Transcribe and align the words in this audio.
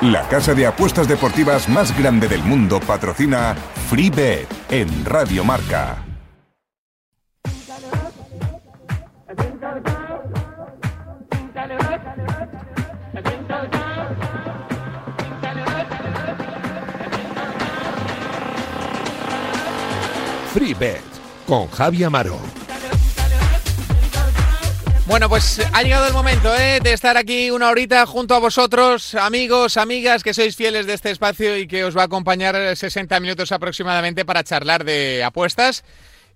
La 0.00 0.26
casa 0.28 0.52
de 0.52 0.66
apuestas 0.66 1.06
deportivas 1.06 1.68
más 1.68 1.96
grande 1.96 2.26
del 2.26 2.42
mundo, 2.42 2.80
patrocina 2.80 3.54
FreeBet 3.88 4.48
en 4.68 5.04
Radio 5.04 5.44
Marca. 5.44 5.96
FreeBet 20.52 21.02
con 21.46 21.68
Javi 21.68 22.02
Amaro. 22.02 22.53
Bueno, 25.06 25.28
pues 25.28 25.60
ha 25.72 25.82
llegado 25.82 26.06
el 26.06 26.14
momento 26.14 26.54
¿eh? 26.56 26.80
de 26.82 26.94
estar 26.94 27.18
aquí 27.18 27.50
una 27.50 27.68
horita 27.68 28.06
junto 28.06 28.34
a 28.34 28.38
vosotros, 28.38 29.14
amigos, 29.14 29.76
amigas 29.76 30.22
que 30.22 30.32
sois 30.32 30.56
fieles 30.56 30.86
de 30.86 30.94
este 30.94 31.10
espacio 31.10 31.58
y 31.58 31.66
que 31.66 31.84
os 31.84 31.94
va 31.94 32.02
a 32.02 32.06
acompañar 32.06 32.74
60 32.74 33.20
minutos 33.20 33.52
aproximadamente 33.52 34.24
para 34.24 34.42
charlar 34.42 34.84
de 34.84 35.22
apuestas 35.22 35.84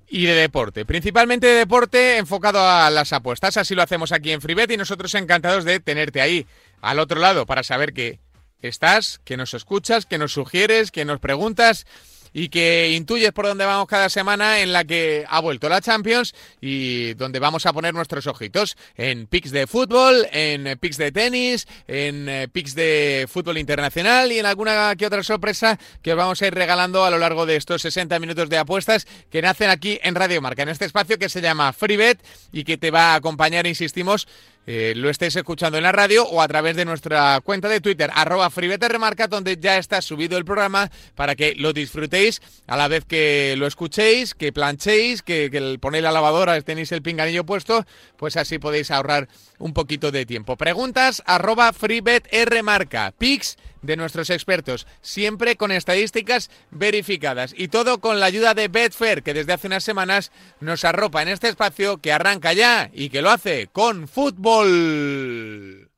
y 0.07 0.27
de 0.27 0.35
deporte. 0.35 0.85
Principalmente 0.85 1.47
de 1.47 1.55
deporte 1.55 2.19
enfocado 2.19 2.61
a 2.61 2.91
las 2.91 3.15
apuestas. 3.15 3.57
Así 3.57 3.75
lo 3.75 3.83
hacemos 3.83 4.13
aquí 4.13 4.33
en 4.33 4.43
FreeBet 4.43 4.71
y 4.71 4.77
nosotros 4.77 5.15
encantados 5.15 5.65
de 5.65 5.81
tenerte 5.81 6.21
ahí 6.21 6.47
al 6.83 6.99
otro 6.99 7.21
lado 7.21 7.47
para 7.47 7.63
saber 7.63 7.95
que 7.95 8.21
estás, 8.61 9.21
que 9.25 9.39
nos 9.39 9.55
escuchas, 9.55 10.05
que 10.05 10.19
nos 10.19 10.33
sugieres, 10.33 10.91
que 10.91 11.07
nos 11.07 11.21
preguntas 11.21 11.87
y 12.33 12.49
que 12.49 12.91
intuyes 12.93 13.33
por 13.33 13.47
dónde 13.47 13.65
vamos 13.65 13.87
cada 13.87 14.09
semana 14.09 14.61
en 14.61 14.73
la 14.73 14.85
que 14.85 15.25
ha 15.29 15.41
vuelto 15.41 15.69
la 15.69 15.81
Champions 15.81 16.35
y 16.61 17.15
donde 17.15 17.39
vamos 17.39 17.67
a 17.67 17.73
poner 17.73 17.95
nuestros 17.95 18.27
ojitos 18.27 18.77
en 18.97 19.27
pics 19.27 19.51
de 19.51 19.67
fútbol, 19.67 20.27
en 20.33 20.79
pics 20.79 20.97
de 20.97 21.13
tenis, 21.13 21.67
en 21.87 22.29
eh, 22.29 22.49
pics 22.49 22.75
de 22.75 23.27
fútbol 23.29 23.59
internacional 23.59 24.33
y 24.33 24.39
en 24.39 24.47
alguna 24.47 24.95
que 24.97 25.07
otra 25.07 25.23
sorpresa 25.23 25.79
que 26.03 26.13
os 26.13 26.19
vamos 26.19 26.41
a 26.43 26.47
ir 26.47 26.55
regalando 26.55 27.05
a 27.05 27.11
lo 27.11 27.19
largo 27.19 27.47
de 27.47 27.57
estos 27.57 27.83
60 27.83 28.19
minutos 28.19 28.49
de 28.49 28.59
apuestas 28.59 29.07
que 29.31 29.43
nacen 29.43 29.71
aquí 29.71 29.99
en 30.03 30.15
Radio 30.15 30.41
Marca, 30.41 30.63
en 30.63 30.69
este 30.69 30.85
espacio 30.85 31.19
que 31.19 31.29
se 31.29 31.41
llama 31.41 31.73
FreeBet 31.73 32.19
y 32.53 32.65
que 32.65 32.79
te 32.79 32.91
va 32.91 33.13
a 33.13 33.15
acompañar, 33.17 33.67
insistimos, 33.67 34.27
eh, 34.71 34.93
lo 34.95 35.09
estéis 35.09 35.35
escuchando 35.35 35.79
en 35.79 35.85
la 35.85 35.93
radio 35.93 36.29
o 36.29 36.43
a 36.43 36.47
través 36.47 36.77
de 36.77 36.85
nuestra 36.85 37.41
cuenta 37.43 37.71
de 37.71 37.81
Twitter, 37.81 38.11
arroba 38.15 38.51
Remarca, 38.55 39.27
donde 39.27 39.57
ya 39.57 39.79
está 39.79 40.03
subido 40.03 40.37
el 40.37 40.45
programa 40.45 40.91
para 41.15 41.35
que 41.37 41.55
lo 41.55 41.73
disfrutéis 41.73 42.43
a 42.67 42.77
la 42.77 42.87
vez 42.87 43.07
que 43.07 43.55
lo 43.57 43.67
escuchéis, 43.67 44.35
que 44.35 44.53
planchéis, 44.53 45.23
que, 45.23 45.79
ponéis 45.81 46.05
la 46.05 46.13
lavadora, 46.13 46.61
tenéis 46.61 46.93
el 46.93 47.01
pinganillo 47.01 47.47
puesto, 47.47 47.87
pues 48.19 48.37
así 48.37 48.59
podéis 48.59 48.91
ahorrar 48.91 49.31
un 49.59 49.73
poquito 49.73 50.13
de 50.13 50.27
tiempo. 50.27 50.59
Preguntas, 50.59 51.23
arroba 51.25 51.73
FreeBetRmarca, 51.73 53.15
pics 53.17 53.57
de 53.83 53.97
nuestros 53.97 54.31
expertos, 54.31 54.87
siempre 55.01 55.57
con 55.57 55.73
estadísticas 55.73 56.51
verificadas 56.71 57.55
y 57.57 57.69
todo 57.69 58.01
con 58.01 58.21
la 58.21 58.27
ayuda 58.27 58.55
de 58.55 58.69
Betfair, 58.69 59.23
que 59.23 59.35
desde 59.35 59.53
hace 59.53 59.67
unas 59.67 59.85
semanas 59.85 60.33
nos 60.61 60.85
arropa 60.85 61.23
en 61.23 61.29
este 61.29 61.49
espacio 61.49 61.99
que 61.99 62.13
arranca 62.13 62.53
ya 62.53 62.91
y 62.93 63.11
que 63.11 63.23
lo 63.23 63.31
hace 63.31 63.69
con 63.73 64.09
fútbol. 64.09 65.91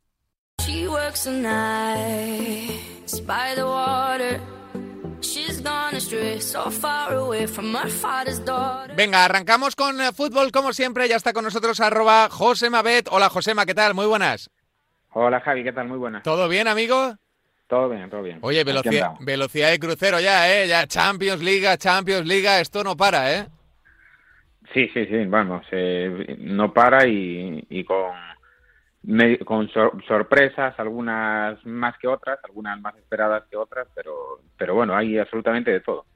Venga, 8.97 9.25
arrancamos 9.25 9.77
con 9.77 10.01
eh, 10.01 10.13
fútbol 10.13 10.51
como 10.53 10.73
siempre. 10.73 11.09
Ya 11.09 11.17
está 11.17 11.33
con 11.33 11.45
nosotros 11.45 11.81
arroba 11.81 12.29
Josema 12.31 12.83
Bet. 12.83 13.09
Hola 13.11 13.29
Josema, 13.29 13.67
¿qué 13.67 13.75
tal? 13.75 13.95
Muy 13.95 14.07
buenas. 14.07 14.51
Hola 15.13 15.41
Javi, 15.41 15.65
¿qué 15.65 15.73
tal? 15.73 15.89
Muy 15.89 15.99
buenas. 15.99 16.23
¿Todo 16.23 16.49
bien, 16.49 16.69
amigo? 16.69 17.17
Todo 17.71 17.89
bien, 17.89 18.11
todo 18.11 18.25
bien. 18.25 18.41
Oye, 18.43 18.65
velocidad, 18.65 19.13
velocidad 19.21 19.71
de 19.71 19.79
crucero 19.79 20.19
ya, 20.19 20.53
¿eh? 20.53 20.67
Ya 20.67 20.89
Champions 20.89 21.41
League, 21.41 21.79
Champions 21.79 22.27
League, 22.27 22.61
esto 22.61 22.83
no 22.83 22.97
para, 22.97 23.33
¿eh? 23.33 23.47
Sí, 24.75 24.91
sí, 24.93 25.07
sí, 25.07 25.25
vamos, 25.27 25.65
eh, 25.71 26.35
no 26.41 26.73
para 26.73 27.07
y, 27.07 27.85
con, 27.85 28.11
con 29.45 29.69
sorpresas, 29.69 30.75
algunas 30.81 31.65
más 31.65 31.97
que 31.99 32.09
otras, 32.09 32.41
algunas 32.43 32.81
más 32.81 32.97
esperadas 32.97 33.45
que 33.49 33.57
otras, 33.57 33.87
pero, 33.95 34.41
pero 34.59 34.75
bueno, 34.75 34.97
hay 34.97 35.17
absolutamente 35.19 35.71
de 35.71 35.81
todo. 35.81 36.07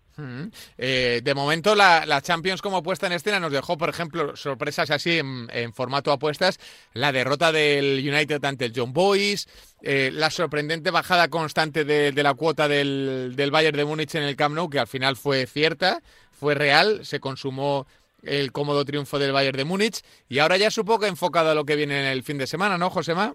Eh, 0.78 1.20
de 1.22 1.34
momento, 1.34 1.74
la, 1.74 2.20
Champions 2.22 2.62
como 2.62 2.82
puesta 2.82 3.06
en 3.06 3.12
escena 3.12 3.40
nos 3.40 3.52
dejó, 3.52 3.76
por 3.76 3.88
ejemplo, 3.88 4.36
sorpresas 4.36 4.90
así 4.90 5.18
en, 5.18 5.72
formato 5.72 6.12
apuestas. 6.12 6.58
La 6.92 7.12
derrota 7.12 7.52
del 7.52 7.98
United 7.98 8.44
ante 8.44 8.66
el 8.66 8.72
John 8.74 8.92
Boys, 8.92 9.48
eh, 9.82 10.10
la 10.12 10.30
sorprendente 10.30 10.90
bajada 10.90 11.28
constante 11.28 11.84
de, 11.84 12.12
la 12.22 12.34
cuota 12.34 12.68
del, 12.68 13.34
del, 13.36 13.50
Bayern 13.50 13.76
de 13.76 13.84
Múnich 13.84 14.14
en 14.14 14.22
el 14.22 14.36
Camp 14.36 14.54
Nou, 14.54 14.70
que 14.70 14.78
al 14.78 14.86
final 14.86 15.16
fue 15.16 15.46
cierta, 15.46 16.00
fue 16.32 16.54
real, 16.54 17.04
se 17.04 17.20
consumó 17.20 17.86
el 18.22 18.52
cómodo 18.52 18.84
triunfo 18.84 19.18
del 19.18 19.32
Bayern 19.32 19.56
de 19.56 19.64
Múnich. 19.64 20.02
Y 20.28 20.38
ahora 20.38 20.56
ya 20.56 20.70
supongo 20.70 21.00
que 21.00 21.08
enfocado 21.08 21.50
a 21.50 21.54
lo 21.54 21.64
que 21.64 21.76
viene 21.76 22.00
en 22.00 22.06
el 22.06 22.22
fin 22.22 22.38
de 22.38 22.46
semana, 22.46 22.78
¿no, 22.78 22.90
Josema? 22.90 23.34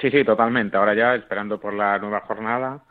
Sí, 0.00 0.10
sí, 0.10 0.24
totalmente. 0.24 0.76
Ahora 0.76 0.94
ya 0.94 1.14
esperando 1.14 1.58
por 1.58 1.72
la 1.72 1.98
nueva 1.98 2.20
jornada 2.20 2.82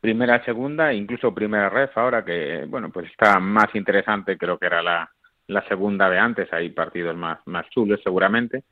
primera, 0.00 0.44
segunda, 0.44 0.92
incluso 0.92 1.34
primera 1.34 1.68
ref 1.68 1.96
ahora 1.96 2.24
que, 2.24 2.64
bueno, 2.68 2.90
pues 2.90 3.10
está 3.10 3.38
más 3.38 3.74
interesante 3.74 4.38
creo 4.38 4.58
que 4.58 4.66
era 4.66 4.82
la, 4.82 5.10
la 5.46 5.66
segunda 5.68 6.08
de 6.08 6.18
antes, 6.18 6.52
hay 6.52 6.70
partidos 6.70 7.16
más, 7.16 7.38
más 7.46 7.68
chulos 7.70 8.00
seguramente. 8.02 8.64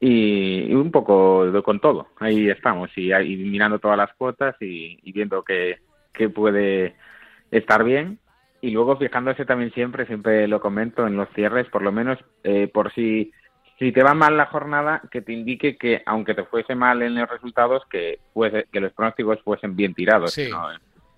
Y, 0.00 0.72
un 0.74 0.92
poco 0.92 1.44
con 1.64 1.80
todo, 1.80 2.08
ahí 2.20 2.48
estamos, 2.48 2.90
y, 2.96 3.10
mirando 3.36 3.80
todas 3.80 3.96
las 3.96 4.12
cuotas 4.14 4.54
y, 4.60 5.10
viendo 5.12 5.42
que, 5.42 5.78
que 6.12 6.28
puede 6.28 6.94
estar 7.50 7.82
bien. 7.82 8.18
Y 8.60 8.70
luego 8.70 8.96
fijándose 8.96 9.44
también 9.44 9.72
siempre, 9.72 10.06
siempre 10.06 10.48
lo 10.48 10.60
comento 10.60 11.06
en 11.06 11.16
los 11.16 11.28
cierres, 11.30 11.68
por 11.68 11.82
lo 11.82 11.92
menos 11.92 12.18
eh, 12.42 12.68
por 12.72 12.92
si 12.92 13.32
si 13.78 13.92
te 13.92 14.02
va 14.02 14.14
mal 14.14 14.36
la 14.36 14.46
jornada, 14.46 15.02
que 15.10 15.22
te 15.22 15.32
indique 15.32 15.76
que, 15.76 16.02
aunque 16.04 16.34
te 16.34 16.44
fuese 16.44 16.74
mal 16.74 17.00
en 17.02 17.14
los 17.14 17.28
resultados, 17.28 17.84
que, 17.88 18.18
fuese, 18.34 18.66
que 18.72 18.80
los 18.80 18.92
pronósticos 18.92 19.40
fuesen 19.42 19.76
bien 19.76 19.94
tirados. 19.94 20.36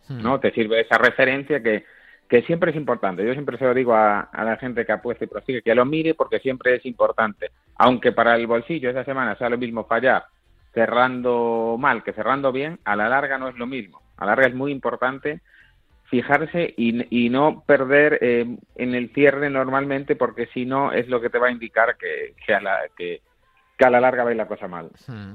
¿no? 0.08 0.36
Hmm. 0.36 0.40
Te 0.40 0.52
sirve 0.52 0.80
esa 0.80 0.98
referencia 0.98 1.62
que, 1.62 1.84
que 2.28 2.42
siempre 2.42 2.70
es 2.70 2.76
importante. 2.76 3.24
Yo 3.24 3.32
siempre 3.32 3.56
se 3.56 3.64
lo 3.64 3.72
digo 3.72 3.94
a, 3.94 4.28
la 4.32 4.56
gente 4.58 4.84
que 4.84 4.92
apuesta 4.92 5.24
y 5.24 5.28
prosigue, 5.28 5.62
que 5.62 5.74
lo 5.74 5.86
mire 5.86 6.14
porque 6.14 6.38
siempre 6.38 6.76
es 6.76 6.84
importante. 6.84 7.50
Aunque 7.76 8.12
para 8.12 8.36
el 8.36 8.46
bolsillo 8.46 8.90
esa 8.90 9.04
semana 9.04 9.36
sea 9.36 9.48
lo 9.48 9.58
mismo 9.58 9.84
fallar 9.84 10.24
cerrando 10.72 11.76
mal 11.80 12.04
que 12.04 12.12
cerrando 12.12 12.52
bien, 12.52 12.78
a 12.84 12.94
la 12.94 13.08
larga 13.08 13.38
no 13.38 13.48
es 13.48 13.56
lo 13.56 13.66
mismo. 13.66 14.00
A 14.16 14.24
la 14.24 14.32
larga 14.32 14.48
es 14.48 14.54
muy 14.54 14.70
importante 14.70 15.40
fijarse 16.10 16.74
y, 16.76 17.24
y 17.26 17.30
no 17.30 17.62
perder 17.64 18.18
eh, 18.20 18.44
en 18.74 18.94
el 18.94 19.12
cierre 19.14 19.48
normalmente 19.48 20.16
porque 20.16 20.48
si 20.52 20.66
no 20.66 20.92
es 20.92 21.08
lo 21.08 21.20
que 21.20 21.30
te 21.30 21.38
va 21.38 21.46
a 21.46 21.52
indicar 21.52 21.96
que, 21.96 22.34
que, 22.44 22.52
a, 22.52 22.60
la, 22.60 22.80
que, 22.96 23.22
a 23.78 23.90
la 23.90 24.00
larga 24.00 24.24
va 24.24 24.34
la 24.34 24.48
cosa 24.48 24.66
mal. 24.66 24.90
Hmm. 25.06 25.34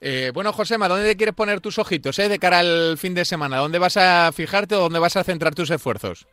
Eh, 0.00 0.30
bueno, 0.32 0.52
Josema, 0.52 0.88
¿dónde 0.88 1.16
quieres 1.16 1.34
poner 1.34 1.60
tus 1.60 1.78
ojitos 1.78 2.18
eh, 2.18 2.28
de 2.28 2.38
cara 2.38 2.60
al 2.60 2.96
fin 2.96 3.14
de 3.14 3.26
semana? 3.26 3.58
¿Dónde 3.58 3.78
vas 3.78 3.98
a 3.98 4.32
fijarte 4.32 4.74
o 4.74 4.80
dónde 4.80 4.98
vas 4.98 5.16
a 5.16 5.24
centrar 5.24 5.54
tus 5.54 5.70
esfuerzos? 5.70 6.26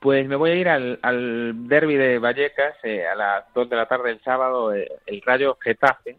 Pues 0.00 0.26
me 0.26 0.36
voy 0.36 0.50
a 0.50 0.54
ir 0.54 0.68
al, 0.68 0.98
al 1.02 1.68
derby 1.68 1.96
de 1.96 2.18
Vallecas 2.18 2.74
eh, 2.82 3.06
a 3.06 3.14
las 3.14 3.44
2 3.54 3.68
de 3.68 3.76
la 3.76 3.86
tarde 3.86 4.08
del 4.08 4.22
sábado, 4.22 4.72
el 4.72 5.22
Rayo 5.24 5.56
Getafe, 5.60 6.16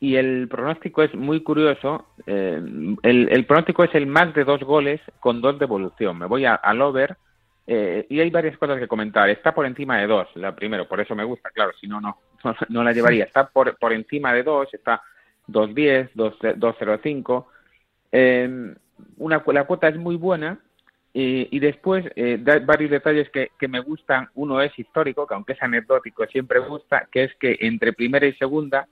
y 0.00 0.16
el 0.16 0.48
pronóstico 0.48 1.02
es 1.02 1.14
muy 1.14 1.42
curioso. 1.42 2.06
Eh, 2.26 2.60
el, 3.02 3.46
pronóstico 3.46 3.84
es 3.84 3.94
el 3.94 4.06
más 4.06 4.32
de 4.34 4.44
dos 4.44 4.60
goles 4.62 5.00
con 5.20 5.40
dos 5.40 5.58
de. 5.58 6.14
Me 6.14 6.26
voy 6.26 6.44
al 6.44 6.80
over 6.80 7.16
eh, 7.66 8.06
y 8.08 8.20
hay 8.20 8.30
varias 8.30 8.56
cosas 8.58 8.78
que 8.78 8.86
comentar. 8.86 9.28
Está 9.28 9.52
por 9.54 9.66
encima 9.66 9.98
de 9.98 10.06
dos, 10.06 10.28
la 10.36 10.54
primero, 10.54 10.86
por 10.86 11.00
eso 11.00 11.14
me 11.14 11.24
gusta, 11.24 11.50
claro, 11.50 11.72
si 11.80 11.88
no, 11.88 12.00
no, 12.00 12.18
no 12.68 12.84
la 12.84 12.92
llevaría. 12.92 13.24
Está 13.24 13.48
por, 13.48 13.76
por 13.76 13.92
encima 13.92 14.32
de 14.32 14.44
dos, 14.44 14.72
está 14.72 15.02
2.10, 15.48 16.12
2.05. 16.14 17.46
Eh, 18.12 18.74
una, 19.16 19.42
la 19.46 19.64
cuota 19.64 19.88
es 19.88 19.96
muy 19.96 20.16
buena 20.16 20.58
y, 21.12 21.48
y 21.54 21.58
después 21.58 22.04
eh, 22.14 22.42
hay 22.46 22.60
varios 22.60 22.90
detalles 22.90 23.28
que, 23.30 23.50
que 23.58 23.66
me 23.66 23.80
gustan. 23.80 24.28
Uno 24.34 24.60
es 24.60 24.78
histórico, 24.78 25.26
que 25.26 25.34
aunque 25.34 25.54
es 25.54 25.62
anecdótico, 25.62 26.24
siempre 26.26 26.60
gusta, 26.60 27.08
que 27.10 27.24
es 27.24 27.34
que 27.34 27.58
entre 27.60 27.92
primera 27.92 28.26
y 28.26 28.32
segunda 28.34 28.86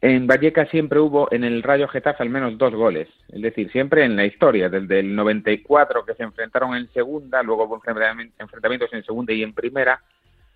en 0.00 0.26
Vallecas 0.26 0.68
siempre 0.68 1.00
hubo 1.00 1.28
en 1.32 1.44
el 1.44 1.62
Rayo 1.62 1.88
Getafe 1.88 2.22
al 2.22 2.30
menos 2.30 2.58
dos 2.58 2.74
goles, 2.74 3.08
es 3.28 3.40
decir, 3.40 3.70
siempre 3.72 4.04
en 4.04 4.14
la 4.16 4.26
historia, 4.26 4.68
desde 4.68 5.00
el 5.00 5.14
94 5.14 6.04
que 6.04 6.14
se 6.14 6.22
enfrentaron 6.22 6.76
en 6.76 6.88
segunda, 6.92 7.42
luego 7.42 7.64
hubo 7.64 7.76
enfrentamientos 7.76 8.92
en 8.92 9.04
segunda 9.04 9.32
y 9.32 9.42
en 9.42 9.54
primera. 9.54 10.00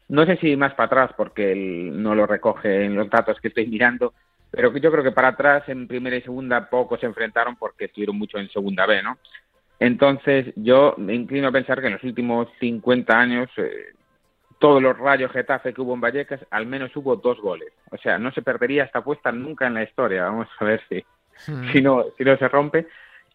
No 0.09 0.27
sé 0.27 0.37
si 0.37 0.57
más 0.57 0.75
para 0.75 0.87
atrás, 0.87 1.11
porque 1.17 1.53
él 1.53 2.03
no 2.03 2.15
lo 2.15 2.27
recoge 2.27 2.85
en 2.85 2.95
los 2.95 3.09
datos 3.09 3.41
que 3.41 3.49
estoy 3.49 3.67
mirando, 3.67 4.13
pero 4.51 4.77
yo 4.77 4.91
creo 4.91 5.05
que 5.05 5.13
para 5.13 5.29
atrás 5.29 5.69
en 5.69 5.87
primera 5.87 6.17
y 6.17 6.23
segunda 6.23 6.69
poco 6.69 6.99
se 6.99 7.07
enfrentaron 7.07 7.57
porque 7.57 7.87
estuvieron 7.87 8.19
mucho 8.19 8.39
en 8.39 8.51
segunda 8.51 8.87
B, 8.87 9.03
¿no? 9.03 9.19
Entonces 9.79 10.53
yo 10.57 10.95
me 10.99 11.15
inclino 11.15 11.49
a 11.49 11.53
pensar 11.53 11.81
que 11.81 11.87
en 11.87 11.95
los 11.95 12.05
últimos 12.05 12.49
50 12.59 13.19
años 13.19 13.49
eh, 13.57 13.95
todos 14.61 14.81
los 14.81 14.97
rayos 14.97 15.33
Getafe 15.33 15.73
que 15.73 15.81
hubo 15.81 15.95
en 15.95 16.03
Vallecas, 16.03 16.47
al 16.51 16.67
menos 16.67 16.95
hubo 16.95 17.17
dos 17.17 17.41
goles. 17.41 17.73
O 17.91 17.97
sea, 17.97 18.19
no 18.19 18.31
se 18.31 18.43
perdería 18.43 18.85
esta 18.85 19.01
apuesta 19.01 19.33
nunca 19.33 19.67
en 19.67 19.75
la 19.75 19.83
historia. 19.83 20.25
Vamos 20.25 20.49
a 20.59 20.65
ver 20.65 20.83
si, 20.89 21.03
hmm. 21.51 21.73
si, 21.73 21.81
no, 21.81 22.05
si 22.17 22.25
no 22.25 22.37
se 22.37 22.47
rompe, 22.47 22.87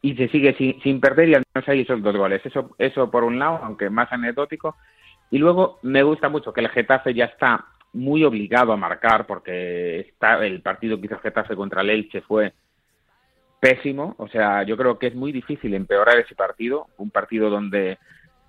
y 0.02 0.16
se 0.16 0.28
sigue 0.30 0.54
sin, 0.54 0.80
sin 0.82 1.02
perder 1.02 1.30
y 1.30 1.34
al 1.34 1.44
menos 1.54 1.68
hay 1.68 1.82
esos 1.82 2.02
dos 2.04 2.16
goles. 2.16 2.46
Eso, 2.46 2.76
eso 2.78 3.10
por 3.10 3.24
un 3.24 3.40
lado, 3.40 3.60
aunque 3.64 3.90
más 3.90 4.12
anecdótico. 4.14 4.76
Y 5.32 5.40
luego 5.40 5.80
me 5.82 6.04
gusta 6.04 6.30
mucho 6.30 6.54
que 6.54 6.62
el 6.62 6.70
Getafe 6.70 7.16
ya 7.16 7.26
está 7.26 7.66
muy 7.94 8.24
obligado 8.24 8.72
a 8.72 8.78
marcar 8.78 9.26
porque 9.26 10.02
está 10.02 10.46
el 10.46 10.62
partido 10.62 11.00
que 11.00 11.08
hizo 11.08 11.16
el 11.16 11.22
Getafe 11.22 11.56
contra 11.56 11.82
el 11.82 11.90
Elche 11.90 12.22
fue 12.22 12.54
pésimo. 13.60 14.14
O 14.20 14.28
sea, 14.28 14.62
yo 14.62 14.78
creo 14.78 15.00
que 15.00 15.08
es 15.08 15.16
muy 15.16 15.32
difícil 15.32 15.74
empeorar 15.74 16.20
ese 16.20 16.36
partido, 16.36 16.86
un 16.98 17.10
partido 17.10 17.50
donde 17.50 17.98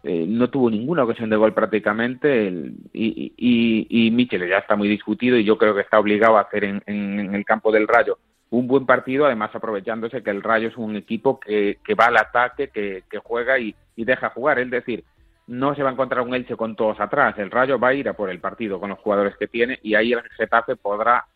eh, 0.09 0.25
no 0.29 0.49
tuvo 0.49 0.71
ninguna 0.71 1.03
ocasión 1.03 1.29
de 1.29 1.35
gol 1.35 1.53
prácticamente 1.53 2.47
y, 2.93 3.35
y, 3.37 3.87
y, 3.91 4.11
Michel 4.13 4.49
ya 4.49 4.59
está 4.59 4.77
muy 4.77 4.87
discutido 4.87 5.37
y 5.37 5.43
yo 5.43 5.59
creo 5.59 5.75
que 5.75 5.81
está 5.81 5.99
obligado 5.99 6.37
a 6.37 6.43
hacer 6.43 6.63
en, 6.63 6.81
en, 6.87 7.35
el 7.35 7.45
campo 7.45 7.73
del 7.73 7.89
Rayo 7.89 8.17
un 8.51 8.69
buen 8.69 8.87
partido, 8.87 9.27
además 9.27 9.51
aprovechándose 9.53 10.23
que 10.23 10.31
el 10.31 10.45
Rayo 10.45 10.69
es 10.69 10.77
un 10.77 10.95
equipo 10.95 11.41
que, 11.41 11.81
que 11.85 11.95
va 11.95 12.07
al 12.07 12.19
ataque, 12.19 12.69
que, 12.69 13.03
que 13.11 13.19
juega 13.19 13.59
y, 13.59 13.75
y 13.97 14.05
deja 14.05 14.31
jugar. 14.31 14.61
Es 14.61 14.71
decir, 14.71 15.03
no 15.49 15.75
se 15.75 15.83
va 15.83 15.91
a 15.91 15.93
encontrar 15.93 16.21
un 16.21 16.37
Elche 16.37 16.55
con 16.55 16.77
todos 16.77 17.01
atrás. 17.01 17.37
El 17.39 17.51
Rayo 17.51 17.81
va 17.81 17.89
a 17.89 17.95
ir 17.95 18.09
a 18.09 18.13
por 18.13 18.31
el 18.31 18.39
partido 18.39 18.79
con 18.79 18.91
los 18.91 19.01
jugadores 19.01 19.37
que 19.37 19.49
tiene 19.49 19.81
y 19.83 19.97
ahí 19.97 20.13
el 20.13 20.23
Getafe 20.37 20.77
podrá 20.77 21.27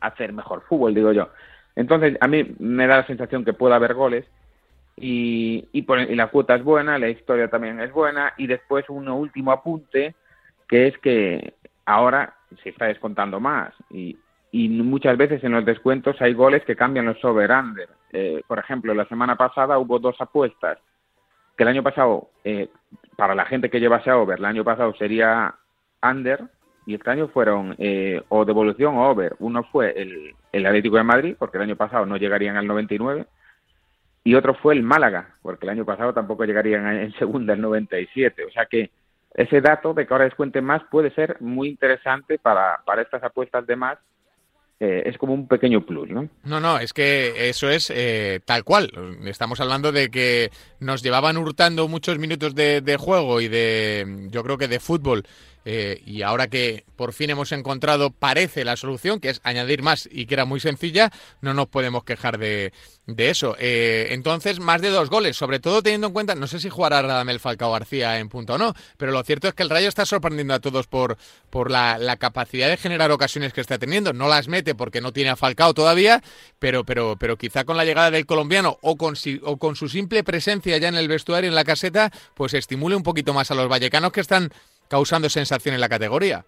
hacer 0.00 0.34
mejor 0.34 0.62
fútbol, 0.68 0.94
digo 0.94 1.12
yo. 1.12 1.30
Entonces, 1.76 2.18
a 2.20 2.28
mí 2.28 2.54
me 2.58 2.86
da 2.86 2.98
la 2.98 3.06
sensación 3.06 3.42
que 3.42 3.54
puede 3.54 3.74
haber 3.74 3.94
goles 3.94 4.26
y, 4.96 5.68
y, 5.72 6.14
la 6.14 6.28
cuota 6.28 6.54
es 6.54 6.64
buena, 6.64 6.98
la 6.98 7.08
historia 7.08 7.48
también 7.48 7.80
es 7.80 7.92
buena 7.92 8.34
y 8.36 8.46
después 8.46 8.88
un 8.88 9.08
último 9.08 9.52
apunte 9.52 10.14
que 10.68 10.88
es 10.88 10.98
que 10.98 11.54
ahora 11.86 12.34
se 12.62 12.70
está 12.70 12.86
descontando 12.86 13.40
más 13.40 13.72
y, 13.90 14.16
y 14.52 14.68
muchas 14.68 15.16
veces 15.16 15.42
en 15.42 15.52
los 15.52 15.64
descuentos 15.64 16.20
hay 16.20 16.34
goles 16.34 16.62
que 16.64 16.76
cambian 16.76 17.06
los 17.06 17.24
over-under. 17.24 17.88
Eh, 18.12 18.42
por 18.46 18.58
ejemplo, 18.58 18.92
la 18.92 19.06
semana 19.06 19.36
pasada 19.36 19.78
hubo 19.78 19.98
dos 19.98 20.20
apuestas 20.20 20.78
que 21.56 21.62
el 21.62 21.68
año 21.68 21.82
pasado, 21.82 22.28
eh, 22.44 22.68
para 23.16 23.34
la 23.34 23.46
gente 23.46 23.70
que 23.70 23.80
llevase 23.80 24.10
a 24.10 24.18
over, 24.18 24.38
el 24.38 24.44
año 24.44 24.62
pasado 24.62 24.94
sería 24.94 25.54
under 26.02 26.44
y 26.84 26.94
este 26.94 27.10
año 27.10 27.28
fueron 27.28 27.74
eh, 27.78 28.22
o 28.28 28.44
devolución 28.44 28.96
o 28.96 29.08
over. 29.08 29.36
Uno 29.38 29.64
fue 29.64 29.92
el, 29.96 30.34
el 30.52 30.66
Atlético 30.66 30.96
de 30.96 31.02
Madrid, 31.02 31.36
porque 31.38 31.56
el 31.56 31.64
año 31.64 31.76
pasado 31.76 32.04
no 32.04 32.18
llegarían 32.18 32.56
al 32.56 32.66
99, 32.66 33.26
y 34.24 34.34
otro 34.34 34.54
fue 34.54 34.74
el 34.74 34.82
Málaga, 34.82 35.36
porque 35.42 35.66
el 35.66 35.70
año 35.70 35.84
pasado 35.84 36.12
tampoco 36.12 36.44
llegarían 36.44 36.86
en 36.86 37.12
segunda 37.14 37.54
el 37.54 37.60
97. 37.60 38.44
O 38.44 38.50
sea 38.50 38.66
que 38.66 38.90
ese 39.34 39.60
dato 39.60 39.94
de 39.94 40.06
que 40.06 40.14
ahora 40.14 40.26
descuente 40.26 40.60
más 40.60 40.82
puede 40.90 41.12
ser 41.14 41.40
muy 41.40 41.68
interesante 41.68 42.38
para, 42.38 42.80
para 42.84 43.02
estas 43.02 43.22
apuestas 43.22 43.66
de 43.66 43.76
más 43.76 43.98
eh, 44.78 45.04
es 45.06 45.16
como 45.16 45.32
un 45.32 45.46
pequeño 45.46 45.86
plus, 45.86 46.08
¿no? 46.10 46.28
No, 46.42 46.58
no, 46.58 46.78
es 46.78 46.92
que 46.92 47.48
eso 47.48 47.70
es 47.70 47.90
eh, 47.94 48.40
tal 48.44 48.64
cual. 48.64 48.90
Estamos 49.24 49.60
hablando 49.60 49.92
de 49.92 50.10
que 50.10 50.50
nos 50.80 51.04
llevaban 51.04 51.36
hurtando 51.36 51.86
muchos 51.86 52.18
minutos 52.18 52.54
de, 52.54 52.80
de 52.80 52.96
juego 52.96 53.40
y 53.40 53.46
de, 53.46 54.26
yo 54.30 54.42
creo 54.42 54.58
que 54.58 54.66
de 54.66 54.80
fútbol 54.80 55.22
eh, 55.64 56.02
y 56.04 56.22
ahora 56.22 56.48
que 56.48 56.84
por 56.96 57.12
fin 57.12 57.30
hemos 57.30 57.52
encontrado, 57.52 58.10
parece 58.10 58.64
la 58.64 58.76
solución, 58.76 59.20
que 59.20 59.30
es 59.30 59.40
añadir 59.44 59.82
más 59.82 60.08
y 60.10 60.26
que 60.26 60.34
era 60.34 60.44
muy 60.44 60.60
sencilla, 60.60 61.10
no 61.40 61.54
nos 61.54 61.66
podemos 61.68 62.04
quejar 62.04 62.38
de, 62.38 62.72
eso. 63.16 63.56
Eh, 63.58 64.08
entonces, 64.10 64.60
más 64.60 64.80
de 64.80 64.90
dos 64.90 65.10
goles, 65.10 65.36
sobre 65.36 65.58
todo 65.58 65.82
teniendo 65.82 66.08
en 66.08 66.12
cuenta, 66.12 66.34
no 66.34 66.46
sé 66.46 66.60
si 66.60 66.68
jugará 66.68 67.02
Radamel 67.02 67.40
Falcao 67.40 67.72
García 67.72 68.18
en 68.18 68.28
punto 68.28 68.54
o 68.54 68.58
no, 68.58 68.74
pero 68.96 69.12
lo 69.12 69.22
cierto 69.24 69.48
es 69.48 69.54
que 69.54 69.62
el 69.62 69.70
Rayo 69.70 69.88
está 69.88 70.06
sorprendiendo 70.06 70.54
a 70.54 70.60
todos 70.60 70.86
por, 70.86 71.18
por 71.50 71.70
la, 71.70 72.16
capacidad 72.18 72.68
de 72.68 72.76
generar 72.76 73.10
ocasiones 73.10 73.52
que 73.52 73.60
está 73.60 73.78
teniendo. 73.78 74.12
No 74.12 74.28
las 74.28 74.46
mete 74.46 74.74
porque 74.74 75.00
no 75.00 75.12
tiene 75.12 75.30
a 75.30 75.36
Falcao 75.36 75.74
todavía, 75.74 76.22
pero, 76.58 76.84
pero, 76.84 77.16
pero 77.18 77.36
quizá 77.36 77.64
con 77.64 77.76
la 77.76 77.84
llegada 77.84 78.10
del 78.10 78.26
colombiano 78.26 78.78
o 78.80 78.96
con, 78.96 79.14
o 79.42 79.56
con 79.56 79.74
su 79.74 79.88
simple 79.88 80.22
presencia 80.22 80.78
ya 80.78 80.88
en 80.88 80.94
el 80.94 81.08
vestuario, 81.08 81.48
en 81.48 81.54
la 81.54 81.64
caseta, 81.64 82.12
pues 82.34 82.54
estimule 82.54 82.94
un 82.94 83.02
poquito 83.02 83.34
más 83.34 83.50
a 83.50 83.54
los 83.54 83.68
vallecanos 83.68 84.12
que 84.12 84.20
están 84.20 84.52
causando 84.92 85.30
sensación 85.30 85.74
en 85.74 85.80
la 85.80 85.88
categoría. 85.88 86.44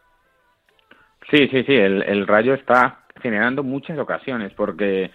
Sí, 1.30 1.48
sí, 1.48 1.64
sí, 1.64 1.72
el, 1.74 2.26
Rayo 2.26 2.52
está 2.52 3.06
generando 3.22 3.62
muchas 3.62 3.98
ocasiones 3.98 4.52
porque 4.52 5.10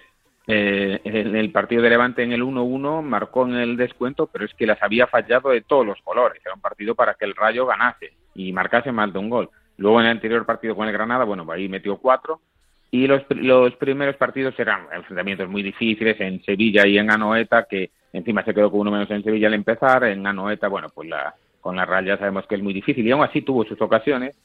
eh, 0.47 0.99
en 1.03 1.35
el 1.35 1.51
partido 1.51 1.83
de 1.83 1.91
Levante 1.91 2.23
en 2.23 2.31
el 2.31 2.41
1-1 2.41 3.03
marcó 3.03 3.45
en 3.45 3.53
el 3.53 3.77
descuento, 3.77 4.25
pero 4.25 4.45
es 4.45 4.53
que 4.55 4.65
las 4.65 4.81
había 4.81 5.05
fallado 5.05 5.51
de 5.51 5.61
todos 5.61 5.85
los 5.85 6.01
colores. 6.01 6.41
Era 6.43 6.55
un 6.55 6.61
partido 6.61 6.95
para 6.95 7.13
que 7.13 7.25
el 7.25 7.35
Rayo 7.35 7.67
ganase 7.67 8.13
y 8.33 8.51
marcase 8.51 8.91
más 8.91 9.13
de 9.13 9.19
un 9.19 9.29
gol. 9.29 9.51
Luego 9.77 9.99
en 9.99 10.07
el 10.07 10.13
anterior 10.13 10.43
partido 10.43 10.75
con 10.75 10.87
el 10.87 10.93
Granada, 10.93 11.23
bueno, 11.23 11.45
ahí 11.51 11.69
metió 11.69 11.97
cuatro. 11.97 12.41
Y 12.89 13.05
los, 13.05 13.21
los 13.29 13.75
primeros 13.75 14.15
partidos 14.15 14.57
eran 14.57 14.87
enfrentamientos 14.91 15.47
muy 15.47 15.61
difíciles 15.61 16.19
en 16.19 16.43
Sevilla 16.43 16.87
y 16.87 16.97
en 16.97 17.11
Anoeta, 17.11 17.67
que 17.69 17.91
encima 18.11 18.43
se 18.43 18.55
quedó 18.55 18.71
con 18.71 18.79
uno 18.79 18.89
menos 18.89 19.11
en 19.11 19.23
Sevilla 19.23 19.45
al 19.45 19.53
empezar. 19.53 20.05
En 20.05 20.25
Anoeta, 20.25 20.67
bueno, 20.67 20.87
pues 20.89 21.07
la, 21.07 21.35
con 21.61 21.75
la 21.75 21.85
Raya 21.85 22.17
sabemos 22.17 22.45
que 22.47 22.55
es 22.55 22.61
muy 22.61 22.73
difícil 22.73 23.05
y 23.05 23.11
aún 23.11 23.23
así 23.23 23.41
tuvo 23.41 23.65
sus 23.65 23.81
ocasiones. 23.81 24.35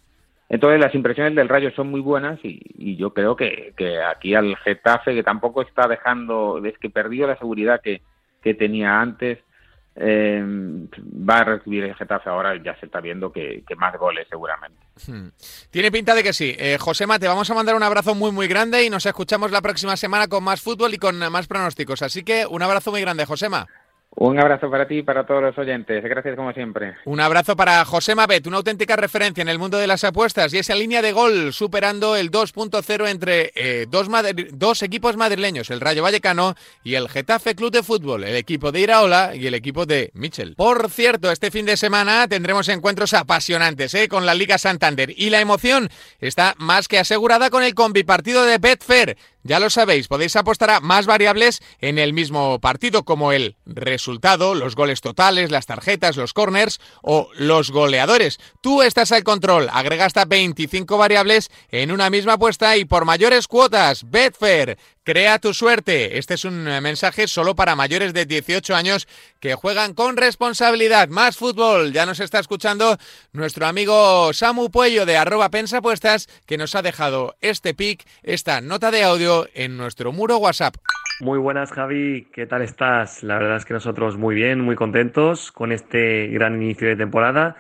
Entonces 0.49 0.79
las 0.79 0.95
impresiones 0.95 1.35
del 1.35 1.49
Rayo 1.49 1.71
son 1.73 1.91
muy 1.91 2.01
buenas 2.01 2.39
y, 2.43 2.97
yo 2.97 3.15
creo 3.15 3.35
que, 3.35 3.73
aquí 4.09 4.35
al 4.35 4.57
Getafe, 4.59 5.15
que 5.15 5.23
tampoco 5.23 5.63
está 5.63 5.89
dejando, 5.89 6.63
es 6.65 6.79
que 6.79 6.91
perdió 6.91 7.27
la 7.27 7.39
seguridad 7.39 7.81
que, 7.81 8.03
tenía 8.55 9.01
antes, 9.01 9.39
eh, 9.97 10.43
va 10.47 11.39
a 11.39 11.45
recibir 11.45 11.85
el 11.85 11.95
Getafe 11.95 12.29
ahora, 12.29 12.63
ya 12.63 12.79
se 12.79 12.87
está 12.87 13.01
viendo 13.01 13.33
que, 13.33 13.65
más 13.77 13.97
goles 13.97 14.27
seguramente. 14.29 14.79
Hmm. 15.07 15.29
Tiene 15.71 15.91
pinta 15.91 16.15
de 16.15 16.23
que 16.23 16.35
sí. 16.35 16.55
Eh, 16.59 16.77
José 16.79 17.07
Mate, 17.07 17.27
vamos 17.27 17.51
a 17.51 17.55
mandar 17.55 17.75
un 17.75 17.83
abrazo 17.83 18.15
muy 18.15 18.31
muy 18.31 18.47
grande 18.47 18.85
y 18.85 18.91
nos 18.91 19.07
escuchamos 19.07 19.51
la 19.51 19.63
próxima 19.63 19.97
semana 19.97 20.29
con 20.29 20.45
más 20.45 20.61
fútbol 20.61 20.93
y 20.93 20.99
con 20.99 21.19
más 21.33 21.47
pronósticos. 21.47 22.03
Así 22.03 22.23
que 22.23 22.47
un 22.47 22.63
abrazo 22.63 22.91
muy 22.91 23.01
grande, 23.01 23.25
Josema. 23.25 23.67
Un 24.17 24.39
abrazo 24.39 24.71
para 24.71 24.87
ti 24.87 24.99
y 24.99 25.03
para 25.03 25.27
todos 25.27 25.43
los 25.43 25.59
oyentes. 25.59 26.03
Gracias 26.05 26.37
como 26.37 26.53
siempre. 26.53 26.95
Un 27.05 27.19
abrazo 27.19 27.57
para 27.57 27.85
José 27.85 28.15
Mabet, 28.15 28.47
una 28.47 28.59
auténtica 28.59 28.95
referencia 28.95 29.43
en 29.43 29.49
el 29.49 29.59
mundo 29.59 29.77
de 29.77 29.89
las 29.89 30.05
apuestas 30.05 30.55
y 30.55 30.59
esa 30.59 30.75
línea 30.77 31.03
de 31.03 31.13
gol 31.13 31.53
superando 31.53 32.15
el 32.15 32.31
2.0 32.31 33.09
entre 33.09 33.51
eh, 33.57 33.87
dos, 33.89 34.09
dos, 34.53 34.83
equipos 34.83 35.17
madrileños, 35.17 35.71
el 35.71 35.81
Rayo 35.81 36.03
Vallecano 36.05 36.55
y 36.85 36.95
el 36.95 37.09
Getafe 37.09 37.57
Club 37.57 37.73
de 37.73 37.83
Fútbol, 37.83 38.23
el 38.23 38.37
equipo 38.37 38.71
de 38.71 38.81
Iraola 38.81 39.35
y 39.35 39.49
el 39.49 39.55
equipo 39.55 39.85
de 39.85 40.11
Mitchell. 40.15 40.55
Por 40.55 40.91
cierto, 40.91 41.33
este 41.33 41.51
fin 41.51 41.67
de 41.67 41.77
semana 41.77 42.29
tendremos 42.29 42.69
encuentros 42.69 43.15
apasionantes 43.15 43.95
¿eh? 43.95 44.09
con 44.09 44.27
la 44.27 44.35
Liga 44.35 44.59
Santander 44.59 45.13
y 45.17 45.31
la 45.31 45.41
emoción 45.41 45.89
está 46.21 46.55
más 46.59 46.87
que 46.87 47.01
asegurada 47.01 47.51
con 47.51 47.65
el 47.65 47.75
combipartido 47.75 48.45
de 48.45 48.59
Betfair. 48.59 49.17
Ya 49.47 49.61
lo 49.61 49.69
sabéis, 49.69 50.09
podéis 50.09 50.37
apostar 50.37 50.71
a 50.71 50.81
más 50.81 51.05
variables 51.05 51.61
en 51.79 51.99
el 51.99 52.15
mismo 52.15 52.59
partido, 52.61 53.05
como 53.05 53.31
el 53.31 53.57
resultado, 53.67 54.55
los 54.55 54.75
goles 54.75 55.03
totales, 55.03 55.51
las 55.51 55.67
tarjetas, 55.67 56.17
los 56.17 56.33
corners 56.33 56.81
o 57.03 57.29
los 57.35 57.71
goleadores. 57.71 58.41
Tú 58.63 58.81
estás 58.81 59.13
al 59.13 59.23
control, 59.23 59.69
agrega 59.71 60.07
hasta 60.07 60.25
25 60.25 60.97
variables 60.97 61.51
en 61.71 61.93
una 61.93 62.09
misma 62.09 62.33
apuesta 62.33 62.79
y 62.79 62.87
por 62.87 63.05
mayores 63.05 63.47
cuotas. 63.47 64.11
Betfair, 64.11 64.79
Crea 65.05 65.39
tu 65.39 65.53
suerte. 65.53 66.17
Este 66.17 66.33
es 66.33 66.47
un 66.47 66.65
mensaje 66.65 67.29
solo 67.29 67.55
para 67.55 67.77
mayores 67.77 68.15
de 68.15 68.25
18 68.25 68.75
años 68.75 69.07
que 69.39 69.55
juegan 69.55 69.93
con 69.93 70.17
responsabilidad. 70.17 71.09
Más 71.09 71.37
fútbol. 71.37 71.93
Ya 71.93 72.07
nos 72.07 72.21
está 72.21 72.39
escuchando 72.39 72.97
nuestro 73.35 73.67
amigo 73.67 74.33
Samu 74.33 74.71
Puello 74.71 75.05
de 75.05 75.19
arroba 75.19 75.51
pensapuestas 75.51 76.27
que 76.47 76.57
nos 76.57 76.75
ha 76.75 76.81
dejado 76.81 77.37
este 77.43 77.75
pic, 77.75 78.03
esta 78.23 78.63
nota 78.63 78.91
de 78.91 79.05
audio 79.05 79.47
en 79.53 79.77
nuestro 79.77 80.11
muro 80.11 80.39
WhatsApp. 80.39 80.77
Muy 81.21 81.39
buenas 81.39 81.71
Javi, 81.71 82.27
¿qué 82.33 82.47
tal 82.47 82.63
estás? 82.63 83.23
La 83.23 83.39
verdad 83.39 83.59
es 83.59 83.67
que 83.67 83.75
nosotros 83.75 84.17
muy 84.17 84.35
bien, 84.35 84.63
muy 84.63 84.75
contentos 84.75 85.53
con 85.53 85.71
este 85.71 86.29
gran 86.29 86.63
inicio 86.63 86.89
de 86.89 86.97
temporada. 86.97 87.57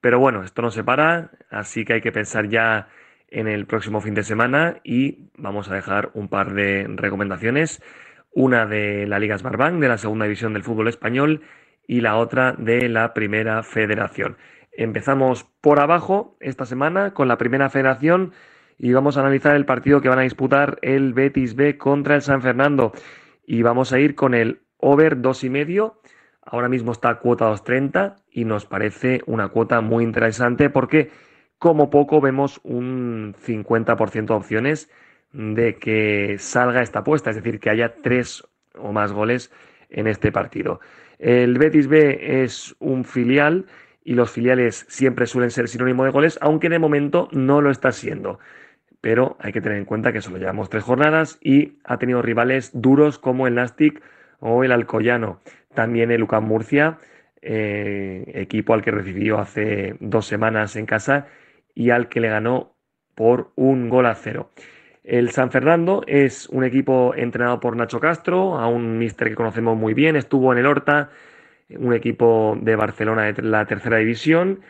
Pero 0.00 0.18
bueno, 0.18 0.42
esto 0.42 0.60
no 0.60 0.72
se 0.72 0.82
para, 0.82 1.30
así 1.50 1.84
que 1.84 1.92
hay 1.92 2.00
que 2.00 2.10
pensar 2.10 2.48
ya 2.48 2.88
en 3.30 3.48
el 3.48 3.66
próximo 3.66 4.00
fin 4.00 4.14
de 4.14 4.22
semana 4.22 4.80
y 4.84 5.30
vamos 5.36 5.70
a 5.70 5.74
dejar 5.74 6.10
un 6.14 6.28
par 6.28 6.52
de 6.52 6.86
recomendaciones, 6.88 7.82
una 8.32 8.66
de 8.66 9.06
la 9.06 9.18
Liga 9.18 9.38
Smartbank, 9.38 9.80
de 9.80 9.88
la 9.88 9.98
segunda 9.98 10.24
división 10.24 10.52
del 10.52 10.62
fútbol 10.62 10.88
español 10.88 11.42
y 11.86 12.00
la 12.00 12.16
otra 12.16 12.52
de 12.58 12.88
la 12.88 13.14
primera 13.14 13.62
federación. 13.62 14.36
Empezamos 14.72 15.44
por 15.60 15.80
abajo 15.80 16.36
esta 16.40 16.64
semana 16.64 17.12
con 17.12 17.28
la 17.28 17.38
primera 17.38 17.70
federación 17.70 18.32
y 18.78 18.92
vamos 18.92 19.16
a 19.16 19.20
analizar 19.20 19.56
el 19.56 19.66
partido 19.66 20.00
que 20.00 20.08
van 20.08 20.20
a 20.20 20.22
disputar 20.22 20.78
el 20.82 21.12
Betis 21.12 21.54
B 21.54 21.76
contra 21.76 22.14
el 22.14 22.22
San 22.22 22.42
Fernando 22.42 22.92
y 23.44 23.62
vamos 23.62 23.92
a 23.92 23.98
ir 23.98 24.14
con 24.14 24.34
el 24.34 24.62
over 24.78 25.20
dos 25.20 25.44
y 25.44 25.50
medio. 25.50 26.00
Ahora 26.42 26.68
mismo 26.68 26.92
está 26.92 27.10
a 27.10 27.18
cuota 27.18 27.50
2.30 27.50 28.16
y 28.30 28.44
nos 28.44 28.66
parece 28.66 29.22
una 29.26 29.48
cuota 29.48 29.80
muy 29.80 30.04
interesante 30.04 30.70
porque 30.70 31.10
como 31.60 31.90
poco 31.90 32.22
vemos 32.22 32.58
un 32.64 33.34
50% 33.46 34.26
de 34.26 34.34
opciones 34.34 34.90
de 35.32 35.76
que 35.76 36.36
salga 36.38 36.80
esta 36.80 37.00
apuesta, 37.00 37.28
es 37.30 37.36
decir, 37.36 37.60
que 37.60 37.68
haya 37.68 37.96
tres 38.02 38.42
o 38.74 38.92
más 38.92 39.12
goles 39.12 39.52
en 39.90 40.06
este 40.06 40.32
partido. 40.32 40.80
El 41.18 41.58
Betis 41.58 41.86
B 41.86 42.42
es 42.42 42.74
un 42.78 43.04
filial 43.04 43.66
y 44.02 44.14
los 44.14 44.30
filiales 44.30 44.86
siempre 44.88 45.26
suelen 45.26 45.50
ser 45.50 45.68
sinónimo 45.68 46.02
de 46.04 46.10
goles, 46.10 46.38
aunque 46.40 46.70
de 46.70 46.78
momento 46.78 47.28
no 47.30 47.60
lo 47.60 47.70
está 47.70 47.92
siendo. 47.92 48.40
pero 49.02 49.36
hay 49.40 49.52
que 49.52 49.62
tener 49.62 49.78
en 49.78 49.86
cuenta 49.86 50.12
que 50.12 50.20
solo 50.20 50.38
llevamos 50.38 50.68
tres 50.68 50.84
jornadas 50.84 51.38
y 51.42 51.78
ha 51.84 51.98
tenido 51.98 52.20
rivales 52.20 52.70
duros 52.74 53.18
como 53.18 53.46
el 53.46 53.54
Nastic 53.54 54.02
o 54.40 54.64
el 54.64 54.72
Alcoyano. 54.72 55.40
También 55.74 56.10
el 56.10 56.22
UCAM 56.22 56.44
Murcia, 56.44 56.98
eh, 57.40 58.24
equipo 58.34 58.74
al 58.74 58.82
que 58.82 58.90
recibió 58.90 59.38
hace 59.38 59.96
dos 60.00 60.26
semanas 60.26 60.76
en 60.76 60.84
casa 60.84 61.28
y 61.80 61.88
al 61.88 62.10
que 62.10 62.20
le 62.20 62.28
ganó 62.28 62.74
por 63.14 63.52
un 63.56 63.88
gol 63.88 64.04
a 64.04 64.14
cero. 64.14 64.50
El 65.02 65.30
San 65.30 65.50
Fernando 65.50 66.02
es 66.06 66.46
un 66.50 66.62
equipo 66.62 67.14
entrenado 67.16 67.58
por 67.58 67.74
Nacho 67.74 68.00
Castro, 68.00 68.58
a 68.58 68.68
un 68.68 68.98
mister 68.98 69.30
que 69.30 69.34
conocemos 69.34 69.78
muy 69.78 69.94
bien, 69.94 70.14
estuvo 70.14 70.52
en 70.52 70.58
el 70.58 70.66
Horta, 70.66 71.08
un 71.70 71.94
equipo 71.94 72.54
de 72.60 72.76
Barcelona 72.76 73.32
de 73.32 73.42
la 73.42 73.64
tercera 73.64 73.96
división, 73.96 74.60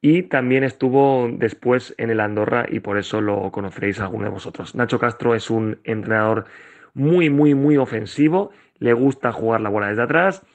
y 0.00 0.22
también 0.22 0.62
estuvo 0.62 1.28
después 1.32 1.92
en 1.98 2.10
el 2.10 2.20
Andorra 2.20 2.66
y 2.68 2.78
por 2.78 2.98
eso 2.98 3.20
lo 3.20 3.50
conoceréis 3.50 3.98
alguno 3.98 4.26
de 4.26 4.30
vosotros. 4.30 4.76
Nacho 4.76 5.00
Castro 5.00 5.34
es 5.34 5.50
un 5.50 5.80
entrenador 5.82 6.44
muy, 6.94 7.30
muy, 7.30 7.54
muy 7.54 7.78
ofensivo, 7.78 8.52
le 8.78 8.92
gusta 8.92 9.32
jugar 9.32 9.60
la 9.60 9.70
bola 9.70 9.88
desde 9.88 10.02
atrás, 10.02 10.46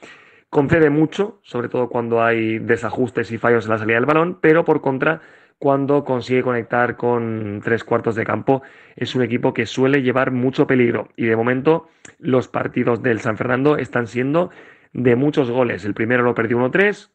concede 0.48 0.88
mucho, 0.88 1.40
sobre 1.42 1.68
todo 1.68 1.90
cuando 1.90 2.22
hay 2.22 2.58
desajustes 2.58 3.30
y 3.32 3.36
fallos 3.36 3.66
en 3.66 3.72
la 3.72 3.78
salida 3.78 3.96
del 3.96 4.06
balón, 4.06 4.38
pero 4.40 4.64
por 4.64 4.80
contra 4.80 5.20
cuando 5.58 6.04
consigue 6.04 6.42
conectar 6.42 6.96
con 6.96 7.60
tres 7.64 7.84
cuartos 7.84 8.14
de 8.14 8.24
campo. 8.24 8.62
Es 8.94 9.14
un 9.14 9.22
equipo 9.22 9.54
que 9.54 9.66
suele 9.66 10.02
llevar 10.02 10.30
mucho 10.30 10.66
peligro 10.66 11.08
y 11.16 11.26
de 11.26 11.36
momento 11.36 11.88
los 12.18 12.48
partidos 12.48 13.02
del 13.02 13.20
San 13.20 13.36
Fernando 13.36 13.76
están 13.76 14.06
siendo 14.06 14.50
de 14.92 15.16
muchos 15.16 15.50
goles. 15.50 15.84
El 15.84 15.94
primero 15.94 16.22
lo 16.22 16.34
perdió 16.34 16.58
1-3, 16.58 17.10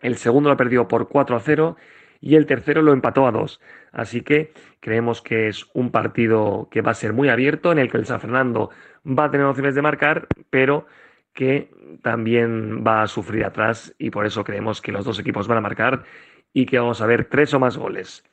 el 0.00 0.16
segundo 0.16 0.48
lo 0.48 0.56
perdió 0.56 0.88
por 0.88 1.08
4-0 1.08 1.76
y 2.20 2.36
el 2.36 2.46
tercero 2.46 2.82
lo 2.82 2.92
empató 2.92 3.26
a 3.26 3.32
2. 3.32 3.60
Así 3.92 4.22
que 4.22 4.52
creemos 4.80 5.22
que 5.22 5.48
es 5.48 5.66
un 5.72 5.90
partido 5.90 6.68
que 6.70 6.82
va 6.82 6.90
a 6.90 6.94
ser 6.94 7.12
muy 7.12 7.28
abierto, 7.28 7.72
en 7.72 7.78
el 7.78 7.90
que 7.90 7.98
el 7.98 8.06
San 8.06 8.20
Fernando 8.20 8.70
va 9.06 9.24
a 9.24 9.30
tener 9.30 9.46
opciones 9.46 9.74
de 9.74 9.82
marcar, 9.82 10.26
pero 10.50 10.86
que 11.32 11.70
también 12.02 12.84
va 12.86 13.02
a 13.02 13.06
sufrir 13.06 13.44
atrás 13.44 13.94
y 13.98 14.10
por 14.10 14.26
eso 14.26 14.44
creemos 14.44 14.82
que 14.82 14.92
los 14.92 15.04
dos 15.04 15.18
equipos 15.18 15.46
van 15.48 15.58
a 15.58 15.62
marcar 15.62 16.04
y 16.52 16.66
que 16.66 16.78
vamos 16.78 17.00
a 17.00 17.06
ver 17.06 17.24
tres 17.26 17.54
o 17.54 17.60
más 17.60 17.76
goles. 17.76 18.24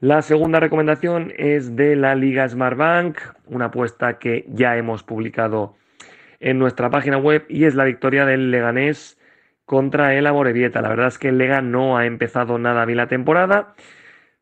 La 0.00 0.22
segunda 0.22 0.60
recomendación 0.60 1.32
es 1.36 1.76
de 1.76 1.96
la 1.96 2.14
Liga 2.14 2.48
Smartbank, 2.48 3.18
una 3.46 3.66
apuesta 3.66 4.18
que 4.18 4.44
ya 4.48 4.76
hemos 4.76 5.02
publicado 5.02 5.76
en 6.40 6.58
nuestra 6.58 6.90
página 6.90 7.16
web 7.16 7.46
y 7.48 7.64
es 7.64 7.74
la 7.74 7.84
victoria 7.84 8.26
del 8.26 8.50
Leganés 8.50 9.18
contra 9.64 10.14
el 10.14 10.26
Amorebieta. 10.26 10.82
La 10.82 10.88
verdad 10.88 11.08
es 11.08 11.18
que 11.18 11.28
el 11.28 11.38
Lega 11.38 11.62
no 11.62 11.96
ha 11.96 12.06
empezado 12.06 12.58
nada 12.58 12.84
bien 12.84 12.98
la 12.98 13.06
temporada. 13.06 13.74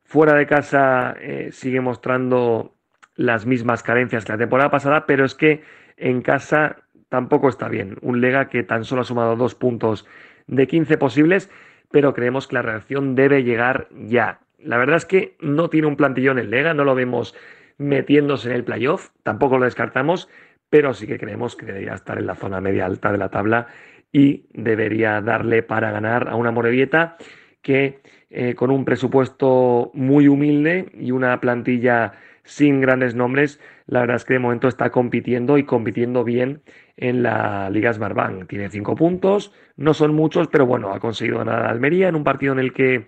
Fuera 0.03 0.35
de 0.35 0.47
casa 0.47 1.15
eh, 1.21 1.51
sigue 1.53 1.81
mostrando 1.81 2.75
las 3.15 3.47
mismas 3.47 3.83
carencias 3.83 4.25
que 4.25 4.33
la 4.33 4.39
temporada 4.39 4.71
pasada, 4.71 5.07
pero 5.07 5.25
es 5.25 5.35
que 5.35 5.63
en 5.97 6.23
casa 6.23 6.77
tampoco 7.09 7.49
está 7.49 7.69
bien. 7.69 7.99
Un 8.01 8.21
Lega 8.21 8.49
que 8.49 8.63
tan 8.63 8.85
solo 8.85 9.03
ha 9.03 9.05
sumado 9.05 9.37
dos 9.37 9.55
puntos 9.55 10.07
de 10.47 10.67
15 10.67 10.99
posibles 10.99 11.51
pero 11.93 12.15
creemos 12.15 12.49
que 12.49 12.55
la 12.55 12.63
reacción 12.63 13.15
debe 13.15 13.45
llegar 13.45 13.89
ya. 14.07 14.41
La 14.59 14.79
verdad 14.79 14.97
es 14.97 15.07
que 15.07 15.37
no 15.41 15.71
tiene 15.71 15.87
un 15.87 15.97
plantillón 15.97 16.39
en 16.39 16.51
Lega, 16.51 16.75
no 16.75 16.85
lo 16.85 16.95
vemos 16.95 17.35
metiéndose 17.79 18.49
en 18.49 18.57
el 18.57 18.65
playoff, 18.65 19.11
tampoco 19.23 19.59
lo 19.59 19.65
descartamos, 19.65 20.29
pero 20.71 20.95
sí 20.95 21.07
que 21.07 21.19
creemos 21.19 21.57
que 21.57 21.67
debería 21.67 21.95
estar 21.95 22.19
en 22.19 22.27
la 22.27 22.35
zona 22.35 22.61
media 22.61 22.87
alta 22.87 23.13
de 23.13 23.19
la 23.19 23.29
tabla 23.29 23.67
y 24.13 24.47
debería 24.53 25.21
darle 25.21 25.63
para 25.63 25.91
ganar 25.91 26.29
a 26.29 26.37
una 26.37 26.51
Morevieta 26.51 27.17
que 27.63 28.01
eh, 28.31 28.55
con 28.55 28.71
un 28.71 28.85
presupuesto 28.85 29.91
muy 29.95 30.29
humilde 30.29 30.91
y 30.95 31.11
una 31.11 31.41
plantilla 31.41 32.13
sin 32.45 32.81
grandes 32.81 33.15
nombres, 33.15 33.61
la 33.93 34.01
verdad 34.01 34.17
es 34.17 34.25
que 34.25 34.33
de 34.33 34.39
momento 34.39 34.69
está 34.69 34.89
compitiendo 34.89 35.59
y 35.59 35.65
compitiendo 35.65 36.25
bien 36.25 36.63
en 36.97 37.23
la 37.23 37.69
Liga 37.69 37.93
Smartbank. 37.93 38.49
Tiene 38.49 38.71
cinco 38.71 38.95
puntos, 38.95 39.53
no 39.77 39.93
son 39.93 40.15
muchos, 40.15 40.49
pero 40.49 40.65
bueno, 40.65 40.95
ha 40.95 40.99
conseguido 40.99 41.37
ganar 41.37 41.67
a 41.67 41.69
Almería 41.69 42.09
en 42.09 42.17
un 42.17 42.25
partido 42.25 42.55
en 42.55 42.59
el 42.59 42.73
que 42.73 43.07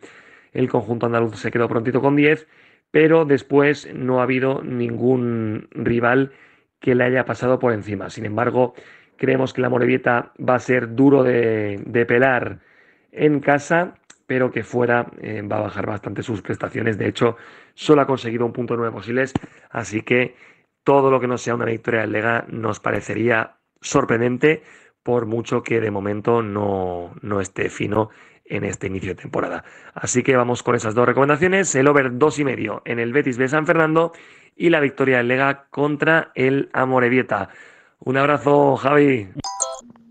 el 0.52 0.68
conjunto 0.68 1.06
andaluz 1.06 1.36
se 1.40 1.50
quedó 1.50 1.70
prontito 1.70 2.02
con 2.02 2.16
10, 2.16 2.46
pero 2.90 3.24
después 3.24 3.88
no 3.94 4.20
ha 4.20 4.24
habido 4.24 4.62
ningún 4.62 5.68
rival 5.70 6.32
que 6.80 6.94
le 6.94 7.04
haya 7.04 7.24
pasado 7.24 7.58
por 7.58 7.72
encima. 7.72 8.10
Sin 8.10 8.26
embargo, 8.26 8.74
creemos 9.16 9.54
que 9.54 9.62
la 9.62 9.70
Morevieta 9.70 10.34
va 10.38 10.56
a 10.56 10.58
ser 10.58 10.94
duro 10.94 11.22
de, 11.22 12.04
pelar 12.06 12.58
en 13.10 13.40
casa, 13.40 13.94
pero 14.26 14.50
que 14.50 14.62
fuera 14.62 15.06
eh, 15.22 15.40
va 15.50 15.56
a 15.56 15.62
bajar 15.62 15.86
bastante 15.86 16.22
sus 16.22 16.42
prestaciones. 16.42 16.98
De 16.98 17.08
hecho, 17.08 17.38
solo 17.72 18.02
ha 18.02 18.06
conseguido 18.06 18.44
un 18.44 18.52
punto 18.52 18.76
nueve 18.76 18.92
posibles, 18.92 19.32
así 19.70 20.02
que 20.02 20.34
todo 20.84 21.10
lo 21.10 21.20
que 21.20 21.26
no 21.26 21.38
sea 21.38 21.54
una 21.54 21.64
victoria 21.64 22.02
del 22.02 22.12
Lega 22.12 22.44
nos 22.48 22.78
parecería 22.78 23.56
sorprendente, 23.80 24.62
por 25.02 25.26
mucho 25.26 25.62
que 25.62 25.80
de 25.80 25.90
momento 25.90 26.42
no, 26.42 27.14
no 27.20 27.40
esté 27.40 27.68
fino 27.68 28.10
en 28.44 28.64
este 28.64 28.86
inicio 28.86 29.10
de 29.10 29.22
temporada. 29.22 29.64
Así 29.94 30.22
que 30.22 30.36
vamos 30.36 30.62
con 30.62 30.74
esas 30.74 30.94
dos 30.94 31.06
recomendaciones, 31.06 31.74
el 31.74 31.88
over 31.88 32.16
dos 32.16 32.38
y 32.38 32.44
medio 32.44 32.82
en 32.84 32.98
el 32.98 33.12
Betis 33.12 33.38
B 33.38 33.48
San 33.48 33.66
Fernando 33.66 34.12
y 34.56 34.70
la 34.70 34.80
victoria 34.80 35.18
del 35.18 35.28
Lega 35.28 35.66
contra 35.70 36.30
el 36.34 36.70
Amorebieta. 36.72 37.48
Un 37.98 38.16
abrazo, 38.18 38.76
Javi. 38.76 39.28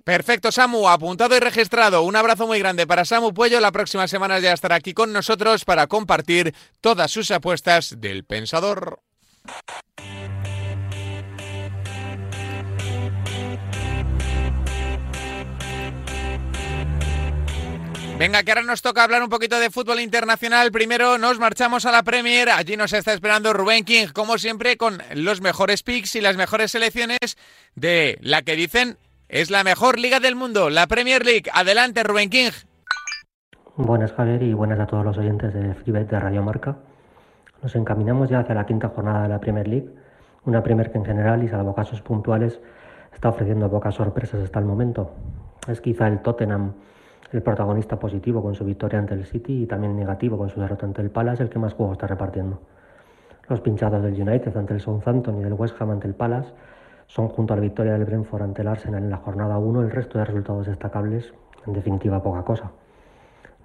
Perfecto, 0.03 0.51
Samu, 0.51 0.89
apuntado 0.89 1.35
y 1.37 1.39
registrado. 1.39 2.03
Un 2.03 2.15
abrazo 2.15 2.45
muy 2.45 2.59
grande 2.59 2.85
para 2.85 3.05
Samu 3.05 3.33
Puello. 3.33 3.59
La 3.61 3.71
próxima 3.71 4.07
semana 4.07 4.39
ya 4.39 4.51
estará 4.51 4.75
aquí 4.75 4.93
con 4.93 5.13
nosotros 5.13 5.63
para 5.63 5.87
compartir 5.87 6.53
todas 6.81 7.09
sus 7.09 7.31
apuestas 7.31 8.01
del 8.01 8.25
Pensador. 8.25 8.99
Venga, 18.17 18.43
que 18.43 18.51
ahora 18.51 18.61
nos 18.61 18.81
toca 18.81 19.03
hablar 19.03 19.23
un 19.23 19.29
poquito 19.29 19.59
de 19.59 19.71
fútbol 19.71 19.99
internacional. 19.99 20.71
Primero 20.71 21.17
nos 21.17 21.39
marchamos 21.39 21.85
a 21.85 21.91
la 21.91 22.03
Premier. 22.03 22.49
Allí 22.49 22.77
nos 22.77 22.93
está 22.93 23.11
esperando 23.11 23.53
Rubén 23.53 23.83
King, 23.83 24.07
como 24.13 24.37
siempre, 24.37 24.77
con 24.77 24.99
los 25.15 25.41
mejores 25.41 25.81
picks 25.83 26.15
y 26.15 26.21
las 26.21 26.37
mejores 26.37 26.71
selecciones 26.71 27.37
de 27.75 28.17
la 28.21 28.43
que 28.43 28.55
dicen 28.55 28.97
es 29.29 29.49
la 29.49 29.63
mejor 29.63 29.99
liga 29.99 30.19
del 30.19 30.35
mundo, 30.35 30.69
la 30.69 30.85
Premier 30.85 31.25
League. 31.25 31.49
Adelante, 31.51 32.03
Rubén 32.03 32.29
King. 32.29 32.51
Buenas, 33.75 34.13
Javier, 34.13 34.43
y 34.43 34.53
buenas 34.53 34.79
a 34.79 34.85
todos 34.85 35.03
los 35.03 35.17
oyentes 35.17 35.51
de 35.51 35.73
Freebet 35.73 36.07
de 36.07 36.19
Radio 36.19 36.43
Marca. 36.43 36.77
Nos 37.63 37.75
encaminamos 37.75 38.29
ya 38.29 38.41
hacia 38.41 38.53
la 38.53 38.67
quinta 38.67 38.89
jornada 38.89 39.23
de 39.23 39.29
la 39.29 39.39
Premier 39.39 39.67
League, 39.67 39.89
una 40.45 40.61
Premier 40.61 40.91
que 40.91 40.99
en 40.99 41.05
general, 41.05 41.43
y 41.43 41.49
salvo 41.49 41.73
casos 41.73 42.01
puntuales, 42.01 42.59
está 43.11 43.29
ofreciendo 43.29 43.71
pocas 43.71 43.95
sorpresas 43.95 44.43
hasta 44.43 44.59
el 44.59 44.65
momento. 44.65 45.15
Es 45.67 45.81
quizá 45.81 46.07
el 46.07 46.21
Tottenham 46.21 46.73
el 47.33 47.41
protagonista 47.41 47.99
positivo 47.99 48.41
con 48.43 48.53
su 48.53 48.63
victoria 48.63 48.99
ante 48.99 49.15
el 49.15 49.25
City 49.25 49.63
y 49.63 49.65
también 49.65 49.95
negativo 49.95 50.37
con 50.37 50.49
su 50.49 50.61
derrota 50.61 50.85
ante 50.85 51.01
el 51.01 51.09
Palace, 51.09 51.41
el 51.41 51.49
que 51.49 51.57
más 51.57 51.73
juego 51.73 51.93
está 51.93 52.05
repartiendo. 52.05 52.59
Los 53.49 53.59
pinchados 53.59 54.03
del 54.03 54.13
United 54.13 54.55
ante 54.55 54.73
el 54.73 54.79
Southampton 54.79 55.39
y 55.39 55.43
del 55.43 55.53
West 55.53 55.75
Ham 55.81 55.89
ante 55.89 56.07
el 56.07 56.13
Palace 56.13 56.53
son 57.07 57.27
junto 57.27 57.53
a 57.53 57.57
la 57.57 57.61
victoria 57.61 57.93
del 57.93 58.05
Brentford 58.05 58.43
ante 58.43 58.61
el 58.61 58.67
Arsenal 58.67 59.03
en 59.03 59.09
la 59.09 59.17
jornada 59.17 59.57
1 59.57 59.81
el 59.81 59.91
resto 59.91 60.19
de 60.19 60.25
resultados 60.25 60.67
destacables, 60.67 61.33
en 61.65 61.73
definitiva 61.73 62.21
poca 62.21 62.43
cosa. 62.43 62.71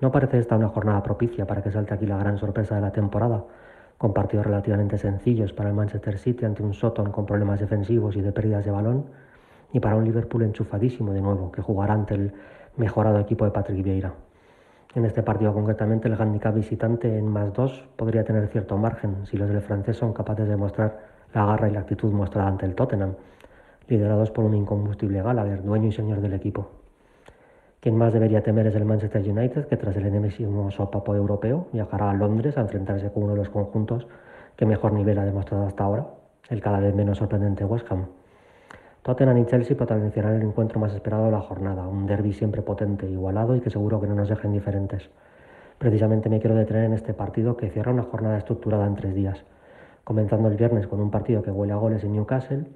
No 0.00 0.10
parece 0.10 0.38
esta 0.38 0.56
una 0.56 0.68
jornada 0.68 1.02
propicia 1.02 1.46
para 1.46 1.62
que 1.62 1.70
salte 1.70 1.92
aquí 1.92 2.06
la 2.06 2.16
gran 2.16 2.38
sorpresa 2.38 2.75
de 2.75 2.80
la 2.80 2.92
temporada, 2.92 3.44
con 3.98 4.14
partidos 4.14 4.46
relativamente 4.46 4.96
sencillos 4.96 5.52
para 5.52 5.68
el 5.68 5.75
Manchester 5.75 6.18
City 6.18 6.44
ante 6.44 6.62
un 6.62 6.72
Soton 6.72 7.12
con 7.12 7.26
problemas 7.26 7.60
defensivos 7.60 8.16
y 8.16 8.22
de 8.22 8.32
pérdidas 8.32 8.64
de 8.64 8.70
balón, 8.70 9.06
y 9.72 9.80
para 9.80 9.96
un 9.96 10.04
Liverpool 10.04 10.42
enchufadísimo 10.42 11.12
de 11.12 11.20
nuevo, 11.20 11.52
que 11.52 11.60
jugará 11.60 11.94
ante 11.94 12.14
el 12.14 12.32
mejorado 12.78 13.18
equipo 13.18 13.44
de 13.44 13.50
Patrick 13.50 13.82
Vieira. 13.82 14.14
En 14.94 15.04
este 15.04 15.23
partido 15.23 15.52
concretamente 15.52 16.08
el 16.08 16.14
handicap 16.14 16.54
visitante 16.54 17.18
en 17.18 17.28
más 17.28 17.52
dos 17.52 17.85
podría 17.97 18.25
tener 18.25 18.49
cierto 18.49 18.78
margen 18.78 19.26
si 19.26 19.37
los 19.37 19.49
del 19.50 19.61
francés 19.61 19.97
son 19.97 20.14
capaces 20.14 20.49
de 20.49 20.56
mostrar 20.56 20.99
la 21.35 21.44
garra 21.44 21.68
y 21.68 21.73
la 21.73 21.80
actitud 21.80 22.11
mostrada 22.12 22.49
ante 22.49 22.64
el 22.64 22.75
Tottenham, 22.75 23.14
liderados 23.87 24.30
por 24.30 24.44
un 24.44 24.54
incombustible 24.54 25.23
Gallagher, 25.23 25.62
dueño 25.62 25.88
y 25.88 25.92
señor 25.92 26.20
del 26.20 26.32
equipo. 26.32 26.70
Quien 27.80 27.97
más 27.97 28.12
debería 28.12 28.42
temer 28.42 28.66
es 28.66 28.75
el 28.75 28.85
Manchester 28.85 29.23
United, 29.23 29.66
que 29.66 29.76
tras 29.76 29.97
el 29.97 30.06
enésimo 30.06 30.70
sopapo 30.70 31.14
europeo 31.14 31.68
viajará 31.73 32.11
a 32.11 32.14
Londres 32.14 32.56
a 32.56 32.62
enfrentarse 32.62 33.12
con 33.12 33.25
uno 33.25 33.32
de 33.32 33.38
los 33.38 33.50
conjuntos 33.50 34.08
que 34.56 34.66
mejor 34.66 34.92
nivel 34.92 35.18
ha 35.18 35.25
demostrado 35.25 35.66
hasta 35.66 35.85
ahora, 35.85 36.06
el 36.49 36.61
cada 36.61 36.80
vez 36.80 36.94
menos 36.94 37.18
sorprendente 37.18 37.64
West 37.64 37.87
Ham. 37.92 38.06
Tottenham 39.09 39.38
y 39.38 39.47
Chelsea 39.47 39.75
protagonizarán 39.75 40.35
el 40.37 40.43
encuentro 40.43 40.79
más 40.79 40.93
esperado 40.93 41.25
de 41.25 41.31
la 41.31 41.41
jornada, 41.41 41.88
un 41.88 42.07
derby 42.07 42.35
siempre 42.35 42.61
potente, 42.61 43.09
igualado 43.09 43.57
y 43.57 43.61
que 43.61 43.71
seguro 43.71 44.03
que 44.03 44.07
no 44.07 44.15
nos 44.15 44.29
deja 44.29 44.47
indiferentes. 44.47 45.09
Precisamente 45.79 46.29
me 46.29 46.41
quiero 46.41 46.55
detener 46.55 46.85
en 46.85 46.93
este 46.93 47.15
partido 47.15 47.57
que 47.57 47.71
cierra 47.71 47.91
una 47.91 48.03
jornada 48.03 48.37
estructurada 48.37 48.87
en 48.87 48.97
tres 48.97 49.15
días, 49.15 49.43
comenzando 50.05 50.49
el 50.49 50.59
viernes 50.59 50.87
con 50.87 51.00
un 51.00 51.11
partido 51.11 51.43
que 51.43 51.50
huele 51.50 51.73
a 51.73 51.77
goles 51.77 52.05
en 52.05 52.12
Newcastle 52.12 52.67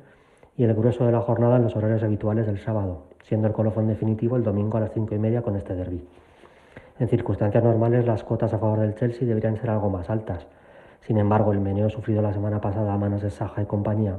y 0.56 0.64
el 0.64 0.72
grueso 0.72 1.04
de 1.04 1.12
la 1.12 1.20
jornada 1.20 1.56
en 1.56 1.64
los 1.64 1.76
horarios 1.76 2.02
habituales 2.02 2.46
del 2.46 2.56
sábado, 2.56 3.02
siendo 3.24 3.46
el 3.46 3.52
colofón 3.52 3.88
definitivo 3.88 4.36
el 4.36 4.42
domingo 4.42 4.78
a 4.78 4.80
las 4.80 4.92
cinco 4.92 5.14
y 5.14 5.18
media 5.18 5.42
con 5.42 5.56
este 5.56 5.74
derby. 5.74 6.02
En 6.98 7.08
circunstancias 7.08 7.62
normales 7.62 8.06
las 8.06 8.24
cuotas 8.24 8.54
a 8.54 8.58
favor 8.58 8.80
del 8.80 8.94
Chelsea 8.94 9.28
deberían 9.28 9.58
ser 9.58 9.68
algo 9.68 9.90
más 9.90 10.08
altas, 10.08 10.46
Sin 11.02 11.18
embargo, 11.18 11.52
el 11.52 11.60
meneo 11.60 11.90
sufrido 11.90 12.22
la 12.22 12.32
semana 12.32 12.58
pasada 12.58 12.94
a 12.94 12.96
manos 12.96 13.20
de 13.20 13.28
Saja 13.28 13.60
y 13.60 13.66
compañía, 13.66 14.16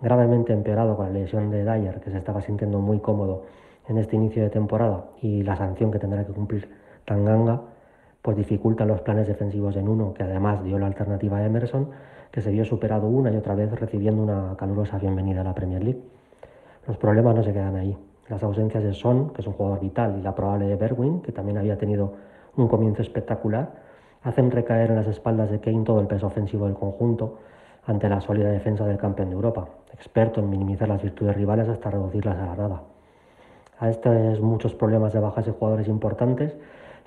gravemente 0.00 0.52
empeorado 0.52 0.96
con 0.96 1.06
la 1.06 1.12
lesión 1.12 1.50
de 1.50 1.64
Dyer, 1.64 2.00
que 2.00 2.10
se 2.10 2.18
estaba 2.18 2.40
sintiendo 2.40 2.78
muy 2.78 2.98
cómodo 3.00 3.42
en 3.88 3.98
este 3.98 4.16
inicio 4.16 4.42
de 4.42 4.50
temporada, 4.50 5.06
y 5.20 5.42
la 5.42 5.56
sanción 5.56 5.90
que 5.90 5.98
tendrá 5.98 6.24
que 6.24 6.32
cumplir 6.32 6.68
Tanganga, 7.04 7.60
pues 8.22 8.36
dificultan 8.36 8.88
los 8.88 9.02
planes 9.02 9.26
defensivos 9.26 9.76
en 9.76 9.88
uno, 9.88 10.14
que 10.14 10.22
además 10.22 10.64
dio 10.64 10.78
la 10.78 10.86
alternativa 10.86 11.38
a 11.38 11.44
Emerson, 11.44 11.90
que 12.30 12.40
se 12.40 12.50
vio 12.50 12.64
superado 12.64 13.06
una 13.06 13.30
y 13.30 13.36
otra 13.36 13.54
vez 13.54 13.70
recibiendo 13.78 14.22
una 14.22 14.56
calurosa 14.56 14.98
bienvenida 14.98 15.42
a 15.42 15.44
la 15.44 15.54
Premier 15.54 15.84
League. 15.84 16.00
Los 16.86 16.96
problemas 16.96 17.34
no 17.36 17.42
se 17.42 17.52
quedan 17.52 17.76
ahí. 17.76 17.96
Las 18.28 18.42
ausencias 18.42 18.82
de 18.82 18.94
Son, 18.94 19.30
que 19.30 19.42
es 19.42 19.46
un 19.46 19.52
jugador 19.52 19.80
vital, 19.80 20.16
y 20.18 20.22
la 20.22 20.34
probable 20.34 20.66
de 20.66 20.76
Berwin, 20.76 21.20
que 21.20 21.32
también 21.32 21.58
había 21.58 21.76
tenido 21.76 22.14
un 22.56 22.68
comienzo 22.68 23.02
espectacular, 23.02 23.72
hacen 24.22 24.50
recaer 24.50 24.90
en 24.90 24.96
las 24.96 25.06
espaldas 25.06 25.50
de 25.50 25.60
Kane 25.60 25.84
todo 25.84 26.00
el 26.00 26.06
peso 26.06 26.26
ofensivo 26.26 26.64
del 26.64 26.74
conjunto 26.74 27.38
ante 27.86 28.08
la 28.08 28.20
sólida 28.20 28.50
defensa 28.50 28.86
del 28.86 28.98
campeón 28.98 29.28
de 29.28 29.34
Europa, 29.34 29.68
experto 29.92 30.40
en 30.40 30.50
minimizar 30.50 30.88
las 30.88 31.02
virtudes 31.02 31.36
rivales 31.36 31.68
hasta 31.68 31.90
reducirlas 31.90 32.36
a 32.36 32.46
la 32.46 32.56
nada. 32.56 32.82
A 33.78 33.90
estos 33.90 34.40
muchos 34.40 34.74
problemas 34.74 35.12
de 35.12 35.20
bajas 35.20 35.46
de 35.46 35.52
jugadores 35.52 35.88
importantes 35.88 36.56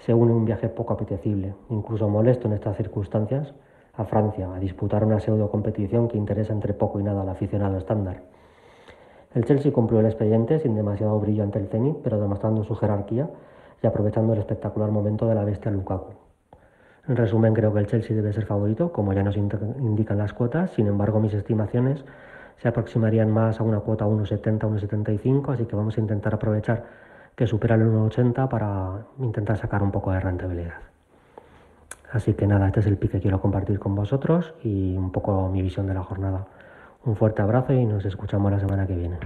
se 0.05 0.13
une 0.13 0.33
un 0.33 0.45
viaje 0.45 0.69
poco 0.69 0.93
apetecible, 0.93 1.55
incluso 1.69 2.07
molesto 2.07 2.47
en 2.47 2.53
estas 2.53 2.77
circunstancias, 2.77 3.53
a 3.93 4.03
Francia 4.05 4.53
a 4.53 4.59
disputar 4.59 5.03
una 5.03 5.19
pseudo 5.19 5.49
competición 5.49 6.07
que 6.07 6.17
interesa 6.17 6.53
entre 6.53 6.73
poco 6.73 6.99
y 6.99 7.03
nada 7.03 7.21
al 7.21 7.29
aficionado 7.29 7.77
estándar. 7.77 8.21
El 9.33 9.45
Chelsea 9.45 9.71
cumplió 9.71 9.99
el 9.99 10.05
expediente 10.05 10.59
sin 10.59 10.75
demasiado 10.75 11.19
brillo 11.19 11.43
ante 11.43 11.59
el 11.59 11.67
Zenit, 11.67 11.97
pero 12.03 12.19
demostrando 12.19 12.63
su 12.63 12.75
jerarquía 12.75 13.29
y 13.81 13.87
aprovechando 13.87 14.33
el 14.33 14.39
espectacular 14.39 14.91
momento 14.91 15.27
de 15.27 15.35
la 15.35 15.43
bestia 15.43 15.71
Lukaku. 15.71 16.26
En 17.07 17.15
resumen, 17.15 17.53
creo 17.53 17.73
que 17.73 17.79
el 17.79 17.87
Chelsea 17.87 18.15
debe 18.15 18.33
ser 18.33 18.45
favorito, 18.45 18.91
como 18.91 19.13
ya 19.13 19.23
nos 19.23 19.37
indican 19.37 20.17
las 20.17 20.33
cuotas. 20.33 20.71
Sin 20.71 20.87
embargo, 20.87 21.21
mis 21.21 21.33
estimaciones 21.33 22.03
se 22.57 22.67
aproximarían 22.67 23.31
más 23.31 23.59
a 23.59 23.63
una 23.63 23.79
cuota 23.79 24.05
1,70, 24.05 24.59
1,75, 24.59 25.53
así 25.53 25.65
que 25.65 25.75
vamos 25.75 25.97
a 25.97 26.01
intentar 26.01 26.33
aprovechar 26.33 26.83
que 27.35 27.47
supera 27.47 27.75
el 27.75 27.83
1,80 27.83 28.49
para 28.49 29.05
intentar 29.19 29.57
sacar 29.57 29.83
un 29.83 29.91
poco 29.91 30.11
de 30.11 30.19
rentabilidad. 30.19 30.73
Así 32.11 32.33
que 32.33 32.47
nada, 32.47 32.67
este 32.67 32.79
es 32.79 32.87
el 32.87 32.97
pick 32.97 33.11
que 33.11 33.21
quiero 33.21 33.39
compartir 33.39 33.79
con 33.79 33.95
vosotros 33.95 34.53
y 34.63 34.95
un 34.97 35.11
poco 35.11 35.49
mi 35.49 35.61
visión 35.61 35.87
de 35.87 35.93
la 35.93 36.03
jornada. 36.03 36.47
Un 37.05 37.15
fuerte 37.15 37.41
abrazo 37.41 37.73
y 37.73 37.85
nos 37.85 38.05
escuchamos 38.05 38.51
la 38.51 38.59
semana 38.59 38.87
que 38.87 38.95
viene. 38.95 39.17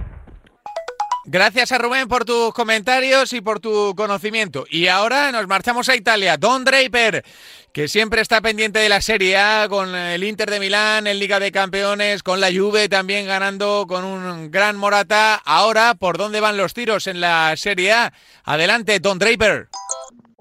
Gracias 1.24 1.70
a 1.70 1.78
Rubén 1.78 2.08
por 2.08 2.24
tus 2.24 2.52
comentarios 2.52 3.32
y 3.32 3.40
por 3.40 3.60
tu 3.60 3.94
conocimiento. 3.94 4.64
Y 4.68 4.88
ahora 4.88 5.30
nos 5.30 5.46
marchamos 5.46 5.88
a 5.88 5.94
Italia. 5.94 6.36
Don 6.36 6.64
Draper, 6.64 7.24
que 7.72 7.86
siempre 7.86 8.20
está 8.20 8.40
pendiente 8.40 8.80
de 8.80 8.88
la 8.88 9.00
Serie 9.00 9.36
A 9.36 9.68
con 9.68 9.94
el 9.94 10.24
Inter 10.24 10.50
de 10.50 10.58
Milán 10.58 11.06
en 11.06 11.20
Liga 11.20 11.38
de 11.38 11.52
Campeones, 11.52 12.24
con 12.24 12.40
la 12.40 12.48
Juve 12.52 12.88
también 12.88 13.28
ganando 13.28 13.86
con 13.88 14.04
un 14.04 14.50
gran 14.50 14.76
Morata. 14.76 15.40
Ahora, 15.44 15.94
¿por 15.94 16.18
dónde 16.18 16.40
van 16.40 16.56
los 16.56 16.74
tiros 16.74 17.06
en 17.06 17.20
la 17.20 17.54
Serie 17.56 17.92
A? 17.92 18.12
Adelante, 18.42 18.98
Don 18.98 19.20
Draper. 19.20 19.68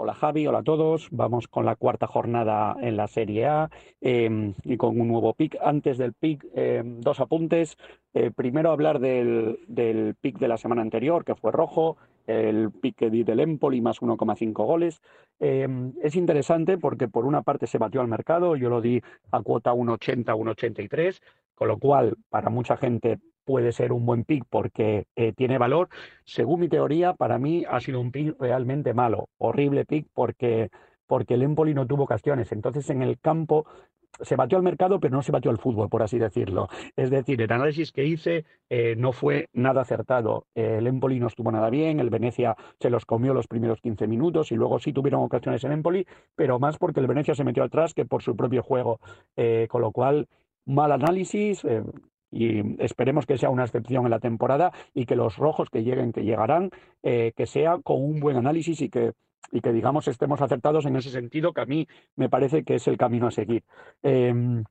Hola 0.04 0.16
Javi, 0.16 0.48
hola 0.48 0.58
a 0.58 0.64
todos. 0.64 1.10
Vamos 1.12 1.48
con 1.48 1.64
la 1.64 1.76
cuarta 1.76 2.08
jornada 2.08 2.76
en 2.82 2.98
la 2.98 3.08
Serie 3.08 3.46
A 3.46 3.70
em, 4.02 4.56
y 4.64 4.76
con 4.76 5.00
un 5.00 5.08
nuevo 5.08 5.36
pick. 5.36 5.60
Antes 5.62 6.00
del 6.00 6.14
pick, 6.14 6.44
em, 6.56 7.00
dos 7.02 7.20
apuntes. 7.20 7.78
Eh, 8.16 8.32
primero 8.36 8.72
hablar 8.72 8.98
del, 8.98 9.60
del 9.68 10.16
pick 10.20 10.40
de 10.40 10.48
la 10.48 10.58
semana 10.58 10.82
anterior, 10.82 11.24
que 11.24 11.36
fue 11.36 11.52
rojo, 11.52 11.98
el 12.26 12.72
pick 12.72 12.96
que 12.96 13.10
di 13.12 13.24
del 13.24 13.42
Empoli 13.42 13.80
más 13.80 14.02
1,5 14.02 14.66
goles. 14.66 15.04
Em, 15.40 15.94
es 16.02 16.16
interesante 16.16 16.80
porque 16.80 17.08
por 17.08 17.26
una 17.26 17.44
parte 17.44 17.68
se 17.68 17.78
batió 17.78 18.02
al 18.02 18.08
mercado, 18.08 18.56
yo 18.56 18.72
lo 18.72 18.82
di 18.82 19.00
a 19.30 19.44
cuota 19.44 19.72
1,80, 19.72 20.34
1,83, 20.36 21.22
con 21.54 21.68
lo 21.68 21.78
cual 21.78 22.18
para 22.32 22.50
mucha 22.50 22.76
gente 22.76 23.20
puede 23.46 23.72
ser 23.72 23.92
un 23.92 24.06
buen 24.06 24.24
pick 24.24 24.46
porque 24.50 25.06
eh, 25.16 25.34
tiene 25.34 25.58
valor. 25.58 25.90
Según 26.26 26.62
mi 26.62 26.70
teoría, 26.70 27.14
para 27.14 27.38
mí 27.40 27.64
ha 27.70 27.80
sido 27.80 28.00
un 28.00 28.12
pick 28.12 28.36
realmente 28.40 28.94
malo, 28.94 29.30
horrible 29.38 29.86
pick 29.86 30.08
porque, 30.14 30.70
porque 31.08 31.36
el 31.36 31.44
Empoli 31.44 31.74
no 31.74 31.88
tuvo 31.88 32.04
ocasiones. 32.04 32.52
Entonces 32.52 32.90
en 32.90 33.02
el 33.02 33.20
campo 33.20 33.66
se 34.20 34.36
batió 34.36 34.58
al 34.58 34.64
mercado, 34.64 35.00
pero 35.00 35.16
no 35.16 35.22
se 35.22 35.32
batió 35.32 35.52
al 35.52 35.58
fútbol, 35.58 35.90
por 35.90 36.04
así 36.04 36.20
decirlo. 36.20 36.68
Es 36.96 37.10
decir, 37.10 37.42
el 37.42 37.52
análisis 37.52 37.92
que 37.92 38.06
hice 38.06 38.46
eh, 38.70 38.96
no 38.98 39.14
fue 39.14 39.50
nada 39.54 39.82
acertado. 39.82 40.46
el 40.54 40.88
Empoli 40.88 41.20
no 41.20 41.28
estuvo 41.28 41.52
nada 41.52 41.70
bien, 41.70 42.00
el 42.00 42.10
Venecia 42.10 42.56
se 42.80 42.90
los 42.90 43.06
comió 43.06 43.34
los 43.34 43.48
primeros 43.48 43.82
15 43.82 44.08
minutos 44.08 44.52
y 44.52 44.56
luego 44.56 44.80
sí 44.80 44.94
tuvieron 44.94 45.22
ocasiones 45.22 45.64
en 45.64 45.72
Empoli, 45.72 46.06
pero 46.36 46.60
más 46.60 46.78
porque 46.78 47.00
el 47.00 47.08
Venecia 47.08 47.36
se 47.36 47.44
metió 47.44 47.64
atrás 47.64 47.94
que 47.94 48.06
por 48.06 48.22
su 48.22 48.36
propio 48.36 48.64
juego. 48.64 49.00
Eh, 49.36 49.68
con 49.70 49.82
lo 49.82 49.92
cual, 49.92 50.28
mal 50.66 50.92
análisis, 50.92 51.66
y 52.32 52.82
esperemos 52.82 53.26
que 53.26 53.38
sea 53.38 53.50
una 53.50 53.64
excepción 53.64 54.06
en 54.06 54.12
la 54.12 54.20
temporada 54.20 54.72
y 54.94 55.06
que 55.06 55.16
los 55.16 55.38
rojos 55.38 55.70
que 55.70 55.84
lleguen, 55.84 56.14
que 56.14 56.24
llegarán, 56.24 56.70
eh, 57.04 57.34
que 57.36 57.46
sea 57.46 57.78
con 57.84 58.02
un 58.02 58.20
buen 58.20 58.38
análisis 58.38 58.82
y 58.82 58.90
que, 58.90 59.14
y 59.52 59.62
que, 59.62 59.74
digamos, 59.74 60.08
estemos 60.08 60.42
acertados 60.42 60.86
en 60.86 60.96
ese 60.96 61.10
sentido, 61.10 61.54
que 61.54 61.62
a 61.62 61.66
mí 61.66 61.88
me 62.16 62.30
parece 62.30 62.64
que 62.64 62.76
es 62.76 62.88
el 62.88 62.98
camino 62.98 63.28
a 63.28 63.32
seguir. 63.32 63.64
Em, 64.02 64.64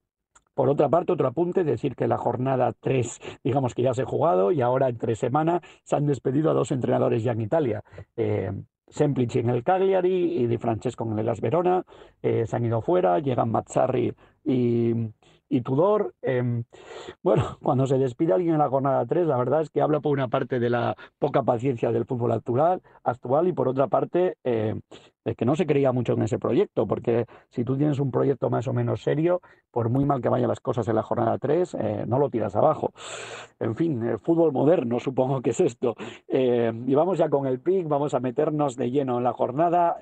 por 0.54 0.68
otra 0.68 0.88
parte, 0.88 1.12
otro 1.12 1.28
apunte, 1.28 1.64
decir 1.64 1.94
que 1.94 2.08
la 2.08 2.18
jornada 2.18 2.74
3, 2.80 3.40
digamos 3.44 3.74
que 3.74 3.82
ya 3.82 3.94
se 3.94 4.02
ha 4.02 4.06
jugado 4.06 4.52
y 4.52 4.60
ahora 4.60 4.88
entre 4.88 5.14
semana 5.14 5.60
se 5.84 5.96
han 5.96 6.06
despedido 6.06 6.50
a 6.50 6.54
dos 6.54 6.72
entrenadores 6.72 7.22
ya 7.22 7.32
en 7.32 7.40
Italia. 7.40 7.82
Eh, 8.16 8.50
Semplici 8.90 9.38
en 9.38 9.50
el 9.50 9.62
Cagliari 9.62 10.42
y 10.42 10.46
Di 10.46 10.58
Francesco 10.58 11.04
en 11.10 11.18
el 11.18 11.26
Las 11.26 11.40
Verona. 11.40 11.84
Eh, 12.22 12.44
se 12.46 12.56
han 12.56 12.64
ido 12.64 12.82
fuera, 12.82 13.20
llegan 13.20 13.50
Mazzarri 13.50 14.12
y, 14.44 14.92
y 15.50 15.60
Tudor. 15.60 16.14
Em, 16.22 16.64
bueno, 17.22 17.58
cuando 17.62 17.86
se 17.86 17.98
despide 17.98 18.32
alguien 18.32 18.54
en 18.54 18.60
la 18.60 18.70
jornada 18.70 19.04
3, 19.04 19.26
la 19.26 19.36
verdad 19.36 19.60
es 19.60 19.68
que 19.68 19.82
habla 19.82 20.00
por 20.00 20.12
una 20.12 20.28
parte 20.28 20.58
de 20.58 20.70
la 20.70 20.96
poca 21.18 21.42
paciencia 21.42 21.92
del 21.92 22.06
fútbol 22.06 22.32
actual, 22.32 22.80
actual 23.04 23.48
y 23.48 23.52
por 23.52 23.68
otra 23.68 23.88
parte 23.88 24.38
eh, 24.44 24.80
de 25.24 25.34
que 25.34 25.44
no 25.44 25.54
se 25.56 25.66
creía 25.66 25.92
mucho 25.92 26.14
en 26.14 26.22
ese 26.22 26.38
proyecto, 26.38 26.86
porque 26.86 27.26
si 27.48 27.64
tú 27.64 27.76
tienes 27.76 27.98
un 27.98 28.10
proyecto 28.10 28.50
más 28.50 28.66
o 28.68 28.72
menos 28.72 29.02
serio, 29.02 29.40
por 29.70 29.88
muy 29.88 30.04
mal 30.04 30.20
que 30.20 30.28
vayan 30.28 30.48
las 30.48 30.60
cosas 30.60 30.86
en 30.88 30.96
la 30.96 31.02
jornada 31.02 31.38
3, 31.38 31.74
eh, 31.74 32.04
no 32.06 32.18
lo 32.18 32.30
tiras 32.30 32.56
abajo. 32.56 32.92
En 33.58 33.76
fin, 33.76 34.02
el 34.02 34.18
fútbol 34.18 34.52
moderno 34.52 34.98
supongo 34.98 35.40
que 35.42 35.50
es 35.50 35.60
esto. 35.60 35.94
Eh, 36.28 36.72
y 36.86 36.94
vamos 36.94 37.18
ya 37.18 37.28
con 37.28 37.46
el 37.46 37.60
pick, 37.60 37.86
vamos 37.88 38.14
a 38.14 38.20
meternos 38.20 38.76
de 38.76 38.90
lleno 38.90 39.18
en 39.18 39.24
la 39.24 39.32
jornada 39.32 39.96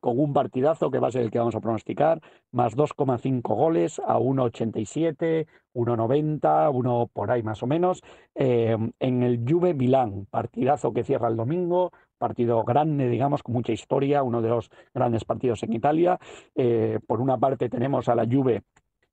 con 0.00 0.18
un 0.18 0.32
partidazo 0.32 0.90
que 0.90 0.98
va 0.98 1.08
a 1.08 1.12
ser 1.12 1.22
el 1.22 1.30
que 1.30 1.38
vamos 1.38 1.54
a 1.54 1.60
pronosticar, 1.60 2.20
más 2.52 2.76
2,5 2.76 3.42
goles 3.54 4.00
a 4.00 4.18
1,87, 4.18 5.46
1,90, 5.74 6.70
uno 6.74 7.10
por 7.12 7.30
ahí 7.30 7.42
más 7.42 7.62
o 7.62 7.66
menos, 7.66 8.02
eh, 8.34 8.76
en 8.98 9.22
el 9.22 9.44
Juve 9.48 9.74
Milán, 9.74 10.26
partidazo 10.30 10.92
que 10.92 11.04
cierra 11.04 11.28
el 11.28 11.36
domingo, 11.36 11.92
partido 12.20 12.62
grande, 12.64 13.08
digamos, 13.08 13.42
con 13.42 13.54
mucha 13.54 13.72
historia, 13.72 14.22
uno 14.22 14.42
de 14.42 14.50
los 14.50 14.70
grandes 14.94 15.24
partidos 15.24 15.62
en 15.62 15.72
Italia. 15.72 16.18
Eh, 16.54 17.00
por 17.06 17.20
una 17.20 17.38
parte 17.38 17.70
tenemos 17.70 18.08
a 18.08 18.14
la 18.14 18.26
Juve 18.26 18.62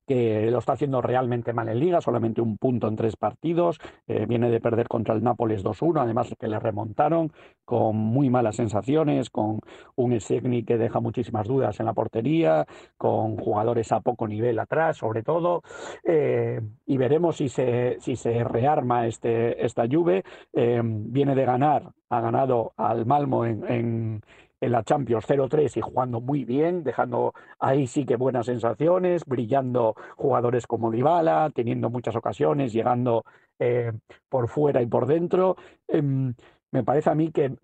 que 0.08 0.50
lo 0.50 0.58
está 0.58 0.72
haciendo 0.72 1.02
realmente 1.02 1.52
mal 1.52 1.68
en 1.68 1.78
liga, 1.78 2.00
solamente 2.00 2.40
un 2.40 2.56
punto 2.56 2.88
en 2.88 2.96
tres 2.96 3.16
partidos, 3.16 3.78
eh, 4.06 4.24
viene 4.26 4.50
de 4.50 4.60
perder 4.60 4.88
contra 4.88 5.14
el 5.14 5.22
Nápoles 5.22 5.62
2-1, 5.62 6.00
además 6.00 6.34
que 6.40 6.48
le 6.48 6.58
remontaron 6.58 7.30
con 7.64 7.96
muy 7.96 8.30
malas 8.30 8.56
sensaciones, 8.56 9.28
con 9.28 9.60
un 9.96 10.12
Esegni 10.14 10.64
que 10.64 10.78
deja 10.78 11.00
muchísimas 11.00 11.46
dudas 11.46 11.78
en 11.78 11.86
la 11.86 11.92
portería, 11.92 12.66
con 12.96 13.36
jugadores 13.36 13.92
a 13.92 14.00
poco 14.00 14.26
nivel 14.26 14.58
atrás, 14.58 14.96
sobre 14.96 15.22
todo, 15.22 15.62
eh, 16.02 16.60
y 16.86 16.96
veremos 16.96 17.36
si 17.36 17.50
se, 17.50 17.98
si 18.00 18.16
se 18.16 18.42
rearma 18.44 19.06
este, 19.06 19.64
esta 19.64 19.86
Juve, 19.86 20.24
eh, 20.54 20.80
viene 20.82 21.34
de 21.34 21.44
ganar, 21.44 21.92
ha 22.08 22.20
ganado 22.20 22.72
al 22.76 23.04
Malmo 23.04 23.44
en 23.44 23.58
en 23.68 24.22
la 24.60 24.82
Champions 24.82 25.24
0-3 25.28 25.76
y 25.76 25.80
jugando 25.80 26.20
muy 26.20 26.44
bien, 26.44 26.82
dejando 26.82 27.34
ahí 27.58 27.86
sí 27.86 28.04
que 28.04 28.16
buenas 28.16 28.46
sensaciones, 28.46 29.24
brillando 29.24 29.94
jugadores 30.16 30.66
como 30.66 30.90
Dybala, 30.90 31.50
teniendo 31.54 31.90
muchas 31.90 32.16
ocasiones, 32.16 32.72
llegando 32.72 33.24
eh, 33.58 33.92
por 34.28 34.48
fuera 34.48 34.82
y 34.82 34.86
por 34.86 35.06
dentro. 35.06 35.56
Em, 35.86 36.34
me 36.70 36.82
parece 36.82 37.10
a 37.10 37.14
mí 37.14 37.30
que, 37.30 37.56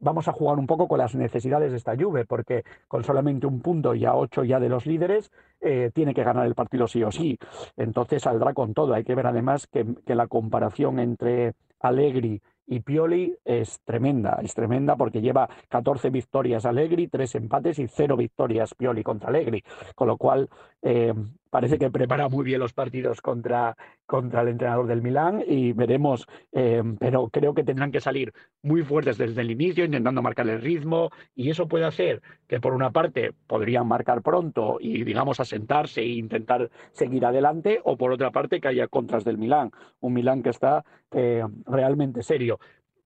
vamos 0.00 0.28
a 0.28 0.32
jugar 0.32 0.58
un 0.58 0.66
poco 0.66 0.88
con 0.88 0.98
las 0.98 1.14
necesidades 1.14 1.72
de 1.72 1.76
esta 1.76 1.96
Juve, 1.96 2.24
porque 2.24 2.64
con 2.86 3.04
solamente 3.04 3.46
un 3.46 3.60
punto 3.60 3.94
y 3.94 4.04
a 4.04 4.14
ocho 4.14 4.44
ya 4.44 4.60
de 4.60 4.68
los 4.68 4.86
líderes, 4.86 5.30
eh, 5.60 5.90
tiene 5.92 6.14
que 6.14 6.24
ganar 6.24 6.46
el 6.46 6.54
partido 6.54 6.86
sí 6.86 7.02
o 7.02 7.10
sí. 7.10 7.38
Entonces 7.76 8.22
saldrá 8.22 8.54
con 8.54 8.74
todo. 8.74 8.94
Hay 8.94 9.04
que 9.04 9.14
ver 9.14 9.26
además 9.26 9.66
que, 9.66 9.86
que 10.06 10.14
la 10.14 10.28
comparación 10.28 11.00
entre 11.00 11.54
Allegri 11.80 12.40
y 12.68 12.80
Pioli 12.80 13.34
es 13.44 13.80
tremenda, 13.80 14.38
es 14.42 14.54
tremenda 14.54 14.96
porque 14.96 15.20
lleva 15.20 15.48
14 15.68 16.10
victorias 16.10 16.66
Allegri, 16.66 17.08
3 17.08 17.36
empates 17.36 17.78
y 17.78 17.88
0 17.88 18.16
victorias 18.16 18.74
Pioli 18.74 19.02
contra 19.02 19.30
Allegri, 19.30 19.64
con 19.94 20.08
lo 20.08 20.16
cual 20.16 20.48
eh, 20.82 21.14
parece 21.50 21.78
que 21.78 21.90
prepara 21.90 22.28
muy 22.28 22.44
bien 22.44 22.60
los 22.60 22.72
partidos 22.72 23.20
contra, 23.20 23.76
contra 24.06 24.42
el 24.42 24.48
entrenador 24.48 24.86
del 24.86 25.02
Milán 25.02 25.42
y 25.46 25.72
veremos, 25.72 26.26
eh, 26.52 26.82
pero 26.98 27.28
creo 27.28 27.54
que 27.54 27.64
tendrán 27.64 27.92
que 27.92 28.00
salir 28.00 28.32
muy 28.62 28.82
fuertes 28.82 29.18
desde 29.18 29.40
el 29.40 29.50
inicio, 29.50 29.84
intentando 29.84 30.22
marcar 30.22 30.48
el 30.48 30.60
ritmo 30.60 31.10
y 31.34 31.50
eso 31.50 31.68
puede 31.68 31.84
hacer 31.84 32.22
que 32.46 32.60
por 32.60 32.74
una 32.74 32.90
parte 32.90 33.32
podrían 33.46 33.86
marcar 33.86 34.22
pronto 34.22 34.78
y 34.80 35.04
digamos 35.04 35.40
asentarse 35.40 36.00
e 36.00 36.08
intentar 36.08 36.70
seguir 36.92 37.24
adelante 37.24 37.80
o 37.84 37.96
por 37.96 38.12
otra 38.12 38.30
parte 38.30 38.60
que 38.60 38.68
haya 38.68 38.88
contras 38.88 39.24
del 39.24 39.38
Milán, 39.38 39.70
un 40.00 40.12
Milán 40.12 40.42
que 40.42 40.50
está 40.50 40.84
eh, 41.12 41.44
realmente 41.66 42.22
serio. 42.22 42.58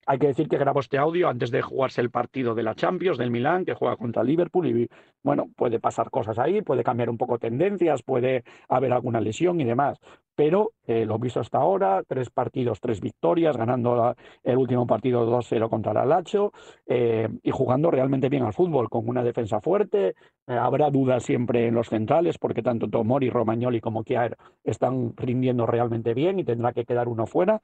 Hay 0.07 0.19
que 0.19 0.27
decir 0.27 0.49
que 0.49 0.59
grabo 0.59 0.81
este 0.81 0.99
audio 0.99 1.29
antes 1.29 1.51
de 1.51 1.63
jugarse 1.63 2.01
el 2.01 2.11
partido 2.11 2.55
de 2.55 2.63
la 2.63 2.75
Champions 2.75 3.19
del 3.19 3.31
Milán, 3.31 3.65
que 3.65 3.75
juega 3.75 3.97
contra 3.97 4.25
Liverpool, 4.25 4.67
y 4.67 4.89
bueno, 5.23 5.49
puede 5.57 5.79
pasar 5.79 6.11
cosas 6.11 6.39
ahí, 6.39 6.63
puede 6.63 6.83
cambiar 6.83 7.09
un 7.09 7.19
poco 7.19 7.39
tendencias, 7.39 8.03
puede 8.03 8.45
haber 8.69 8.93
alguna 8.93 9.21
lesión 9.21 9.61
y 9.61 9.65
demás 9.65 10.01
pero 10.45 10.73
eh, 10.89 11.07
lo 11.07 11.21
visto 11.21 11.39
hasta 11.39 11.59
ahora, 11.59 12.03
tres 12.05 12.29
partidos, 12.29 12.81
tres 12.81 13.01
victorias, 13.01 13.57
ganando 13.57 14.17
el 14.43 14.57
último 14.57 14.89
partido 14.89 15.25
2-0 15.25 15.71
contra 15.71 15.93
el 15.93 15.99
Alacho 15.99 16.53
eh, 16.85 17.29
y 17.45 17.53
jugando 17.53 17.93
realmente 17.93 18.29
bien 18.29 18.43
al 18.43 18.53
fútbol, 18.53 18.91
con 18.91 19.09
una 19.09 19.23
defensa 19.23 19.61
fuerte. 19.61 20.17
Eh, 20.49 20.55
habrá 20.55 20.91
dudas 20.91 21.23
siempre 21.23 21.69
en 21.69 21.75
los 21.75 21.91
centrales, 21.91 22.39
porque 22.39 22.61
tanto 22.61 22.91
Tomori, 22.91 23.31
Romagnoli 23.31 23.81
como 23.81 24.03
Kiaer 24.03 24.37
están 24.65 25.17
rindiendo 25.17 25.65
realmente 25.65 26.13
bien 26.13 26.41
y 26.41 26.45
tendrá 26.45 26.73
que 26.73 26.85
quedar 26.85 27.07
uno 27.07 27.29
fuera. 27.29 27.61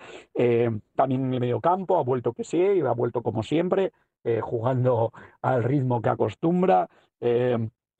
también 0.95 1.25
en 1.25 1.35
el 1.35 1.41
medio 1.41 1.61
campo 1.61 1.99
ha 1.99 2.05
vuelto 2.05 2.33
que 2.33 2.45
sí, 2.45 2.59
y 2.59 2.81
ha 2.83 2.93
vuelto 2.93 3.23
como 3.25 3.43
siempre, 3.43 3.91
jugando 4.41 5.13
al 5.43 5.65
ritmo 5.65 6.01
que 6.01 6.11
acostumbra. 6.11 6.89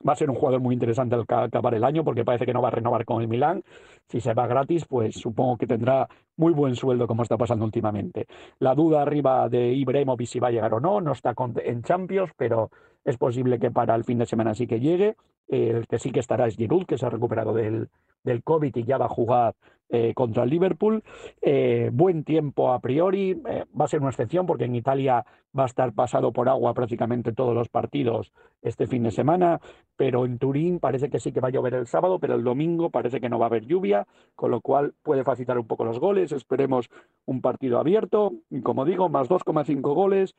Va 0.07 0.13
a 0.13 0.15
ser 0.15 0.29
un 0.29 0.35
jugador 0.35 0.61
muy 0.61 0.73
interesante 0.73 1.15
al 1.15 1.25
acabar 1.27 1.73
el 1.73 1.83
año 1.83 2.03
porque 2.03 2.23
parece 2.23 2.45
que 2.45 2.53
no 2.53 2.61
va 2.61 2.69
a 2.69 2.71
renovar 2.71 3.03
con 3.03 3.21
el 3.21 3.27
Milán. 3.27 3.63
Si 4.07 4.21
se 4.21 4.33
va 4.33 4.47
gratis, 4.47 4.85
pues 4.85 5.15
supongo 5.15 5.57
que 5.57 5.67
tendrá 5.67 6.07
muy 6.37 6.53
buen 6.53 6.75
sueldo 6.75 7.05
como 7.05 7.23
está 7.23 7.37
pasando 7.37 7.65
últimamente. 7.65 8.27
La 8.59 8.75
duda 8.75 9.01
arriba 9.01 9.49
de 9.49 9.73
Ibrahimovic 9.73 10.27
si 10.27 10.39
va 10.39 10.47
a 10.47 10.51
llegar 10.51 10.73
o 10.73 10.79
no, 10.79 11.01
no 11.01 11.11
está 11.11 11.33
en 11.63 11.83
Champions, 11.83 12.31
pero 12.37 12.69
es 13.03 13.17
posible 13.17 13.59
que 13.59 13.71
para 13.71 13.95
el 13.95 14.05
fin 14.05 14.19
de 14.19 14.25
semana 14.25 14.53
sí 14.53 14.67
que 14.67 14.79
llegue. 14.79 15.15
El 15.47 15.87
que 15.87 15.99
sí 15.99 16.11
que 16.11 16.19
estará 16.19 16.47
es 16.47 16.55
Giroud, 16.55 16.85
que 16.85 16.97
se 16.97 17.05
ha 17.05 17.09
recuperado 17.09 17.53
del, 17.53 17.89
del 18.23 18.43
COVID 18.43 18.75
y 18.75 18.83
ya 18.83 18.97
va 18.97 19.05
a 19.05 19.09
jugar 19.09 19.55
eh, 19.91 20.13
contra 20.13 20.43
el 20.43 20.51
Liverpool. 20.51 21.03
Eh, 21.41 21.89
buen 21.91 22.23
tiempo 22.23 22.71
a 22.71 22.79
priori, 22.79 23.41
eh, 23.49 23.65
va 23.79 23.85
a 23.85 23.87
ser 23.87 24.01
una 24.01 24.11
excepción 24.11 24.45
porque 24.45 24.65
en 24.65 24.75
Italia 24.75 25.25
va 25.57 25.63
a 25.63 25.65
estar 25.65 25.93
pasado 25.93 26.31
por 26.31 26.47
agua 26.47 26.75
prácticamente 26.75 27.31
todos 27.31 27.55
los 27.55 27.69
partidos 27.69 28.31
este 28.61 28.85
fin 28.85 29.01
de 29.01 29.09
semana, 29.09 29.59
pero 29.95 30.25
en 30.25 30.37
Turín 30.37 30.79
parece 30.79 31.09
que 31.09 31.19
sí 31.19 31.31
que 31.31 31.39
va 31.39 31.47
a 31.47 31.51
llover 31.51 31.73
el 31.73 31.87
sábado, 31.87 32.19
pero 32.19 32.35
el 32.35 32.43
domingo 32.43 32.91
parece 32.91 33.19
que 33.19 33.29
no 33.29 33.39
va 33.39 33.45
a 33.45 33.49
haber 33.49 33.65
lluvia, 33.65 34.05
con 34.35 34.51
lo 34.51 34.61
cual 34.61 34.93
puede 35.01 35.23
facilitar 35.23 35.57
un 35.57 35.65
poco 35.65 35.85
los 35.85 35.99
goles. 35.99 36.33
Esperemos 36.33 36.87
un 37.25 37.41
partido 37.41 37.79
abierto, 37.79 38.33
y 38.51 38.61
como 38.61 38.85
digo, 38.85 39.09
más 39.09 39.27
2,5 39.27 39.81
goles, 39.95 40.35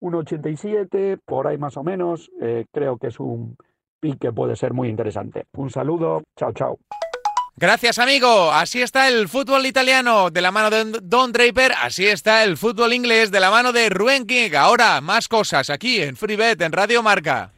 1,87, 0.00 1.20
por 1.22 1.46
ahí 1.46 1.58
más 1.58 1.76
o 1.76 1.84
menos. 1.84 2.30
creo 2.72 2.96
que 2.96 3.08
es 3.08 3.20
un 3.20 3.58
pick 4.00 4.18
que 4.18 4.32
puede 4.32 4.56
ser 4.56 4.72
muy 4.72 4.88
interesante. 4.88 5.44
Un 5.58 5.68
saludo, 5.68 6.22
chao, 6.36 6.52
chao. 6.54 6.78
Gracias, 7.56 8.00
amigo. 8.00 8.50
Así 8.52 8.82
está 8.82 9.06
el 9.06 9.28
fútbol 9.28 9.64
italiano 9.64 10.28
de 10.30 10.40
la 10.40 10.50
mano 10.50 10.70
de 10.70 10.98
Don 11.02 11.30
Draper. 11.30 11.72
Así 11.80 12.04
está 12.04 12.42
el 12.42 12.56
fútbol 12.56 12.92
inglés 12.92 13.30
de 13.30 13.38
la 13.38 13.50
mano 13.50 13.72
de 13.72 13.88
Ruen 13.90 14.26
King. 14.26 14.54
Ahora, 14.56 15.00
más 15.00 15.28
cosas 15.28 15.70
aquí 15.70 16.02
en 16.02 16.16
FreeBet, 16.16 16.60
en 16.62 16.72
Radio 16.72 17.00
Marca. 17.04 17.52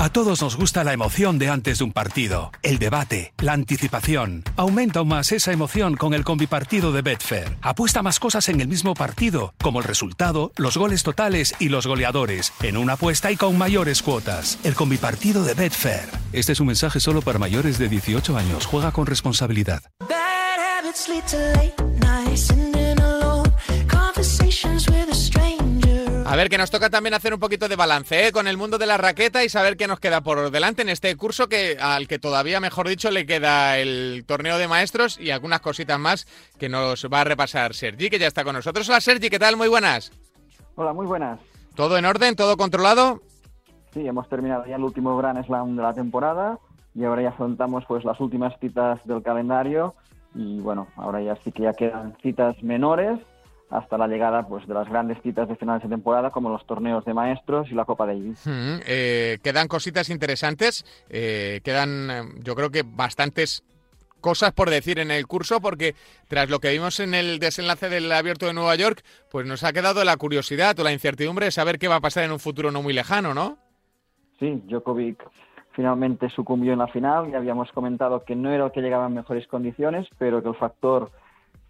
A 0.00 0.10
todos 0.10 0.42
nos 0.42 0.56
gusta 0.56 0.82
la 0.82 0.92
emoción 0.92 1.38
de 1.38 1.48
antes 1.48 1.78
de 1.78 1.84
un 1.84 1.92
partido, 1.92 2.50
el 2.62 2.78
debate, 2.78 3.32
la 3.38 3.52
anticipación. 3.52 4.42
Aumenta 4.56 4.98
aún 4.98 5.08
más 5.08 5.30
esa 5.30 5.52
emoción 5.52 5.94
con 5.94 6.14
el 6.14 6.24
combipartido 6.24 6.92
de 6.92 7.00
Betfair. 7.00 7.56
Apuesta 7.62 8.02
más 8.02 8.18
cosas 8.18 8.48
en 8.48 8.60
el 8.60 8.68
mismo 8.68 8.94
partido, 8.94 9.54
como 9.62 9.78
el 9.78 9.84
resultado, 9.84 10.52
los 10.56 10.76
goles 10.76 11.04
totales 11.04 11.54
y 11.60 11.68
los 11.68 11.86
goleadores, 11.86 12.52
en 12.62 12.76
una 12.76 12.94
apuesta 12.94 13.30
y 13.30 13.36
con 13.36 13.56
mayores 13.56 14.02
cuotas. 14.02 14.58
El 14.64 14.74
combipartido 14.74 15.44
de 15.44 15.54
Betfair. 15.54 16.08
Este 16.32 16.52
es 16.52 16.60
un 16.60 16.66
mensaje 16.66 16.98
solo 16.98 17.22
para 17.22 17.38
mayores 17.38 17.78
de 17.78 17.88
18 17.88 18.36
años. 18.36 18.66
Juega 18.66 18.90
con 18.90 19.06
responsabilidad. 19.06 19.82
A 26.26 26.36
ver, 26.36 26.48
que 26.48 26.56
nos 26.56 26.70
toca 26.70 26.88
también 26.88 27.12
hacer 27.12 27.34
un 27.34 27.38
poquito 27.38 27.68
de 27.68 27.76
balance 27.76 28.28
¿eh? 28.28 28.32
con 28.32 28.46
el 28.46 28.56
mundo 28.56 28.78
de 28.78 28.86
la 28.86 28.96
raqueta 28.96 29.44
y 29.44 29.50
saber 29.50 29.76
qué 29.76 29.86
nos 29.86 30.00
queda 30.00 30.22
por 30.22 30.50
delante 30.50 30.80
en 30.80 30.88
este 30.88 31.14
curso 31.16 31.48
que 31.48 31.76
al 31.78 32.08
que 32.08 32.18
todavía, 32.18 32.60
mejor 32.60 32.88
dicho, 32.88 33.10
le 33.10 33.26
queda 33.26 33.76
el 33.78 34.24
torneo 34.26 34.56
de 34.56 34.66
maestros 34.66 35.20
y 35.20 35.30
algunas 35.30 35.60
cositas 35.60 35.98
más 35.98 36.26
que 36.58 36.70
nos 36.70 37.06
va 37.12 37.20
a 37.20 37.24
repasar 37.24 37.74
Sergi, 37.74 38.08
que 38.08 38.18
ya 38.18 38.26
está 38.26 38.42
con 38.42 38.54
nosotros. 38.54 38.88
Hola 38.88 39.02
Sergi, 39.02 39.28
¿qué 39.28 39.38
tal? 39.38 39.58
Muy 39.58 39.68
buenas. 39.68 40.12
Hola, 40.76 40.94
muy 40.94 41.06
buenas. 41.06 41.40
¿Todo 41.76 41.98
en 41.98 42.06
orden? 42.06 42.34
¿Todo 42.36 42.56
controlado? 42.56 43.20
Sí, 43.92 44.06
hemos 44.06 44.26
terminado 44.28 44.64
ya 44.66 44.76
el 44.76 44.82
último 44.82 45.16
Grand 45.18 45.44
Slam 45.44 45.76
de 45.76 45.82
la 45.82 45.92
temporada 45.92 46.58
y 46.94 47.04
ahora 47.04 47.22
ya 47.22 47.28
afrontamos 47.28 47.84
pues 47.86 48.02
las 48.02 48.18
últimas 48.18 48.58
citas 48.60 48.98
del 49.04 49.22
calendario 49.22 49.94
y 50.34 50.58
bueno, 50.60 50.88
ahora 50.96 51.20
ya 51.20 51.36
sí 51.36 51.52
que 51.52 51.64
ya 51.64 51.74
quedan 51.74 52.16
citas 52.22 52.60
menores 52.62 53.20
hasta 53.70 53.98
la 53.98 54.06
llegada 54.06 54.46
pues 54.46 54.66
de 54.66 54.74
las 54.74 54.88
grandes 54.88 55.18
citas 55.22 55.48
de 55.48 55.56
finales 55.56 55.82
de 55.82 55.88
temporada 55.88 56.30
como 56.30 56.48
los 56.48 56.66
torneos 56.66 57.04
de 57.04 57.14
maestros 57.14 57.70
y 57.70 57.74
la 57.74 57.84
Copa 57.84 58.06
Davis. 58.06 58.42
Eh, 58.46 59.38
quedan 59.42 59.68
cositas 59.68 60.10
interesantes, 60.10 60.84
eh, 61.08 61.60
quedan 61.64 62.10
eh, 62.10 62.22
yo 62.42 62.54
creo 62.54 62.70
que 62.70 62.82
bastantes 62.84 63.64
cosas 64.20 64.52
por 64.52 64.70
decir 64.70 64.98
en 64.98 65.10
el 65.10 65.26
curso 65.26 65.60
porque 65.60 65.94
tras 66.28 66.48
lo 66.48 66.58
que 66.58 66.70
vimos 66.70 66.98
en 67.00 67.14
el 67.14 67.38
desenlace 67.38 67.88
del 67.88 68.10
abierto 68.10 68.46
de 68.46 68.54
Nueva 68.54 68.74
York, 68.74 69.02
pues 69.30 69.46
nos 69.46 69.64
ha 69.64 69.72
quedado 69.72 70.04
la 70.04 70.16
curiosidad 70.16 70.78
o 70.78 70.84
la 70.84 70.92
incertidumbre 70.92 71.46
de 71.46 71.52
saber 71.52 71.78
qué 71.78 71.88
va 71.88 71.96
a 71.96 72.00
pasar 72.00 72.24
en 72.24 72.32
un 72.32 72.38
futuro 72.38 72.70
no 72.70 72.82
muy 72.82 72.94
lejano, 72.94 73.34
¿no? 73.34 73.58
Sí, 74.38 74.62
Djokovic 74.66 75.22
finalmente 75.74 76.30
sucumbió 76.30 76.72
en 76.72 76.78
la 76.78 76.86
final, 76.86 77.30
ya 77.30 77.38
habíamos 77.38 77.70
comentado 77.72 78.24
que 78.24 78.36
no 78.36 78.50
era 78.50 78.66
el 78.66 78.72
que 78.72 78.80
llegaba 78.80 79.06
en 79.06 79.14
mejores 79.14 79.46
condiciones, 79.46 80.06
pero 80.18 80.42
que 80.42 80.48
el 80.48 80.54
factor 80.54 81.10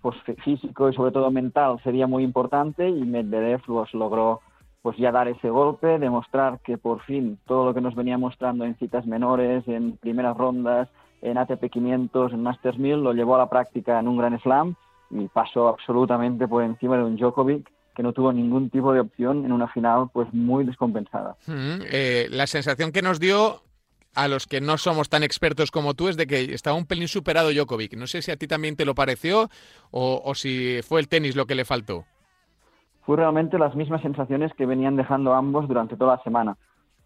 pues 0.05 0.17
físico 0.45 0.91
y 0.91 0.95
sobre 0.95 1.13
todo 1.13 1.31
mental 1.31 1.81
sería 1.83 2.07
muy 2.07 2.25
importante 2.25 2.87
y 2.87 3.05
Medvedev 3.05 3.63
pues, 3.65 3.95
logró 3.95 4.43
pues 4.83 4.99
ya 4.99 5.11
dar 5.11 5.29
ese 5.29 5.49
golpe, 5.49 5.99
demostrar 5.99 6.61
que 6.63 6.77
por 6.77 7.01
fin 7.05 7.39
todo 7.47 7.65
lo 7.65 7.73
que 7.73 7.81
nos 7.81 7.95
venía 7.95 8.19
mostrando 8.19 8.67
en 8.67 8.77
citas 8.77 9.07
menores, 9.07 9.67
en 9.67 9.97
primeras 9.97 10.37
rondas, 10.37 10.91
en 11.23 11.39
ATP 11.39 11.71
500, 11.71 12.35
en 12.35 12.43
Masters 12.43 12.79
1000, 12.79 13.03
lo 13.03 13.15
llevó 13.15 13.37
a 13.37 13.39
la 13.39 13.49
práctica 13.49 13.99
en 13.99 14.07
un 14.07 14.19
Gran 14.19 14.39
Slam 14.41 14.75
y 15.09 15.27
pasó 15.29 15.69
absolutamente 15.69 16.47
por 16.47 16.63
encima 16.63 16.99
de 16.99 17.05
un 17.05 17.17
Djokovic 17.17 17.67
que 17.97 18.03
no 18.03 18.13
tuvo 18.13 18.31
ningún 18.31 18.69
tipo 18.69 18.93
de 18.93 19.01
opción 19.01 19.47
en 19.47 19.53
una 19.53 19.69
final 19.69 20.11
pues 20.13 20.29
muy 20.35 20.67
descompensada. 20.67 21.37
Eh, 21.49 22.29
la 22.31 22.47
sensación 22.47 22.93
que 22.93 23.01
nos 23.01 23.21
dio 23.21 23.63
a 24.15 24.29
los 24.29 24.47
que 24.47 24.61
no 24.61 24.79
somos 24.79 25.09
tan 25.09 25.23
expertos 25.23 25.71
como 25.71 25.95
tú 25.95 26.09
es 26.09 26.17
de 26.17 26.27
que 26.27 26.55
estaba 26.55 26.77
un 26.77 26.87
pelín 26.87 27.09
superado 27.09 27.53
Djokovic. 27.53 27.97
No 27.97 28.07
sé 28.07 28.23
si 28.23 28.31
a 28.31 28.37
ti 28.37 28.47
también 28.47 28.77
te 28.77 28.85
lo 28.85 28.95
pareció 28.95 29.49
o, 29.91 30.35
si 30.35 30.81
fue 30.83 31.01
el 31.01 31.09
tenis 31.09 31.37
lo 31.37 31.47
que 31.47 31.55
le 31.55 31.65
faltó. 31.65 32.05
Fue 33.03 33.17
realmente 33.17 33.59
las 33.59 33.75
mismas 33.75 34.03
sensaciones 34.03 34.53
que 34.55 34.67
venían 34.67 34.97
dejando 34.97 35.35
ambos 35.35 35.69
durante 35.69 35.97
toda 35.97 36.17
la 36.17 36.23
semana. 36.23 36.57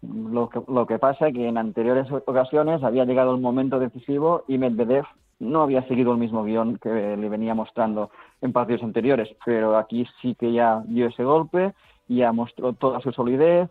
Lo 0.01 0.47
que, 0.49 0.61
lo 0.67 0.87
que 0.87 0.97
pasa 0.97 1.27
es 1.27 1.33
que 1.33 1.47
en 1.47 1.57
anteriores 1.57 2.07
ocasiones 2.11 2.83
había 2.83 3.03
llegado 3.03 3.35
el 3.35 3.41
momento 3.41 3.79
decisivo 3.79 4.45
y 4.47 4.57
Medvedev 4.57 5.05
no 5.39 5.63
había 5.63 5.87
seguido 5.87 6.11
el 6.11 6.17
mismo 6.17 6.43
guion 6.43 6.77
que 6.77 6.89
le 6.89 7.29
venía 7.29 7.53
mostrando 7.53 8.11
en 8.41 8.53
partidos 8.53 8.83
anteriores, 8.83 9.29
pero 9.45 9.77
aquí 9.77 10.05
sí 10.21 10.35
que 10.35 10.51
ya 10.51 10.83
dio 10.85 11.07
ese 11.07 11.23
golpe, 11.23 11.73
ya 12.07 12.31
mostró 12.31 12.73
toda 12.73 12.99
su 13.01 13.11
solidez, 13.11 13.69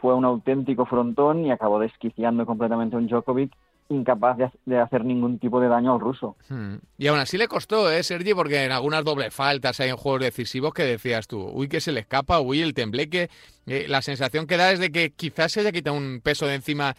fue 0.00 0.14
un 0.14 0.24
auténtico 0.24 0.86
frontón 0.86 1.46
y 1.46 1.50
acabó 1.50 1.78
desquiciando 1.78 2.44
completamente 2.44 2.96
a 2.96 2.98
un 2.98 3.06
Djokovic 3.06 3.52
incapaz 3.88 4.36
de, 4.64 4.78
hacer 4.78 5.04
ningún 5.04 5.38
tipo 5.38 5.60
de 5.60 5.68
daño 5.68 5.94
al 5.94 6.00
ruso. 6.00 6.36
Hmm. 6.48 6.76
Y 6.98 7.06
aún 7.06 7.18
así 7.18 7.38
le 7.38 7.48
costó, 7.48 7.90
¿eh, 7.90 8.02
Sergi? 8.02 8.34
Porque 8.34 8.64
en 8.64 8.72
algunas 8.72 9.04
dobles 9.04 9.32
faltas 9.32 9.78
hay 9.80 9.90
en 9.90 9.96
juegos 9.96 10.22
decisivos 10.22 10.74
que 10.74 10.82
decías 10.82 11.28
tú, 11.28 11.50
uy, 11.52 11.68
que 11.68 11.80
se 11.80 11.92
le 11.92 12.00
escapa, 12.00 12.40
uy, 12.40 12.62
el 12.62 12.74
tembleque. 12.74 13.28
Eh, 13.66 13.86
la 13.88 14.02
sensación 14.02 14.46
que 14.46 14.56
da 14.56 14.72
es 14.72 14.80
de 14.80 14.90
que 14.90 15.10
quizás 15.10 15.52
se 15.52 15.60
haya 15.60 15.72
quitado 15.72 15.96
un 15.96 16.20
peso 16.22 16.46
de 16.46 16.56
encima 16.56 16.94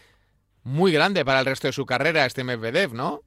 muy 0.64 0.92
grande 0.92 1.24
para 1.24 1.40
el 1.40 1.46
resto 1.46 1.68
de 1.68 1.72
su 1.72 1.86
carrera 1.86 2.26
este 2.26 2.44
Medvedev, 2.44 2.94
¿no? 2.94 3.20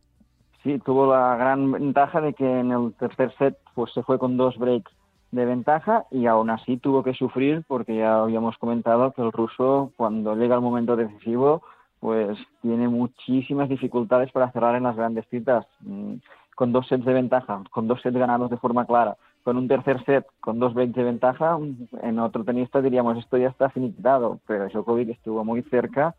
Sí, 0.64 0.80
tuvo 0.86 1.12
la 1.12 1.36
gran 1.36 1.72
ventaja 1.72 2.22
de 2.22 2.34
que 2.34 2.46
en 2.46 2.72
el 2.72 2.94
tercer 2.94 3.34
set 3.38 3.58
pues 3.74 3.92
se 3.94 4.04
fue 4.04 4.20
con 4.20 4.38
dos 4.38 4.58
breaks 4.58 4.92
de 5.32 5.46
ventaja 5.46 6.06
y 6.12 6.26
aún 6.26 6.50
así 6.50 6.78
tuvo 6.78 7.04
que 7.04 7.14
sufrir 7.14 7.64
porque 7.68 7.96
ya 7.98 8.22
habíamos 8.22 8.58
comentado 8.58 9.14
que 9.14 9.22
el 9.22 9.32
ruso 9.32 9.92
cuando 9.96 10.36
llega 10.36 10.56
el 10.56 10.62
momento 10.62 10.96
decisivo 10.96 11.62
pues 12.00 12.38
tiene 12.62 12.88
muchísimas 12.88 13.70
dificultades 13.70 14.32
para 14.32 14.52
cerrar 14.52 14.76
en 14.76 14.84
las 14.84 14.96
grandes 14.96 15.26
citas. 15.30 15.66
Mm, 15.82 16.16
con 16.56 16.74
dos 16.74 16.88
sets 16.88 17.06
de 17.06 17.14
ventaja, 17.14 17.64
con 17.72 17.88
dos 17.88 18.02
sets 18.02 18.18
ganados 18.18 18.50
de 18.50 18.58
forma 18.58 18.86
clara, 18.86 19.18
con 19.44 19.58
un 19.58 19.68
tercer 19.68 20.04
set 20.06 20.28
con 20.40 20.60
dos 20.60 20.74
breaks 20.74 20.94
de 20.94 21.04
ventaja, 21.04 21.58
en 22.02 22.20
otro 22.20 22.44
tenista 22.44 22.82
diríamos 22.82 23.18
esto 23.18 23.38
ya 23.38 23.48
está 23.48 23.70
finiquitado, 23.70 24.40
pero 24.46 24.68
Djokovic 24.68 25.10
estuvo 25.10 25.44
muy 25.44 25.64
cerca 25.64 26.16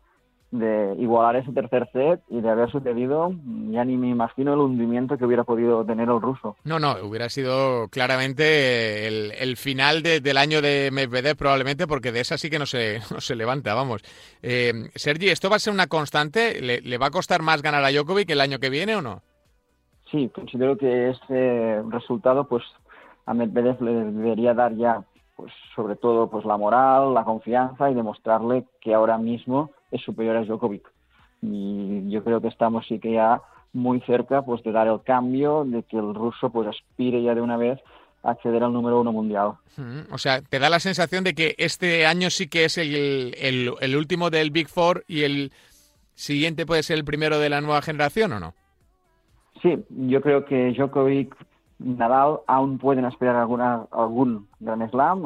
de 0.53 0.95
igualar 0.99 1.35
ese 1.35 1.51
tercer 1.51 1.89
set 1.91 2.21
y 2.29 2.39
de 2.39 2.49
haber 2.49 2.69
sucedido, 2.69 3.31
ya 3.71 3.83
ni 3.83 3.97
me 3.97 4.09
imagino 4.09 4.53
el 4.53 4.59
hundimiento 4.59 5.17
que 5.17 5.25
hubiera 5.25 5.43
podido 5.43 5.83
tener 5.83 6.09
el 6.09 6.21
ruso. 6.21 6.55
No, 6.63 6.77
no, 6.77 6.93
hubiera 7.01 7.27
sido 7.29 7.87
claramente 7.87 9.07
el, 9.07 9.57
final 9.57 10.03
del 10.03 10.37
año 10.37 10.61
de 10.61 10.91
Medvedev 10.91 11.35
probablemente, 11.37 11.87
porque 11.87 12.11
de 12.11 12.19
esa 12.19 12.37
sí 12.37 12.51
que 12.51 12.59
no 12.59 12.67
se, 12.67 12.99
no 13.11 13.19
se 13.19 13.35
levanta, 13.35 13.73
vamos. 13.73 14.03
Eh, 14.43 14.89
Sergi, 14.93 15.29
¿esto 15.29 15.49
va 15.49 15.55
a 15.55 15.59
ser 15.59 15.73
una 15.73 15.87
constante? 15.87 16.61
¿Le, 16.61 16.97
va 16.99 17.07
a 17.07 17.11
costar 17.11 17.41
más 17.41 17.63
ganar 17.63 17.83
a 17.83 17.89
Djokovic 17.89 18.29
el 18.29 18.41
año 18.41 18.59
que 18.59 18.69
viene 18.69 18.95
o 18.95 19.01
no? 19.01 19.21
Sí, 20.11 20.29
considero 20.29 20.77
que 20.77 21.09
este 21.09 21.81
resultado 21.89 22.47
pues 22.47 22.63
a 23.25 23.33
Medvedev 23.33 23.81
le 23.81 23.91
debería 23.91 24.53
dar 24.53 24.75
ya 24.75 25.03
pues 25.35 25.51
sobre 25.75 25.95
todo 25.95 26.29
pues 26.29 26.45
la 26.45 26.57
moral, 26.57 27.15
la 27.15 27.23
confianza 27.23 27.89
y 27.89 27.95
demostrarle 27.95 28.65
que 28.79 28.93
ahora 28.93 29.17
mismo 29.17 29.71
es 29.93 30.01
superior 30.01 30.35
a 30.35 30.43
Djokovic. 30.43 30.91
Y 31.41 32.09
yo 32.09 32.23
creo 32.23 32.41
que 32.41 32.47
estamos 32.47 32.85
sí 32.87 32.99
que 32.99 33.13
ya 33.13 33.41
muy 33.73 34.01
cerca 34.01 34.43
pues 34.43 34.63
de 34.63 34.71
dar 34.71 34.87
el 34.87 35.01
cambio, 35.01 35.63
de 35.65 35.83
que 35.83 35.97
el 35.97 36.13
ruso 36.13 36.49
pues 36.49 36.67
aspire 36.67 37.21
ya 37.21 37.35
de 37.35 37.41
una 37.41 37.57
vez 37.57 37.79
a 38.23 38.31
acceder 38.31 38.63
al 38.63 38.71
número 38.71 39.01
uno 39.01 39.11
mundial. 39.11 39.53
O 40.11 40.17
sea, 40.17 40.41
¿te 40.41 40.59
da 40.59 40.69
la 40.69 40.79
sensación 40.79 41.23
de 41.23 41.33
que 41.33 41.55
este 41.57 42.05
año 42.05 42.29
sí 42.29 42.47
que 42.47 42.65
es 42.65 42.77
el, 42.77 43.35
el, 43.37 43.95
último 43.95 44.29
del 44.29 44.51
Big 44.51 44.69
Four 44.69 45.03
y 45.07 45.23
el 45.23 45.51
siguiente 46.15 46.65
puede 46.65 46.83
ser 46.83 46.97
el 46.97 47.05
primero 47.05 47.39
de 47.39 47.49
la 47.49 47.59
nueva 47.59 47.81
generación 47.81 48.33
o 48.33 48.39
no? 48.39 48.53
Sí, 49.61 49.83
yo 49.89 50.21
creo 50.21 50.45
que 50.45 50.71
Djokovic, 50.71 51.35
Nadal 51.79 52.39
aún 52.47 52.77
pueden 52.77 53.05
aspirar 53.05 53.35
a 53.35 53.41
alguna, 53.41 53.85
algún 53.91 54.47
gran 54.59 54.89
slam, 54.89 55.23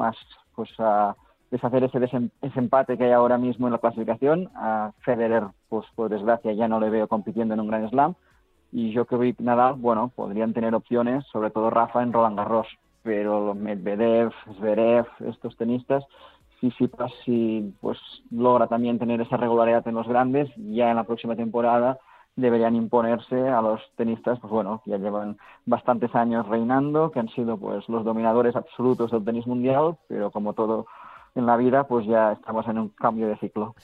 pues 0.56 0.70
a 0.80 1.16
deshacer 1.52 1.84
ese, 1.84 1.98
ese 2.42 2.60
empate 2.60 2.98
que 2.98 3.06
hay 3.06 3.12
ahora 3.12 3.38
mismo 3.38 3.68
en 3.68 3.74
la 3.74 3.80
clasificación. 3.80 4.50
A 4.56 4.92
Federer, 5.02 5.44
pues 5.70 5.86
por 5.96 6.10
desgracia, 6.10 6.54
ya 6.54 6.68
no 6.68 6.80
le 6.80 6.90
veo 6.90 7.08
compitiendo 7.08 7.54
en 7.54 7.60
un 7.60 7.68
gran 7.68 7.90
slam. 7.90 8.16
Y 8.72 8.94
Djokovic, 8.94 9.40
Nadal, 9.40 9.76
bueno, 9.76 10.12
podrían 10.16 10.54
tener 10.54 10.76
opciones, 10.76 11.26
sobre 11.32 11.52
todo 11.52 11.70
Rafa 11.70 12.04
en 12.04 12.14
Roland 12.14 12.38
Garros. 12.38 12.68
Pero 13.04 13.54
Medvedev, 13.54 14.34
Zverev, 14.58 15.06
estos 15.26 15.56
tenistas, 15.56 16.04
si 16.60 16.72
si 16.72 17.74
pues 17.80 17.98
logra 18.32 18.68
también 18.68 19.00
tener 19.00 19.22
esa 19.22 19.38
regularidad 19.38 19.88
en 19.88 19.96
los 19.96 20.08
grandes, 20.08 20.50
ya 20.58 20.90
en 20.90 20.96
la 20.96 21.04
próxima 21.04 21.36
temporada 21.36 22.00
deberían 22.36 22.76
imponerse 22.76 23.50
a 23.50 23.62
los 23.62 23.82
tenistas, 23.96 24.40
pues 24.40 24.52
bueno, 24.52 24.82
que 24.86 24.92
ya 24.92 24.98
llevan 24.98 25.38
bastantes 25.66 26.14
años 26.16 26.48
reinando, 26.48 27.12
que 27.12 27.20
han 27.20 27.30
sido 27.30 27.58
pues 27.58 27.88
los 27.90 28.06
dominadores 28.06 28.56
absolutos 28.56 29.12
del 29.12 29.26
tenis 29.26 29.48
mundial, 29.48 29.98
pero 30.08 30.30
como 30.32 30.54
todo 30.54 30.86
en 31.36 31.46
la 31.46 31.58
vida, 31.58 31.88
pues 31.88 32.06
ya 32.06 32.34
estamos 32.34 32.68
en 32.68 32.80
un 32.80 32.90
cambio 32.90 33.28
de 33.28 33.38
ciclo. 33.38 33.76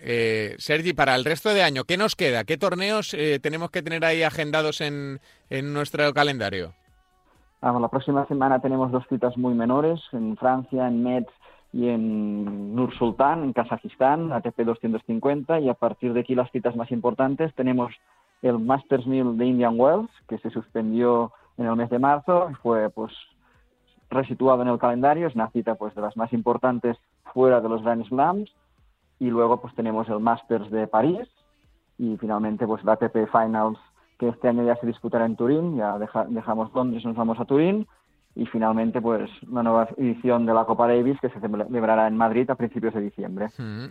eh, 0.00 0.54
Sergi, 0.58 0.92
para 0.92 1.14
el 1.14 1.24
resto 1.24 1.50
de 1.50 1.62
año, 1.62 1.84
¿qué 1.84 1.96
nos 1.96 2.16
queda? 2.16 2.44
¿Qué 2.44 2.56
torneos 2.56 3.14
eh, 3.14 3.38
tenemos 3.40 3.70
que 3.70 3.82
tener 3.82 4.04
ahí 4.04 4.22
agendados 4.22 4.80
en, 4.80 5.20
en 5.50 5.72
nuestro 5.72 6.12
calendario? 6.12 6.72
la 7.60 7.88
próxima 7.88 8.24
semana 8.26 8.60
tenemos 8.60 8.92
dos 8.92 9.04
citas 9.08 9.36
muy 9.36 9.54
menores, 9.54 10.00
en 10.12 10.36
Francia, 10.36 10.86
en 10.86 11.02
Metz 11.02 11.28
y 11.72 11.88
en 11.88 12.74
Nur 12.74 12.96
Sultan, 12.96 13.42
en 13.42 13.52
Kazajistán, 13.52 14.32
ATP 14.32 14.60
250, 14.60 15.60
y 15.60 15.68
a 15.68 15.74
partir 15.74 16.12
de 16.12 16.20
aquí 16.20 16.34
las 16.34 16.50
citas 16.50 16.76
más 16.76 16.90
importantes 16.92 17.52
tenemos 17.54 17.92
el 18.42 18.58
Masters 18.58 19.06
1000 19.06 19.36
de 19.36 19.46
Indian 19.46 19.74
Wells, 19.78 20.10
que 20.28 20.38
se 20.38 20.50
suspendió 20.50 21.32
en 21.56 21.66
el 21.66 21.76
mes 21.76 21.90
de 21.90 21.98
marzo, 21.98 22.50
fue 22.62 22.88
pues 22.90 23.12
resituado 24.10 24.62
en 24.62 24.68
el 24.68 24.78
calendario, 24.78 25.26
es 25.26 25.34
una 25.34 25.50
cita 25.50 25.74
pues 25.74 25.94
de 25.94 26.00
las 26.00 26.16
más 26.16 26.32
importantes 26.32 26.96
fuera 27.32 27.60
de 27.60 27.68
los 27.68 27.82
Grand 27.82 28.06
Slams 28.06 28.50
y 29.18 29.26
luego 29.26 29.60
pues 29.60 29.74
tenemos 29.74 30.08
el 30.08 30.20
Masters 30.20 30.70
de 30.70 30.86
París 30.86 31.28
y 31.98 32.16
finalmente 32.16 32.66
pues 32.66 32.84
la 32.84 32.92
ATP 32.92 33.30
Finals 33.30 33.78
que 34.18 34.28
este 34.28 34.48
año 34.48 34.64
ya 34.64 34.76
se 34.76 34.86
disputará 34.86 35.26
en 35.26 35.36
Turín, 35.36 35.76
ya 35.76 35.96
dejamos 35.98 36.72
Londres, 36.74 37.04
nos 37.04 37.16
vamos 37.16 37.38
a 37.38 37.44
Turín 37.44 37.86
y 38.34 38.46
finalmente 38.46 39.00
pues 39.00 39.28
una 39.48 39.62
nueva 39.62 39.88
edición 39.96 40.46
de 40.46 40.54
la 40.54 40.64
Copa 40.64 40.86
Davis 40.86 41.18
que 41.20 41.28
se 41.28 41.40
celebrará 41.40 42.06
en 42.06 42.16
Madrid 42.16 42.48
a 42.50 42.54
principios 42.54 42.94
de 42.94 43.00
diciembre. 43.00 43.48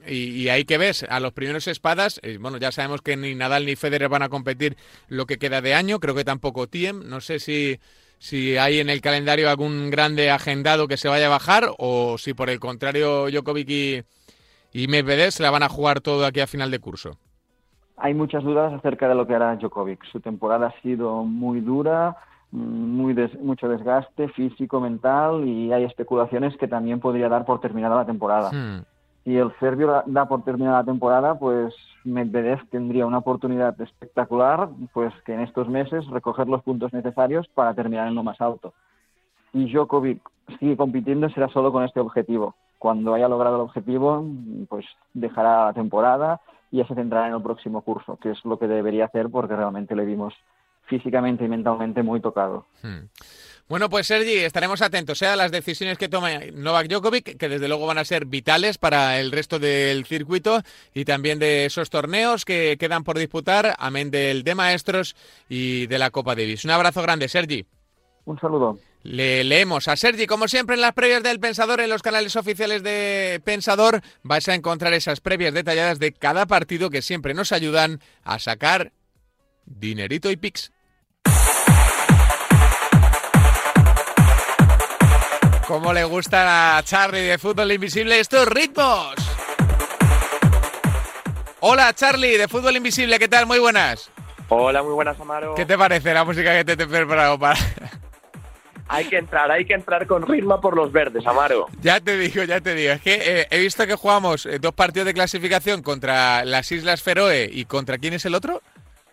Y, 0.08 0.30
y 0.30 0.50
ahí 0.50 0.64
que 0.64 0.78
ves, 0.78 1.06
a 1.10 1.20
los 1.20 1.34
primeros 1.34 1.68
espadas, 1.68 2.20
eh, 2.24 2.38
bueno, 2.40 2.58
ya 2.58 2.72
sabemos 2.72 3.02
que 3.02 3.18
ni 3.18 3.36
Nadal 3.36 3.66
ni 3.66 3.76
Federer 3.76 4.10
van 4.10 4.22
a 4.24 4.30
competir 4.30 4.78
lo 5.10 5.26
que 5.26 5.38
queda 5.38 5.62
de 5.62 5.74
año, 5.74 6.00
creo 6.00 6.16
que 6.16 6.24
tampoco 6.24 6.68
Tiem, 6.68 7.08
no 7.08 7.20
sé 7.20 7.40
si 7.40 7.80
si 8.20 8.58
hay 8.58 8.80
en 8.80 8.90
el 8.90 9.02
calendario 9.02 9.50
algún 9.50 9.90
grande 9.90 10.32
agendado 10.32 10.88
que 10.88 10.98
se 10.98 11.08
vaya 11.08 11.28
a 11.28 11.30
bajar 11.30 11.70
o 11.78 12.18
si 12.18 12.34
por 12.34 12.50
el 12.50 12.60
contrario 12.60 13.30
Djokovic 13.30 13.70
y, 13.70 14.04
y 14.74 14.88
Medvedev 14.88 15.32
se 15.32 15.44
la 15.44 15.52
van 15.52 15.64
a 15.64 15.70
jugar 15.70 16.02
todo 16.02 16.26
aquí 16.26 16.40
a 16.40 16.48
final 16.48 16.72
de 16.72 16.80
curso. 16.80 17.18
Hay 17.98 18.14
muchas 18.14 18.44
dudas 18.44 18.74
acerca 18.74 19.08
de 19.08 19.16
lo 19.16 19.26
que 19.26 19.36
hará 19.36 19.56
Djokovic. 19.56 20.04
Su 20.12 20.20
temporada 20.20 20.68
ha 20.68 20.82
sido 20.82 21.24
muy 21.24 21.62
dura, 21.62 22.16
mm, 22.52 22.60
muy 22.60 23.16
mucho 23.42 23.68
desgaste 23.68 24.30
físico, 24.30 24.80
mental 24.80 25.48
y 25.48 25.72
hay 25.74 25.84
especulaciones 25.84 26.56
que 26.58 26.68
también 26.68 27.00
podría 27.00 27.30
dar 27.30 27.46
por 27.46 27.60
terminada 27.60 27.96
la 27.96 28.06
temporada. 28.06 28.52
Hmm 28.52 28.97
si 29.28 29.36
el 29.36 29.52
serbio 29.60 30.04
da 30.06 30.26
por 30.26 30.46
terminada 30.46 30.78
la 30.78 30.86
temporada, 30.86 31.38
pues 31.38 31.76
Medvedev 32.06 32.66
tendría 32.70 33.06
una 33.06 33.18
oportunidad 33.18 33.80
espectacular, 33.82 34.70
pues 34.94 35.14
que 35.26 35.34
en 35.34 35.42
estos 35.42 35.68
meses 35.68 36.08
recoger 36.08 36.48
los 36.48 36.64
puntos 36.64 36.94
necesarios 36.94 37.46
para 37.50 37.74
terminar 37.74 38.08
en 38.08 38.16
lo 38.16 38.24
más 38.24 38.40
alto. 38.40 38.74
Y 39.52 39.70
Djokovic 39.70 40.22
sigue 40.60 40.78
compitiendo 40.78 41.30
será 41.32 41.50
solo 41.50 41.74
con 41.74 41.84
este 41.84 42.00
objetivo. 42.00 42.56
Cuando 42.80 43.16
haya 43.16 43.28
logrado 43.28 43.58
el 43.58 43.64
objetivo, 43.64 44.26
pues 44.70 44.86
dejará 45.14 45.66
la 45.66 45.74
temporada 45.74 46.40
y 46.72 46.78
ya 46.78 46.88
se 46.88 46.96
centrará 46.96 47.28
en 47.28 47.34
el 47.34 47.42
próximo 47.42 47.82
curso, 47.82 48.16
que 48.16 48.32
es 48.32 48.46
lo 48.46 48.58
que 48.58 48.70
debería 48.70 49.08
hacer 49.08 49.30
porque 49.30 49.58
realmente 49.58 49.94
le 49.94 50.06
vimos 50.06 50.34
físicamente 50.86 51.44
y 51.44 51.50
mentalmente 51.50 52.02
muy 52.02 52.22
tocado. 52.22 52.64
Hmm. 52.82 53.10
Bueno, 53.70 53.90
pues 53.90 54.08
Sergi, 54.08 54.36
estaremos 54.38 54.82
atentos 54.82 55.22
¿eh? 55.22 55.28
a 55.28 55.36
las 55.36 55.52
decisiones 55.52 55.98
que 55.98 56.08
toma 56.08 56.40
Novak 56.54 56.88
Djokovic, 56.88 57.36
que 57.38 57.50
desde 57.50 57.68
luego 57.68 57.86
van 57.86 57.98
a 57.98 58.06
ser 58.06 58.26
vitales 58.26 58.78
para 58.78 59.20
el 59.20 59.30
resto 59.30 59.60
del 59.60 60.06
circuito 60.06 60.62
y 60.94 61.04
también 61.04 61.38
de 61.38 61.66
esos 61.66 61.90
torneos 61.90 62.46
que 62.46 62.78
quedan 62.80 63.04
por 63.04 63.20
disputar, 63.20 63.76
amén 63.78 64.10
del 64.10 64.44
de 64.44 64.56
maestros 64.56 65.18
y 65.50 65.86
de 65.88 66.00
la 66.00 66.12
Copa 66.12 66.34
Davis. 66.34 66.64
Un 66.64 66.72
abrazo 66.72 67.02
grande, 67.02 67.28
Sergi. 67.28 67.66
Un 68.24 68.40
saludo. 68.40 68.80
Le 69.04 69.44
leemos 69.44 69.90
a 69.90 69.98
Sergi, 69.98 70.28
como 70.28 70.48
siempre 70.48 70.76
en 70.76 70.82
las 70.82 70.94
previas 70.94 71.22
del 71.22 71.42
Pensador, 71.42 71.82
en 71.82 71.90
los 71.90 72.02
canales 72.02 72.38
oficiales 72.38 72.84
de 72.84 73.42
Pensador, 73.44 74.02
vais 74.24 74.48
a 74.48 74.56
encontrar 74.56 74.94
esas 74.94 75.20
previas 75.20 75.54
detalladas 75.54 76.00
de 76.00 76.14
cada 76.14 76.46
partido 76.46 76.90
que 76.90 77.02
siempre 77.02 77.34
nos 77.34 77.52
ayudan 77.52 78.00
a 78.24 78.40
sacar 78.40 78.94
dinerito 79.66 80.32
y 80.32 80.38
pics. 80.38 80.72
¿Cómo 85.68 85.92
le 85.92 86.06
gusta 86.06 86.78
a 86.78 86.84
Charlie 86.84 87.24
de 87.24 87.38
Fútbol 87.38 87.70
Invisible 87.74 88.18
estos 88.22 88.48
ritmos? 88.48 89.16
Hola 91.60 91.94
Charlie 91.94 92.38
de 92.38 92.48
Fútbol 92.48 92.78
Invisible, 92.78 93.20
¿qué 93.20 93.28
tal? 93.28 93.46
Muy 93.46 93.60
buenas. 93.60 94.10
Hola, 94.48 94.82
muy 94.82 94.94
buenas 94.94 95.20
Amaro. 95.20 95.56
¿Qué 95.56 95.66
te 95.66 95.78
parece 95.78 96.14
la 96.14 96.24
música 96.24 96.54
que 96.56 96.64
te 96.64 96.82
he 96.82 96.88
preparado 96.88 97.38
para...? 97.38 97.60
Hay 98.88 99.10
que 99.10 99.18
entrar, 99.18 99.52
hay 99.52 99.66
que 99.66 99.74
entrar 99.74 100.08
con 100.08 100.26
ritmo 100.26 100.62
por 100.62 100.74
los 100.74 100.94
verdes, 100.94 101.28
Amaro. 101.28 101.68
Ya 101.82 102.00
te 102.00 102.18
digo, 102.18 102.46
ya 102.46 102.62
te 102.62 102.74
digo. 102.74 102.94
Es 102.94 103.02
que 103.02 103.42
eh, 103.42 103.48
he 103.50 103.60
visto 103.60 103.86
que 103.86 103.96
jugamos 103.96 104.46
eh, 104.46 104.60
dos 104.60 104.74
partidos 104.74 105.08
de 105.08 105.14
clasificación 105.14 105.82
contra 105.84 106.46
las 106.46 106.72
Islas 106.72 107.04
Feroe 107.04 107.50
y 107.52 107.66
contra 107.66 107.98
quién 107.98 108.14
es 108.14 108.24
el 108.24 108.36
otro? 108.36 108.62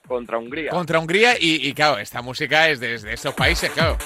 Contra 0.06 0.38
Hungría. 0.38 0.70
Contra 0.70 1.00
Hungría 1.00 1.34
y, 1.40 1.74
claro, 1.74 1.98
esta 1.98 2.22
música 2.22 2.68
es 2.68 2.78
de, 2.78 2.96
de 2.96 3.14
estos 3.14 3.34
países, 3.34 3.70
claro. 3.72 3.98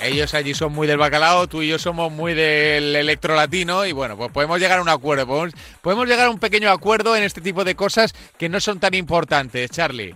Ellos 0.00 0.32
allí 0.34 0.54
son 0.54 0.72
muy 0.72 0.86
del 0.86 0.98
bacalao, 0.98 1.48
tú 1.48 1.62
y 1.62 1.68
yo 1.68 1.78
somos 1.78 2.12
muy 2.12 2.34
del 2.34 2.94
electro 2.94 3.34
latino 3.34 3.84
y 3.84 3.92
bueno, 3.92 4.16
pues 4.16 4.30
podemos 4.30 4.60
llegar 4.60 4.78
a 4.78 4.82
un 4.82 4.88
acuerdo, 4.88 5.26
podemos, 5.82 6.08
llegar 6.08 6.26
a 6.26 6.30
un 6.30 6.38
pequeño 6.38 6.70
acuerdo 6.70 7.16
en 7.16 7.24
este 7.24 7.40
tipo 7.40 7.64
de 7.64 7.74
cosas 7.74 8.14
que 8.38 8.48
no 8.48 8.60
son 8.60 8.78
tan 8.78 8.94
importantes, 8.94 9.70
Charlie. 9.70 10.14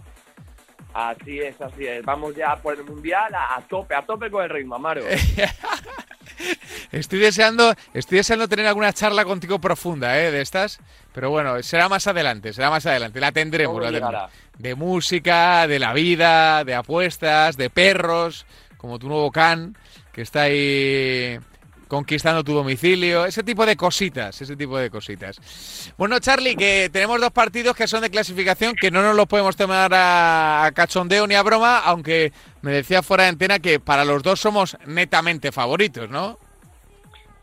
Así 0.94 1.40
es, 1.40 1.60
así 1.60 1.86
es. 1.86 2.04
Vamos 2.04 2.36
ya 2.36 2.54
por 2.56 2.76
el 2.76 2.84
mundial 2.84 3.34
a, 3.34 3.60
tope, 3.68 3.94
a 3.94 4.02
tope 4.02 4.30
con 4.30 4.44
el 4.44 4.50
ritmo, 4.50 4.76
Amaro. 4.76 5.02
estoy 6.92 7.18
deseando, 7.18 7.74
estoy 7.94 8.18
deseando 8.18 8.46
tener 8.46 8.66
alguna 8.66 8.92
charla 8.92 9.24
contigo 9.24 9.58
profunda, 9.58 10.20
¿eh? 10.20 10.30
De 10.30 10.42
estas, 10.42 10.80
pero 11.14 11.30
bueno, 11.30 11.62
será 11.62 11.88
más 11.88 12.06
adelante, 12.06 12.52
será 12.52 12.70
más 12.70 12.84
adelante. 12.86 13.20
La 13.20 13.32
tendremos, 13.32 13.82
la 13.82 13.90
tendremos. 13.90 14.30
De 14.58 14.74
música, 14.74 15.66
de 15.66 15.78
la 15.78 15.92
vida, 15.94 16.62
de 16.64 16.74
apuestas, 16.74 17.56
de 17.56 17.70
perros 17.70 18.46
como 18.82 18.98
tu 18.98 19.08
nuevo 19.08 19.30
can, 19.30 19.76
que 20.12 20.20
está 20.20 20.42
ahí 20.42 21.38
conquistando 21.86 22.42
tu 22.42 22.52
domicilio, 22.52 23.26
ese 23.26 23.44
tipo 23.44 23.64
de 23.64 23.76
cositas, 23.76 24.40
ese 24.40 24.56
tipo 24.56 24.76
de 24.76 24.90
cositas. 24.90 25.36
Bueno, 25.96 26.18
Charlie, 26.18 26.56
que 26.56 26.90
tenemos 26.92 27.20
dos 27.20 27.30
partidos 27.30 27.76
que 27.76 27.86
son 27.86 28.00
de 28.00 28.10
clasificación, 28.10 28.74
que 28.74 28.90
no 28.90 29.02
nos 29.02 29.14
los 29.14 29.26
podemos 29.26 29.56
tomar 29.56 29.92
a, 29.94 30.72
cachondeo 30.74 31.26
ni 31.26 31.34
a 31.34 31.42
broma, 31.42 31.78
aunque 31.78 32.32
me 32.62 32.72
decía 32.72 33.02
fuera 33.02 33.24
de 33.24 33.28
antena 33.30 33.58
que 33.60 33.78
para 33.78 34.04
los 34.04 34.22
dos 34.22 34.40
somos 34.40 34.76
netamente 34.86 35.52
favoritos, 35.52 36.10
¿no? 36.10 36.38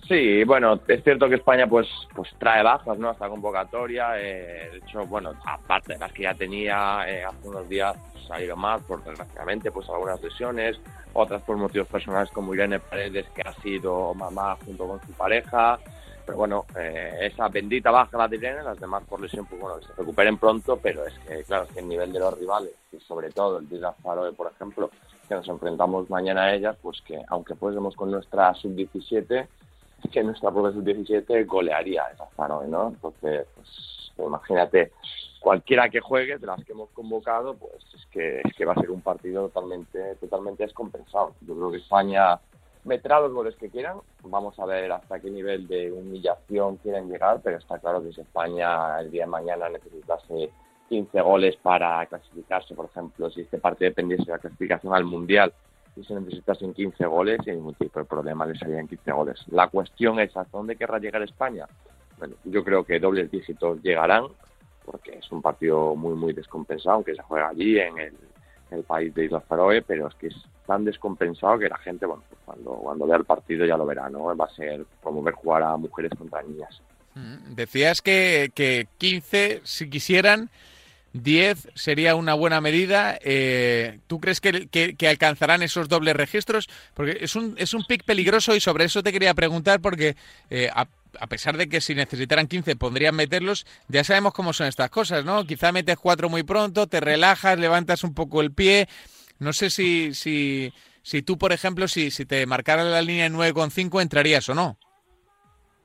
Sí, 0.09 0.43
bueno, 0.43 0.79
es 0.87 1.03
cierto 1.03 1.29
que 1.29 1.35
España 1.35 1.67
pues 1.67 1.87
pues 2.15 2.27
trae 2.39 2.63
bajas, 2.63 2.97
¿no? 2.97 3.11
Esta 3.11 3.29
convocatoria. 3.29 4.19
Eh, 4.19 4.71
de 4.71 4.77
hecho, 4.79 5.05
bueno, 5.05 5.33
aparte 5.45 5.93
de 5.93 5.99
las 5.99 6.11
que 6.11 6.23
ya 6.23 6.33
tenía 6.33 7.07
eh, 7.07 7.23
hace 7.23 7.47
unos 7.47 7.69
días 7.69 7.95
salido 8.27 8.55
más, 8.55 8.81
por 8.81 9.03
desgraciadamente, 9.03 9.71
pues 9.71 9.87
algunas 9.87 10.19
lesiones, 10.19 10.79
otras 11.13 11.43
por 11.43 11.57
motivos 11.57 11.87
personales 11.89 12.31
como 12.31 12.55
Irene 12.55 12.79
Paredes, 12.79 13.27
que 13.35 13.43
ha 13.43 13.53
sido 13.61 14.15
mamá 14.15 14.57
junto 14.65 14.87
con 14.87 14.99
su 15.01 15.11
pareja. 15.13 15.77
Pero 16.25 16.39
bueno, 16.39 16.65
eh, 16.75 17.29
esa 17.31 17.47
bendita 17.47 17.91
baja 17.91 18.17
la 18.17 18.27
de 18.27 18.37
Irene, 18.37 18.63
las 18.63 18.79
demás 18.79 19.03
por 19.07 19.21
lesión, 19.21 19.45
pues 19.45 19.61
bueno, 19.61 19.79
que 19.79 19.85
se 19.85 19.93
recuperen 19.93 20.39
pronto, 20.39 20.79
pero 20.81 21.05
es 21.05 21.13
que, 21.19 21.43
claro, 21.43 21.65
es 21.65 21.71
que 21.71 21.81
el 21.81 21.87
nivel 21.87 22.11
de 22.11 22.19
los 22.19 22.35
rivales, 22.35 22.73
y 22.91 22.99
sobre 23.01 23.29
todo 23.29 23.59
el 23.59 23.69
de 23.69 23.79
Faroe, 24.01 24.33
por 24.33 24.51
ejemplo, 24.51 24.89
que 25.27 25.35
nos 25.35 25.47
enfrentamos 25.47 26.09
mañana 26.09 26.45
a 26.45 26.55
ellas, 26.55 26.75
pues 26.81 26.99
que 27.03 27.21
aunque 27.27 27.53
fuésemos 27.53 27.95
con 27.95 28.09
nuestra 28.09 28.55
sub-17, 28.55 29.47
que 30.11 30.23
nuestra 30.23 30.51
prueba 30.51 30.71
sub-17 30.71 31.45
golearía 31.45 32.03
a 32.03 32.11
esa 32.11 32.27
¿no? 32.47 32.89
Entonces, 32.89 33.47
pues 33.55 34.27
imagínate, 34.27 34.91
cualquiera 35.39 35.89
que 35.89 35.99
juegue 35.99 36.37
de 36.37 36.47
las 36.47 36.63
que 36.63 36.73
hemos 36.73 36.89
convocado, 36.89 37.55
pues 37.55 37.83
es 37.95 38.05
que, 38.07 38.41
es 38.43 38.53
que 38.55 38.65
va 38.65 38.73
a 38.73 38.79
ser 38.79 38.91
un 38.91 39.01
partido 39.01 39.47
totalmente, 39.49 40.15
totalmente 40.15 40.63
descompensado. 40.63 41.33
Yo 41.41 41.55
creo 41.55 41.71
que 41.71 41.77
España 41.77 42.39
meterá 42.83 43.19
los 43.19 43.33
goles 43.33 43.55
que 43.55 43.69
quieran, 43.69 43.97
vamos 44.23 44.57
a 44.59 44.65
ver 44.65 44.91
hasta 44.91 45.19
qué 45.19 45.29
nivel 45.29 45.67
de 45.67 45.91
humillación 45.91 46.77
quieren 46.77 47.09
llegar, 47.09 47.41
pero 47.43 47.57
está 47.57 47.77
claro 47.79 48.01
que 48.01 48.13
si 48.13 48.21
España 48.21 48.99
el 48.99 49.11
día 49.11 49.23
de 49.25 49.31
mañana 49.31 49.69
necesitase 49.69 50.49
15 50.87 51.21
goles 51.21 51.55
para 51.57 52.05
clasificarse, 52.07 52.73
por 52.73 52.85
ejemplo, 52.85 53.29
si 53.29 53.41
este 53.41 53.59
partido 53.59 53.89
dependiese 53.89 54.25
de 54.25 54.31
la 54.31 54.39
clasificación 54.39 54.93
al 54.93 55.03
Mundial 55.03 55.53
y 55.99 56.03
se 56.05 56.13
necesitasen 56.13 56.73
15 56.73 57.05
goles, 57.05 57.39
sin 57.43 57.55
ningún 57.55 57.75
tipo 57.75 57.99
de 57.99 58.05
problema 58.05 58.45
les 58.45 58.59
salían 58.59 58.87
15 58.87 59.11
goles. 59.11 59.39
La 59.49 59.67
cuestión 59.67 60.19
es, 60.19 60.35
¿hasta 60.35 60.57
dónde 60.57 60.75
querrá 60.75 60.99
llegar 60.99 61.21
España? 61.21 61.65
Bueno, 62.17 62.35
yo 62.45 62.63
creo 62.63 62.83
que 62.83 62.99
dobles 62.99 63.29
dígitos 63.29 63.81
llegarán, 63.81 64.25
porque 64.85 65.17
es 65.17 65.31
un 65.31 65.41
partido 65.41 65.95
muy, 65.95 66.15
muy 66.15 66.33
descompensado, 66.33 66.95
aunque 66.95 67.15
se 67.15 67.21
juega 67.23 67.49
allí 67.49 67.79
en 67.79 67.97
el, 67.99 68.13
país 68.87 69.13
de 69.15 69.25
Islas 69.25 69.43
Faroe, 69.45 69.81
pero 69.81 70.07
es 70.07 70.15
que 70.15 70.27
es 70.27 70.35
tan 70.67 70.85
descompensado 70.85 71.57
que 71.57 71.67
la 71.67 71.77
gente, 71.79 72.05
bueno, 72.05 72.23
pues 72.29 72.39
cuando, 72.45 72.71
cuando 72.75 73.07
vea 73.07 73.17
el 73.17 73.25
partido 73.25 73.65
ya 73.65 73.75
lo 73.75 73.85
verá, 73.85 74.09
¿no? 74.09 74.35
Va 74.37 74.45
a 74.45 74.55
ser 74.55 74.85
como 75.01 75.23
ver 75.23 75.33
jugar 75.33 75.63
a 75.63 75.75
mujeres 75.75 76.11
contra 76.15 76.43
niñas. 76.43 76.79
Mm, 77.15 77.55
decías 77.55 78.01
que, 78.03 78.51
que 78.53 78.87
15, 78.99 79.61
si 79.63 79.89
quisieran, 79.89 80.51
10 81.13 81.69
sería 81.75 82.15
una 82.15 82.33
buena 82.33 82.61
medida. 82.61 83.17
Eh, 83.21 83.99
¿Tú 84.07 84.19
crees 84.19 84.41
que, 84.41 84.95
alcanzarán 85.07 85.63
esos 85.63 85.89
dobles 85.89 86.15
registros? 86.15 86.69
Porque 86.93 87.17
es 87.21 87.35
un, 87.35 87.55
es 87.57 87.73
un 87.73 87.83
pick 87.85 88.03
peligroso 88.03 88.55
y 88.55 88.59
sobre 88.59 88.85
eso 88.85 89.03
te 89.03 89.11
quería 89.11 89.33
preguntar 89.33 89.81
porque 89.81 90.15
eh, 90.49 90.69
a, 90.73 90.87
pesar 91.27 91.57
de 91.57 91.67
que 91.67 91.81
si 91.81 91.95
necesitaran 91.95 92.47
15 92.47 92.75
podrían 92.75 93.15
meterlos, 93.15 93.65
ya 93.87 94.03
sabemos 94.03 94.33
cómo 94.33 94.53
son 94.53 94.67
estas 94.67 94.89
cosas, 94.89 95.25
¿no? 95.25 95.45
Quizá 95.45 95.71
metes 95.71 95.97
4 95.97 96.29
muy 96.29 96.43
pronto, 96.43 96.87
te 96.87 96.99
relajas, 96.99 97.59
levantas 97.59 98.03
un 98.03 98.13
poco 98.13 98.41
el 98.41 98.51
pie. 98.51 98.87
No 99.39 99.53
sé 99.53 99.69
si, 99.69 100.13
si, 100.13 100.73
si 101.01 101.21
tú, 101.21 101.37
por 101.37 101.53
ejemplo, 101.53 101.87
si, 101.87 102.11
si 102.11 102.25
te 102.25 102.45
marcaran 102.45 102.91
la 102.91 103.01
línea 103.01 103.29
9,5 103.29 104.01
entrarías 104.01 104.47
o 104.49 104.55
no. 104.55 104.77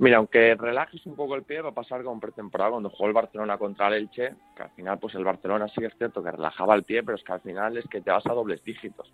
Mira, 0.05 0.19
aunque 0.19 0.55
relajes 0.55 1.07
un 1.07 1.17
poco 1.17 1.35
el 1.35 1.45
pie, 1.45 1.63
va 1.63 1.71
a 1.71 1.75
pasar 1.75 2.05
con 2.05 2.21
pretemporada 2.21 2.73
cuando 2.73 2.91
jugó 2.91 3.07
el 3.07 3.15
Barcelona 3.15 3.57
contra 3.57 3.89
el 3.89 3.95
Elche, 3.95 4.35
que 4.55 4.63
al 4.63 4.69
final, 4.73 4.99
pues 4.99 5.15
el 5.15 5.25
Barcelona 5.25 5.67
sí 5.69 5.83
es 5.83 5.97
cierto 5.97 6.23
que 6.23 6.31
relajaba 6.31 6.75
el 6.75 6.83
pie, 6.83 7.03
pero 7.03 7.17
es 7.17 7.25
que 7.25 7.33
al 7.33 7.41
final 7.41 7.79
es 7.79 7.89
que 7.89 8.03
te 8.03 8.11
vas 8.11 8.27
a 8.27 8.35
dobles 8.35 8.63
dígitos. 8.63 9.11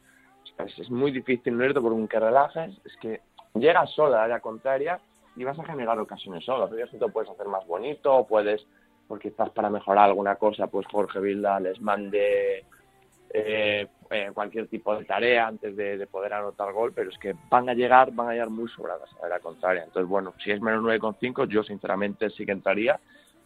es, 0.58 0.90
muy 0.90 1.12
difícil 1.12 1.56
no 1.56 1.64
irte 1.64 1.80
por 1.80 1.92
un 1.92 2.08
que 2.08 2.18
relajes, 2.18 2.76
es 2.84 2.96
que 2.96 3.20
llegas 3.54 3.88
sola 3.92 4.24
a 4.24 4.26
la 4.26 4.40
contraria 4.40 4.98
y 5.36 5.44
vas 5.44 5.60
a 5.60 5.64
generar 5.64 5.96
ocasiones 5.96 6.44
solo. 6.44 6.68
Pero 6.68 6.88
te 6.88 7.12
puedes 7.12 7.30
hacer 7.30 7.46
más 7.46 7.64
bonito, 7.68 8.26
puedes, 8.28 8.66
porque 9.06 9.30
quizás 9.30 9.50
para 9.50 9.70
mejorar 9.70 10.08
alguna 10.08 10.34
cosa, 10.34 10.66
pues 10.66 10.88
Jorge 10.88 11.20
Vilda 11.20 11.60
les 11.60 11.80
mande 11.80 12.64
eh, 13.32 13.86
eh, 14.10 14.30
cualquier 14.34 14.66
tipo 14.66 14.96
de 14.96 15.04
tarea 15.04 15.46
antes 15.46 15.76
de, 15.76 16.06
poder 16.06 16.34
anotar 16.34 16.72
gol, 16.72 16.92
pero 16.92 17.10
es 17.10 17.18
que 17.18 17.36
van 17.48 17.68
a 17.68 17.74
llegar, 17.74 18.12
van 18.12 18.28
a 18.28 18.32
llegar 18.32 18.50
muy 18.50 18.68
sobradas 18.68 19.08
a 19.22 19.28
la 19.28 19.38
contraria. 19.38 19.84
Entonces, 19.84 20.08
bueno, 20.08 20.34
si 20.42 20.50
es 20.50 20.60
menos 20.60 20.82
9,5, 20.82 21.46
yo 21.46 21.62
sinceramente 21.62 22.28
sí 22.30 22.44
que 22.44 22.52
entraría. 22.52 22.98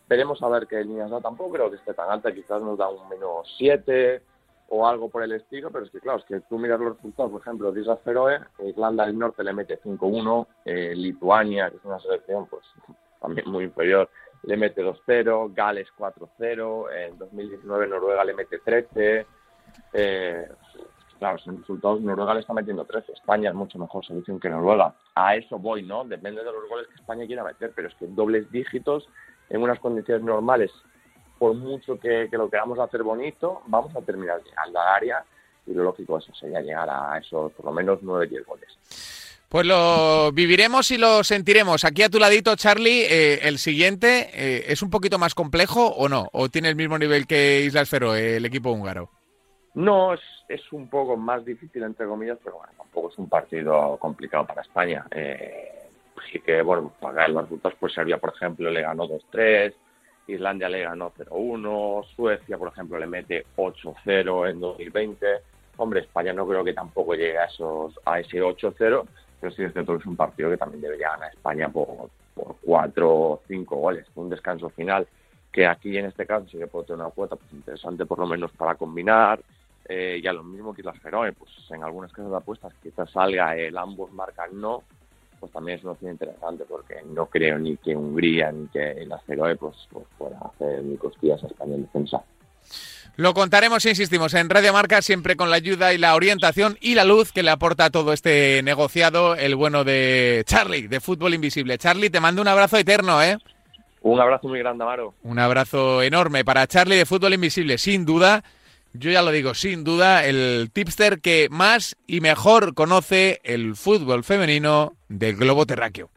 Veremos 0.09 0.43
a 0.43 0.49
ver 0.49 0.67
qué 0.67 0.83
líneas 0.83 1.11
da. 1.11 1.21
Tampoco 1.21 1.53
creo 1.53 1.71
que 1.71 1.77
esté 1.77 1.93
tan 1.93 2.11
alta, 2.11 2.33
quizás 2.33 2.63
nos 2.63 2.79
da 2.79 2.89
un 2.89 3.09
menos 3.09 3.55
7 3.59 4.23
o 4.69 4.87
algo 4.87 5.11
por 5.11 5.23
el 5.23 5.33
estilo, 5.33 5.71
pero 5.71 5.85
es 5.85 5.91
que 5.91 6.01
claro, 6.01 6.19
es 6.19 6.25
que 6.25 6.41
tú 6.41 6.59
miras 6.59 6.81
los 6.81 6.97
resultados, 6.97 7.31
por 7.31 7.41
ejemplo, 7.43 7.71
de 7.71 7.83
Islas 7.83 8.01
Feroe, 8.03 8.41
Irlanda 8.61 9.07
del 9.07 9.19
Norte 9.19 9.45
le 9.45 9.53
mete 9.53 9.79
5-1, 9.81 10.47
eh, 10.65 10.95
Lituania, 10.97 11.71
que 11.71 11.77
es 11.77 11.85
una 11.85 11.99
selección 12.01 12.47
pues 12.47 12.65
también 13.21 13.51
muy 13.51 13.65
inferior, 13.65 14.09
le 14.45 14.57
mete 14.57 14.83
2-0, 14.83 15.55
Gales 15.55 15.89
4-0, 15.99 16.93
en 16.93 17.19
2019 17.19 17.89
Noruega 17.89 18.25
le 18.25 18.35
mete 18.35 18.59
13, 18.59 19.27
eh, 19.93 20.49
claro, 21.19 21.39
en 21.47 21.59
resultados 21.59 22.01
Noruega 22.01 22.35
le 22.35 22.41
está 22.41 22.53
metiendo 22.53 22.85
13, 22.85 23.13
España 23.13 23.51
es 23.51 23.55
mucho 23.55 23.79
mejor 23.79 24.05
selección 24.05 24.39
que 24.39 24.51
Noruega. 24.51 24.95
A 25.15 25.37
eso 25.37 25.59
voy, 25.59 25.83
¿no? 25.83 26.05
Depende 26.05 26.43
de 26.43 26.53
los 26.53 26.69
goles 26.69 26.87
que 26.89 26.95
España 26.97 27.27
quiera 27.27 27.45
meter, 27.45 27.73
pero 27.75 27.89
es 27.89 27.95
que 27.95 28.07
dobles 28.07 28.51
dígitos 28.51 29.09
en 29.51 29.63
unas 29.63 29.79
condiciones 29.79 30.25
normales, 30.25 30.71
por 31.39 31.55
mucho 31.55 31.99
que, 31.99 32.29
lo 32.33 32.51
queramos 32.51 32.79
hacer 32.79 33.03
bonito, 33.03 33.63
vamos 33.67 33.95
a 33.97 34.01
terminar 34.03 34.43
llegando 34.43 34.81
al 34.81 34.89
área 34.89 35.25
y 35.67 35.73
lo 35.73 35.85
lógico 35.85 36.19
eso 36.19 36.33
sería 36.35 36.61
llegar 36.61 36.89
a 36.91 37.19
esos 37.19 37.53
por 37.53 37.67
lo 37.67 37.73
menos 37.73 38.01
9-10 38.01 38.45
goles. 38.45 38.79
Pues 39.49 39.67
lo 39.67 40.33
viviremos 40.33 40.91
y 40.91 40.99
lo 40.99 41.23
sentiremos. 41.23 41.85
Aquí 41.85 42.03
a 42.03 42.09
tu 42.09 42.19
ladito, 42.19 42.57
Charlie, 42.57 43.05
eh, 43.09 43.41
el 43.43 43.59
siguiente, 43.59 44.31
eh, 44.33 44.65
¿es 44.69 44.83
un 44.83 44.91
poquito 44.91 45.19
más 45.19 45.35
complejo 45.35 45.87
o 45.87 46.09
no? 46.09 46.29
¿O 46.33 46.49
tiene 46.49 46.69
el 46.69 46.77
mismo 46.77 46.99
nivel 46.99 47.27
que 47.27 47.63
Islas 47.63 47.89
Feroe, 47.89 48.37
el 48.37 48.45
equipo 48.47 48.73
húngaro? 48.73 49.11
No, 49.75 50.15
es, 50.15 50.21
es 50.49 50.73
un 50.73 50.89
poco 50.89 51.17
más 51.17 51.45
difícil, 51.45 51.83
entre 51.83 52.07
comillas, 52.07 52.39
pero 52.43 52.59
bueno, 52.59 52.73
tampoco 52.77 53.11
es 53.11 53.19
un 53.19 53.29
partido 53.29 53.97
complicado 53.99 54.47
para 54.47 54.63
España. 54.63 55.05
Eh, 55.11 55.89
sí 56.31 56.41
que, 56.41 56.63
bueno, 56.63 56.93
para 57.01 57.27
los 57.29 57.43
resultados, 57.43 57.77
pues 57.81 57.93
Serbia, 57.93 58.19
por 58.19 58.33
ejemplo, 58.35 58.71
le 58.71 58.83
ganó 58.83 59.09
2-3, 59.09 59.75
Islandia 60.29 60.69
le 60.69 60.83
ganó 60.83 61.13
0-1, 61.13 62.05
Suecia, 62.15 62.57
por 62.57 62.69
ejemplo, 62.69 62.99
le 62.99 63.07
mete 63.07 63.45
8-0 63.57 64.51
en 64.51 64.61
2020. 64.61 65.27
Hombre, 65.77 66.01
España 66.01 66.33
no 66.33 66.47
creo 66.47 66.65
que 66.65 66.73
tampoco 66.73 67.15
llegue 67.15 67.39
a, 67.39 67.47
esos, 67.47 67.99
a 68.05 68.21
ese 68.21 68.41
8-0, 68.41 69.07
pero 69.41 69.53
sí 69.53 69.65
es 69.65 69.73
cierto 69.73 69.93
que 69.93 69.99
es 69.99 70.07
un 70.07 70.17
partido 70.17 70.51
que 70.51 70.57
también 70.57 70.83
debería 70.83 71.11
ganar 71.11 71.33
España 71.33 71.69
por, 71.69 72.11
por 72.35 72.57
4 72.63 73.11
o 73.13 73.43
5 73.47 73.77
goles, 73.77 74.07
un 74.15 74.31
descanso 74.31 74.71
final, 74.71 75.07
que 75.53 75.67
aquí 75.67 75.99
en 75.99 76.07
este 76.07 76.27
caso 76.27 76.47
sí 76.49 76.59
que 76.59 76.69
puede 76.69 76.87
tener 76.87 77.01
una 77.01 77.11
cuota 77.11 77.37
pues, 77.37 77.53
interesante 77.53 78.07
por 78.07 78.19
lo 78.19 78.27
menos 78.27 78.53
para 78.53 78.77
combinar, 78.77 79.41
eh, 79.89 80.21
y 80.23 80.27
a 80.27 80.33
lo 80.33 80.43
mismo 80.43 80.73
que 80.73 80.83
las 80.83 80.99
Feroe, 80.99 81.33
pues 81.33 81.51
en 81.71 81.83
algunas 81.83 82.13
casas 82.13 82.31
de 82.31 82.37
apuestas 82.37 82.73
quizás 82.83 83.11
salga 83.11 83.57
el 83.57 83.77
ambos 83.77 84.13
marcan 84.13 84.59
no, 84.59 84.83
pues 85.39 85.53
también 85.53 85.79
es 85.79 85.85
una 85.85 85.93
opción 85.93 86.13
interesante 86.13 86.65
porque 86.67 87.03
no 87.05 87.27
creo 87.27 87.59
ni 87.59 87.77
que 87.77 87.95
Hungría 87.95 88.51
ni 88.51 88.67
que 88.69 89.05
las 89.07 89.23
Feroe 89.25 89.57
pues, 89.57 89.77
pues 89.91 90.07
puedan 90.17 90.41
hacer 90.43 90.83
ni 90.83 90.97
costillas 90.97 91.43
a 91.45 91.49
España 91.49 91.75
en 91.75 91.83
defensa. 91.83 92.23
Lo 93.17 93.33
contaremos, 93.33 93.85
insistimos, 93.85 94.35
en 94.35 94.51
Radio 94.51 94.73
Marca, 94.73 95.01
siempre 95.01 95.37
con 95.37 95.49
la 95.49 95.57
ayuda 95.57 95.93
y 95.93 95.99
la 95.99 96.17
orientación 96.17 96.77
y 96.81 96.97
la 96.97 97.05
luz 97.05 97.31
que 97.31 97.45
le 97.45 97.51
aporta 97.51 97.91
todo 97.91 98.13
este 98.13 98.61
negociado, 98.65 99.37
el 99.37 99.55
bueno 99.55 99.85
de 99.85 100.43
Charlie, 100.47 100.89
de 100.89 100.99
Fútbol 100.99 101.35
Invisible. 101.35 101.79
Charlie, 101.79 102.11
te 102.11 102.19
mando 102.19 102.43
un 102.43 102.49
abrazo 102.49 102.77
eterno, 102.77 103.23
¿eh? 103.23 103.39
Un 104.01 104.21
abrazo 104.21 104.49
muy 104.49 104.59
grande, 104.59 104.83
Amaro. 104.83 105.15
Un 105.23 105.39
abrazo 105.39 106.03
enorme 106.03 106.45
para 106.45 106.67
Charlie 106.67 106.97
de 106.97 107.07
Fútbol 107.07 107.35
Invisible, 107.35 107.79
sin 107.79 108.05
duda 108.05 108.43
yo 108.95 109.11
ya 109.11 109.23
lo 109.23 109.33
digo, 109.33 109.55
sin 109.55 109.83
duda, 109.83 110.25
el 110.25 110.71
tipster 110.73 111.21
que 111.21 111.49
más 111.51 111.97
y 112.07 112.21
mejor 112.21 112.75
conoce 112.75 113.41
el 113.43 113.75
fútbol 113.75 114.23
femenino 114.23 114.97
del 115.09 115.35
globo 115.37 115.67
terráqueo. 115.67 116.11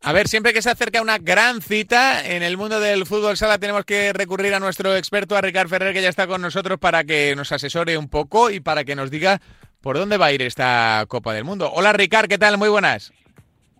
A 0.00 0.12
ver, 0.12 0.28
siempre 0.28 0.52
que 0.52 0.60
se 0.60 0.70
acerca 0.70 1.00
una 1.00 1.18
gran 1.18 1.62
cita 1.62 2.26
en 2.26 2.42
el 2.42 2.58
mundo 2.58 2.78
del 2.78 3.06
fútbol 3.06 3.38
sala 3.38 3.58
tenemos 3.58 3.84
que 3.86 4.12
recurrir 4.12 4.52
a 4.52 4.60
nuestro 4.60 4.96
experto, 4.96 5.36
a 5.36 5.40
Ricard 5.40 5.68
Ferrer, 5.68 5.94
que 5.94 6.02
ya 6.02 6.10
está 6.10 6.26
con 6.26 6.42
nosotros 6.42 6.78
para 6.78 7.04
que 7.04 7.34
nos 7.36 7.52
asesore 7.52 7.96
un 7.96 8.08
poco 8.08 8.50
y 8.50 8.60
para 8.60 8.84
que 8.84 8.96
nos 8.96 9.10
diga 9.10 9.40
por 9.80 9.96
dónde 9.96 10.18
va 10.18 10.26
a 10.26 10.32
ir 10.32 10.42
esta 10.42 11.04
Copa 11.08 11.32
del 11.32 11.44
Mundo. 11.44 11.70
Hola 11.74 11.94
Ricard, 11.94 12.28
¿qué 12.28 12.36
tal? 12.36 12.58
Muy 12.58 12.68
buenas. 12.68 13.12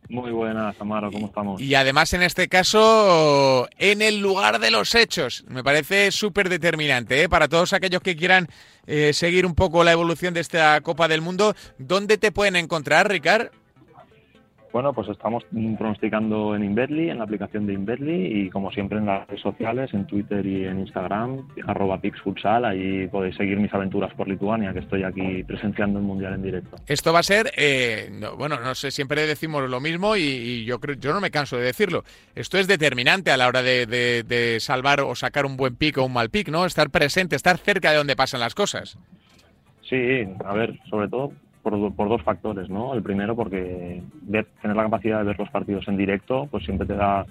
Muy 0.09 0.33
buenas, 0.33 0.79
Amaro, 0.81 1.11
¿cómo 1.11 1.27
estamos? 1.27 1.61
Y 1.61 1.75
además 1.75 2.13
en 2.13 2.23
este 2.23 2.49
caso, 2.49 3.69
en 3.79 4.03
el 4.03 4.21
lugar 4.21 4.59
de 4.59 4.71
los 4.71 4.95
hechos. 4.95 5.45
Me 5.49 5.65
parece 5.65 6.13
súper 6.13 6.49
determinante 6.51 7.23
¿eh? 7.23 7.29
para 7.29 7.49
todos 7.49 7.73
aquellos 7.73 8.03
que 8.03 8.15
quieran 8.15 8.49
eh, 8.87 9.13
seguir 9.15 9.47
un 9.47 9.55
poco 9.55 9.83
la 9.83 9.93
evolución 9.93 10.35
de 10.35 10.41
esta 10.41 10.79
Copa 10.83 11.09
del 11.09 11.23
Mundo. 11.23 11.55
¿Dónde 11.79 12.19
te 12.19 12.33
pueden 12.33 12.57
encontrar, 12.57 13.09
Ricard? 13.09 13.51
Bueno, 14.75 14.93
pues 14.93 15.09
estamos 15.09 15.45
pronosticando 15.79 16.57
en 16.57 16.65
Inverly, 16.65 17.09
en 17.09 17.19
la 17.19 17.25
aplicación 17.25 17.65
de 17.65 17.75
Inverly 17.75 18.41
y 18.41 18.51
como 18.51 18.73
siempre 18.73 18.99
en 18.99 19.07
las 19.07 19.25
redes 19.29 19.41
sociales, 19.41 19.95
en 19.95 20.05
Twitter 20.05 20.45
y 20.45 20.65
en 20.65 20.81
Instagram, 20.81 21.47
arroba 21.65 22.01
pixfutsal, 22.01 22.65
ahí 22.65 23.07
podéis 23.07 23.37
seguir 23.37 23.57
mis 23.61 23.73
aventuras 23.73 24.13
por 24.15 24.27
Lituania, 24.27 24.73
que 24.73 24.81
estoy 24.81 25.05
aquí 25.05 25.45
presenciando 25.45 26.01
el 26.01 26.05
Mundial 26.05 26.35
en 26.35 26.43
directo. 26.43 26.77
Esto 26.89 27.13
va 27.13 27.21
a 27.21 27.23
ser, 27.23 27.53
eh, 27.57 28.11
bueno, 28.37 28.59
no 28.59 28.75
sé, 28.75 28.91
siempre 28.91 29.29
decimos 29.29 29.71
lo 29.71 29.79
mismo 29.79 30.17
y, 30.17 30.65
yo 30.65 30.81
creo, 30.81 30.97
yo 30.97 31.15
no 31.15 31.21
me 31.21 31.31
canso 31.31 31.57
de 31.57 31.67
decirlo. 31.67 32.03
Esto 32.35 32.59
es 32.59 32.67
determinante 32.67 33.31
a 33.31 33.37
la 33.37 33.47
hora 33.47 33.63
de, 33.63 34.57
salvar 34.59 35.03
o 35.03 35.15
sacar 35.15 35.47
un 35.47 35.57
buen 35.57 35.77
pico 35.77 36.03
o 36.03 36.07
un 36.07 36.15
mal 36.15 36.31
pick, 36.31 36.49
¿no? 36.49 36.67
Estar 36.67 36.91
presente, 36.91 37.37
estar 37.37 37.59
cerca 37.59 37.93
de 37.93 37.99
donde 37.99 38.17
pasan 38.17 38.41
las 38.41 38.57
cosas. 38.57 38.99
Sí, 39.89 40.27
a 40.45 40.53
ver, 40.53 40.77
sobre 40.91 41.07
todo 41.07 41.31
por, 41.65 42.09
dos 42.09 42.23
factores, 42.23 42.69
¿no? 42.69 42.95
El 42.95 43.03
primero 43.03 43.35
porque 43.35 44.03
tener 44.31 44.77
la 44.77 44.83
capacidad 44.85 45.19
de 45.19 45.25
ver 45.25 45.39
los 45.39 45.49
partidos 45.51 45.89
en 45.89 45.97
directo, 45.97 46.47
pues 46.51 46.65
siempre 46.65 46.87
te 46.87 46.95
da 46.95 47.27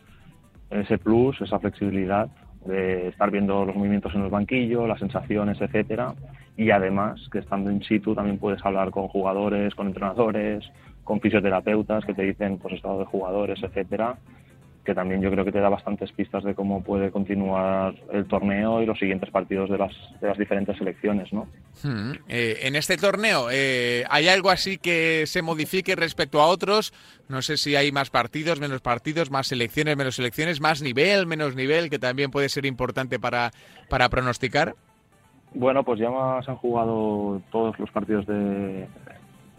ese 0.71 0.97
plus, 0.97 1.39
esa 1.39 1.59
flexibilidad 1.59 2.27
de 2.65 3.09
estar 3.09 3.29
viendo 3.29 3.63
los 3.63 3.75
movimientos 3.75 4.13
en 4.15 4.23
el 4.23 4.29
banquillo, 4.29 4.87
las 4.87 4.99
sensaciones, 4.99 5.61
etcétera, 5.61 6.15
y 6.57 6.71
además 6.71 7.29
que 7.31 7.39
estando 7.39 7.71
in 7.71 7.83
situ 7.83 8.15
también 8.15 8.39
puedes 8.39 8.63
hablar 8.65 8.89
con 8.89 9.07
jugadores, 9.07 9.75
con 9.75 9.87
entrenadores, 9.87 10.63
con 11.03 11.21
fisioterapeutas 11.21 12.03
que 12.05 12.13
te 12.13 12.23
dicen 12.23 12.57
pues 12.57 12.75
estado 12.75 12.99
de 12.99 13.05
jugadores, 13.05 13.61
etcétera, 13.61 14.17
que 14.83 14.93
también 14.93 15.21
yo 15.21 15.31
creo 15.31 15.45
que 15.45 15.51
te 15.51 15.59
da 15.59 15.69
bastantes 15.69 16.11
pistas 16.11 16.43
de 16.43 16.55
cómo 16.55 16.83
puede 16.83 17.11
continuar 17.11 17.95
el 18.11 18.25
torneo 18.27 18.81
y 18.81 18.85
los 18.85 18.99
siguientes 18.99 19.29
partidos 19.29 19.69
de 19.69 19.77
las, 19.77 19.91
de 20.19 20.27
las 20.27 20.37
diferentes 20.37 20.77
selecciones, 20.77 21.31
¿no? 21.31 21.47
Hmm. 21.83 22.11
Eh, 22.27 22.59
en 22.63 22.75
este 22.75 22.97
torneo, 22.97 23.47
eh, 23.51 24.03
¿hay 24.09 24.27
algo 24.27 24.49
así 24.49 24.77
que 24.77 25.25
se 25.25 25.41
modifique 25.41 25.95
respecto 25.95 26.41
a 26.41 26.47
otros? 26.47 26.93
No 27.29 27.41
sé 27.41 27.57
si 27.57 27.75
hay 27.75 27.91
más 27.91 28.09
partidos, 28.09 28.59
menos 28.59 28.81
partidos, 28.81 29.31
más 29.31 29.47
selecciones, 29.47 29.95
menos 29.95 30.15
selecciones, 30.15 30.59
más 30.59 30.81
nivel, 30.81 31.27
menos 31.27 31.55
nivel, 31.55 31.89
que 31.89 31.99
también 31.99 32.31
puede 32.31 32.49
ser 32.49 32.65
importante 32.65 33.19
para, 33.19 33.51
para 33.89 34.09
pronosticar. 34.09 34.75
Bueno, 35.55 35.83
pues 35.83 35.99
ya 35.99 36.09
se 36.43 36.51
han 36.51 36.57
jugado 36.57 37.41
todos 37.51 37.77
los 37.77 37.91
partidos 37.91 38.25
de, 38.25 38.87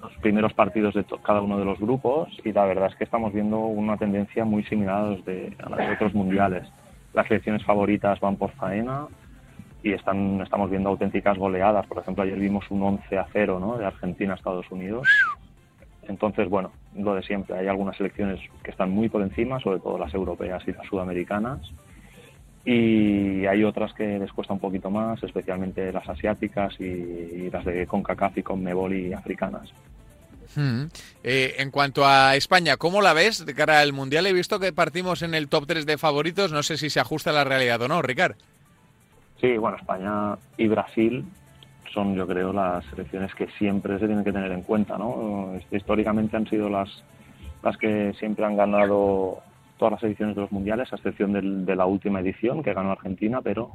los 0.05 0.13
primeros 0.19 0.53
partidos 0.53 0.95
de 0.95 1.05
cada 1.23 1.41
uno 1.41 1.59
de 1.59 1.65
los 1.65 1.79
grupos 1.79 2.29
y 2.45 2.53
la 2.53 2.65
verdad 2.67 2.89
es 2.91 2.97
que 2.97 3.05
estamos 3.05 3.33
viendo 3.33 3.59
una 3.59 3.97
tendencia 3.97 4.45
muy 4.45 4.63
similar 4.65 4.97
a, 4.97 5.11
los 5.11 5.25
de, 5.25 5.57
las 5.59 5.79
de 5.79 5.93
otros 5.95 6.15
mundiales. 6.15 6.69
Las 7.15 7.27
selecciones 7.27 7.65
favoritas 7.65 8.21
van 8.21 8.37
por 8.37 8.51
faena 8.53 9.07
y 9.83 9.93
están, 9.93 10.41
estamos 10.43 10.71
viendo 10.71 10.91
auténticas 10.91 11.39
goleadas. 11.39 11.87
Por 11.87 11.99
ejemplo, 11.99 12.23
ayer 12.23 12.39
vimos 12.39 12.71
un 12.71 12.83
11 12.83 13.19
a 13.19 13.27
0 13.33 13.59
¿no? 13.61 13.79
de 13.79 13.87
Argentina 13.87 14.33
a 14.33 14.37
Estados 14.37 14.71
Unidos. 14.71 15.09
Entonces, 16.03 16.49
bueno, 16.49 16.73
lo 16.95 17.15
de 17.15 17.23
siempre. 17.23 17.57
Hay 17.57 17.67
algunas 17.67 17.97
selecciones 17.97 18.41
que 18.63 18.71
están 18.71 18.91
muy 18.91 19.09
por 19.09 19.23
encima, 19.23 19.59
sobre 19.61 19.81
todo 19.81 19.99
las 19.99 20.13
europeas 20.13 20.63
y 20.67 20.73
las 20.73 20.87
sudamericanas. 20.87 21.61
Y 22.65 23.45
hay 23.47 23.63
otras 23.63 23.93
que 23.93 24.19
les 24.19 24.33
cuesta 24.33 24.55
un 24.55 24.61
poquito 24.61 24.91
más, 24.91 25.23
especialmente 25.23 25.93
las 25.93 26.09
asiáticas 26.09 26.75
y, 26.81 27.51
las 27.51 27.65
de 27.65 27.87
CONCACAF 27.87 28.39
y 28.39 28.43
CONMEBOL 28.43 28.95
y 28.95 29.13
africanas. 29.13 29.71
Hmm. 30.57 30.85
Eh, 31.23 31.57
en 31.59 31.71
cuanto 31.71 32.07
a 32.07 32.37
España, 32.37 32.77
¿cómo 32.77 33.03
la 33.03 33.13
ves 33.13 33.45
de 33.45 33.55
cara 33.55 33.81
al 33.81 33.93
Mundial? 33.93 34.27
He 34.27 34.33
visto 34.33 34.61
que 34.61 34.73
partimos 34.73 35.23
en 35.23 35.35
el 35.35 35.49
top 35.49 35.67
3 35.67 35.85
de 35.85 35.99
favoritos, 35.99 36.53
no 36.53 36.63
sé 36.63 36.77
si 36.77 36.91
se 36.91 37.01
ajusta 37.01 37.31
a 37.31 37.35
la 37.35 37.45
realidad 37.45 37.83
o 37.83 37.89
no, 37.89 38.01
Ricard. 38.01 38.37
Sí, 39.41 39.59
bueno, 39.59 39.77
España 39.77 40.37
y 40.57 40.69
Brasil 40.69 41.25
son, 41.93 42.15
yo 42.15 42.27
creo, 42.27 42.53
las 42.53 42.85
selecciones 42.87 43.35
que 43.35 43.47
siempre 43.59 43.99
se 43.99 44.07
tienen 44.07 44.25
que 44.25 44.33
tener 44.33 44.53
en 44.53 44.63
cuenta, 44.63 44.97
¿no? 44.97 45.55
Históricamente 45.71 46.37
han 46.37 46.49
sido 46.49 46.69
las, 46.69 46.89
las 47.63 47.77
que 47.77 48.15
siempre 48.19 48.45
han 48.45 48.57
ganado 48.57 49.43
todas 49.85 50.01
las 50.01 50.11
ediciones 50.11 50.35
de 50.35 50.41
los 50.41 50.51
mundiales, 50.51 50.91
a 50.91 50.97
excepción 50.97 51.67
de 51.67 51.77
la 51.77 51.85
última 51.85 52.21
edición 52.21 52.63
que 52.63 52.73
ganó 52.73 52.93
Argentina, 52.93 53.43
pero 53.43 53.73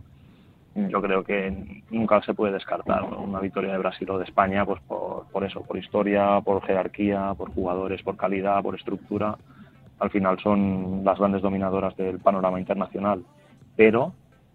yo 0.73 0.99
creo 1.03 1.23
que 1.23 1.83
nunca 1.91 2.19
se 2.23 2.33
puede 2.33 2.53
descartar 2.53 3.03
una 3.03 3.39
victoria 3.39 3.73
de 3.73 3.77
Brasil 3.77 4.09
o 4.09 4.17
de 4.17 4.23
España, 4.23 4.65
pues 4.65 4.81
por, 4.81 5.43
eso, 5.43 5.61
por 5.61 5.77
historia, 5.77 6.41
por 6.41 6.65
jerarquía, 6.65 7.35
por 7.37 7.53
jugadores, 7.53 8.01
por 8.01 8.17
calidad, 8.17 8.63
por 8.63 8.73
estructura. 8.73 9.37
Al 9.99 10.09
final 10.09 10.39
son 10.39 11.03
las 11.03 11.19
grandes 11.19 11.43
dominadoras 11.43 11.95
del 11.95 12.17
panorama 12.17 12.59
internacional. 12.59 13.23
Pero 13.75 14.13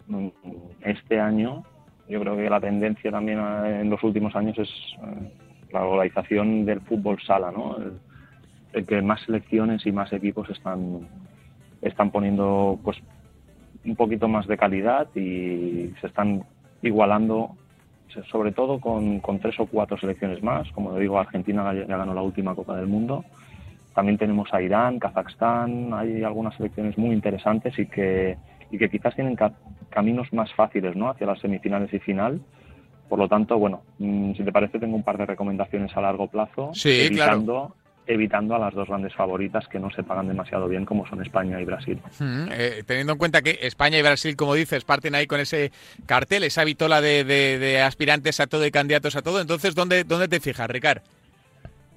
mm, 0.09 0.29
este 0.83 1.21
año, 1.21 1.63
yo 2.09 2.19
creo 2.19 2.37
que 2.37 2.51
la 2.51 2.59
tendencia 2.59 3.13
también 3.13 3.39
eh, 3.39 3.81
en 3.83 3.91
los 3.91 4.03
últimos 4.03 4.35
años 4.35 4.59
es 4.59 4.69
eh, 4.69 5.33
la 5.73 5.83
globalización 5.83 6.65
del 6.65 6.81
fútbol 6.81 7.21
sala, 7.23 7.53
¿no? 7.53 7.77
el 8.75 8.87
que 8.87 9.01
más 9.01 9.21
selecciones 9.23 9.87
y 9.87 9.93
más 9.93 10.13
equipos 10.13 10.51
están, 10.51 11.07
están 11.85 12.11
poniendo 12.11 12.79
pues 12.83 12.99
un 13.85 13.97
poquito 13.97 14.29
más 14.29 14.47
de 14.47 14.57
calidad 14.57 15.09
y 15.15 15.93
se 16.01 16.07
están 16.07 16.45
igualando 16.83 17.57
sobre 18.31 18.53
todo 18.53 18.79
con, 18.79 19.21
tres 19.41 19.59
o 19.59 19.67
cuatro 19.67 19.99
selecciones 19.99 20.43
más. 20.43 20.71
Como 20.71 20.97
digo, 20.99 21.19
Argentina 21.19 21.75
ya 21.75 21.97
ganó 21.97 22.15
la 22.15 22.23
última 22.23 22.55
Copa 22.55 22.77
del 22.77 22.87
Mundo. 22.87 23.25
También 23.93 24.19
tenemos 24.19 24.53
a 24.53 24.63
Irán, 24.63 24.99
Kazajstán, 24.99 25.93
hay 25.93 26.23
algunas 26.23 26.55
selecciones 26.57 26.97
muy 26.97 27.11
interesantes 27.11 27.79
y 27.79 27.87
que, 27.87 28.37
y 28.71 28.79
que 28.79 28.89
quizás 28.89 29.15
tienen 29.15 29.37
caminos 29.91 30.33
más 30.33 30.53
fáciles 30.55 30.97
¿no? 30.97 31.11
hacia 31.11 31.27
las 31.27 31.41
semifinales 31.41 31.93
y 31.93 31.99
final. 31.99 32.41
Por 33.09 33.19
lo 33.19 33.29
tanto, 33.29 33.59
bueno, 33.59 33.83
mm, 33.99 34.33
si 34.35 34.43
te 34.43 34.53
parece, 34.53 34.79
tengo 34.79 34.97
un 34.97 35.03
par 35.03 35.19
de 35.19 35.27
recomendaciones 35.27 35.97
a 35.97 36.01
largo 36.01 36.29
plazo, 36.29 36.71
sí, 36.73 37.09
claro 37.13 37.75
evitando 38.07 38.55
a 38.55 38.59
las 38.59 38.75
dos 38.75 38.89
grandes 38.89 39.15
favoritas 39.15 39.67
que 39.69 39.79
no 39.79 39.91
se 39.91 40.03
pagan 40.03 40.29
demasiado 40.29 40.69
bien 40.69 40.85
como 40.85 41.07
son 41.07 41.23
España 41.23 41.61
y 41.61 41.65
Brasil. 41.65 41.99
Mm, 42.21 42.49
eh, 42.51 42.83
teniendo 42.87 43.13
en 43.13 43.19
cuenta 43.19 43.43
que 43.43 43.59
España 43.63 43.99
y 43.99 44.03
Brasil, 44.03 44.37
como 44.37 44.55
dices, 44.55 44.85
parten 44.85 45.15
ahí 45.15 45.27
con 45.27 45.41
ese 45.41 45.73
cartel, 46.07 46.45
esa 46.45 46.65
vitola 46.65 47.01
de, 47.01 47.83
aspirantes 47.85 48.41
a 48.41 48.47
todo 48.47 48.67
y 48.67 48.71
candidatos 48.71 49.17
a 49.17 49.23
todo, 49.23 49.41
entonces 49.41 49.75
¿dónde, 49.75 50.05
dónde 50.05 50.29
te 50.29 50.41
fijas, 50.41 50.69
Ricard? 50.69 51.03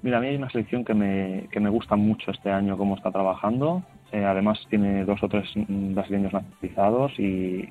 Mira, 0.02 0.18
a 0.18 0.20
mí 0.20 0.28
hay 0.28 0.36
una 0.36 0.50
selección 0.50 0.84
que 0.84 0.94
me, 0.94 1.48
que 1.50 1.60
me 1.60 1.70
gusta 1.70 1.96
mucho 1.96 2.30
este 2.30 2.50
año 2.50 2.78
cómo 2.78 2.96
está 2.96 3.10
trabajando. 3.10 3.82
Eh, 4.12 4.24
además 4.24 4.58
tiene 4.70 5.04
dos 5.04 5.22
o 5.22 5.28
tres 5.28 5.48
brasileños 5.56 6.32
nacionalizados 6.32 7.18
y, 7.18 7.68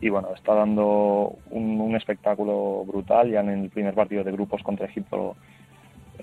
y 0.00 0.08
bueno, 0.08 0.28
está 0.34 0.54
dando 0.54 1.36
un, 1.50 1.80
un 1.80 1.94
espectáculo 1.94 2.84
brutal. 2.86 3.30
Ya 3.30 3.40
en 3.40 3.50
el 3.50 3.70
primer 3.70 3.94
partido 3.94 4.24
de 4.24 4.32
grupos 4.32 4.62
contra 4.62 4.86
Egipto 4.86 5.36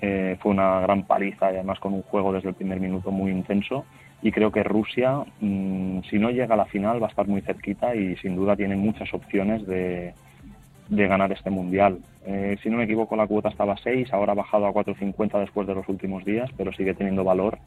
eh, 0.00 0.36
fue 0.40 0.52
una 0.52 0.80
gran 0.80 1.04
paliza 1.04 1.50
y 1.52 1.56
además 1.56 1.78
con 1.80 1.94
un 1.94 2.02
juego 2.02 2.32
desde 2.32 2.50
el 2.50 2.54
primer 2.54 2.80
minuto 2.80 3.10
muy 3.10 3.30
intenso. 3.30 3.84
Y 4.22 4.32
creo 4.32 4.50
que 4.50 4.62
Rusia, 4.62 5.24
mm, 5.40 6.00
si 6.08 6.18
no 6.18 6.30
llega 6.30 6.54
a 6.54 6.58
la 6.58 6.64
final, 6.66 7.02
va 7.02 7.06
a 7.06 7.10
estar 7.10 7.26
muy 7.26 7.42
cerquita 7.42 7.94
y 7.94 8.16
sin 8.16 8.34
duda 8.34 8.56
tiene 8.56 8.76
muchas 8.76 9.12
opciones 9.12 9.66
de, 9.66 10.14
de 10.88 11.08
ganar 11.08 11.32
este 11.32 11.50
mundial. 11.50 11.98
Eh, 12.26 12.56
si 12.62 12.70
no 12.70 12.78
me 12.78 12.84
equivoco, 12.84 13.16
la 13.16 13.26
cuota 13.26 13.48
estaba 13.48 13.74
a 13.74 13.78
6, 13.78 14.12
ahora 14.12 14.32
ha 14.32 14.36
bajado 14.36 14.66
a 14.66 14.72
4.50 14.72 15.40
después 15.40 15.66
de 15.66 15.74
los 15.74 15.88
últimos 15.88 16.24
días, 16.24 16.50
pero 16.56 16.72
sigue 16.72 16.94
teniendo 16.94 17.24
valor 17.24 17.58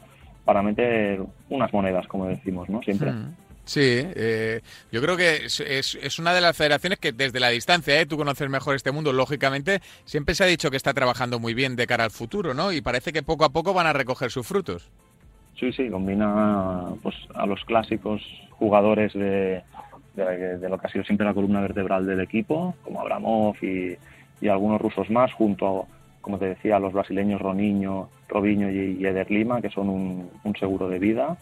para 0.46 0.62
meter 0.62 1.22
unas 1.50 1.72
monedas, 1.74 2.08
como 2.08 2.26
decimos, 2.26 2.70
¿no? 2.70 2.82
Siempre. 2.82 3.12
Hmm. 3.12 3.34
Sí, 3.70 3.82
eh, 3.84 4.62
yo 4.92 5.00
creo 5.00 5.16
que 5.16 5.46
es, 5.46 6.18
una 6.20 6.34
de 6.34 6.42
las 6.42 6.58
federaciones 6.58 6.98
que 6.98 7.12
desde 7.12 7.40
la 7.40 7.50
distancia, 7.50 8.02
¿eh? 8.02 8.08
tú 8.08 8.18
conoces 8.18 8.50
mejor 8.50 8.76
este 8.76 8.92
mundo, 8.92 9.14
lógicamente, 9.14 9.80
siempre 10.06 10.34
se 10.34 10.44
ha 10.44 10.48
dicho 10.48 10.72
que 10.72 10.78
está 10.78 10.92
trabajando 10.96 11.38
muy 11.38 11.54
bien 11.54 11.76
de 11.76 11.86
cara 11.86 12.04
al 12.04 12.10
futuro, 12.10 12.56
¿no? 12.56 12.72
Y 12.72 12.82
parece 12.82 13.14
que 13.14 13.22
poco 13.22 13.46
a 13.46 13.50
poco 13.50 13.72
van 13.72 13.86
a 13.86 13.94
recoger 13.94 14.32
sus 14.32 14.48
frutos. 14.48 14.90
Sí, 15.60 15.72
sí, 15.72 15.88
combina 15.88 16.86
pues, 17.04 17.16
a 17.36 17.46
los 17.46 17.64
clásicos 17.66 18.24
jugadores 18.54 19.14
de, 19.14 19.62
de, 20.16 20.68
lo 20.68 20.80
que 20.80 20.88
ha 20.88 20.90
sido 20.90 21.04
siempre 21.04 21.28
la 21.28 21.36
columna 21.36 21.62
vertebral 21.62 22.08
del 22.08 22.22
equipo, 22.22 22.74
como 22.84 23.02
Abramov 23.02 23.56
y, 23.64 23.96
y 24.42 24.48
algunos 24.48 24.82
rusos 24.82 25.12
más, 25.12 25.32
junto 25.34 25.68
a, 25.68 26.22
como 26.22 26.40
te 26.40 26.46
decía, 26.46 26.78
a 26.78 26.80
los 26.80 26.92
brasileños 26.92 27.40
Roniño, 27.40 28.10
Robinho 28.30 28.72
y, 28.72 29.06
Eder 29.06 29.30
Lima, 29.30 29.62
que 29.62 29.70
son 29.70 29.90
un, 29.90 30.28
un 30.44 30.56
seguro 30.56 30.90
de 30.90 30.98
vida 30.98 31.38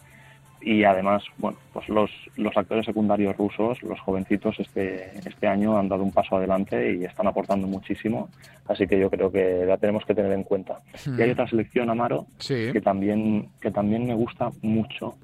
y 0.60 0.84
además, 0.84 1.22
bueno, 1.38 1.58
pues 1.72 1.88
los, 1.88 2.10
los 2.36 2.56
actores 2.56 2.84
secundarios 2.84 3.36
rusos, 3.36 3.82
los 3.82 4.00
jovencitos, 4.00 4.58
este, 4.58 5.16
este 5.18 5.46
año 5.46 5.78
han 5.78 5.88
dado 5.88 6.02
un 6.02 6.12
paso 6.12 6.36
adelante 6.36 6.96
y 6.96 7.04
están 7.04 7.26
aportando 7.28 7.66
muchísimo, 7.66 8.28
así 8.66 8.86
que 8.86 8.98
yo 8.98 9.08
creo 9.08 9.30
que 9.30 9.64
la 9.66 9.76
tenemos 9.76 10.04
que 10.04 10.14
tener 10.14 10.32
en 10.32 10.42
cuenta. 10.42 10.80
Y 11.06 11.22
hay 11.22 11.28
hmm. 11.28 11.32
otra 11.32 11.48
selección, 11.48 11.90
Amaro, 11.90 12.26
que, 12.46 12.80
también, 12.82 13.48
que 13.60 13.70
también 13.70 14.06
me 14.06 14.14
gusta 14.14 14.50
mucho 14.62 15.14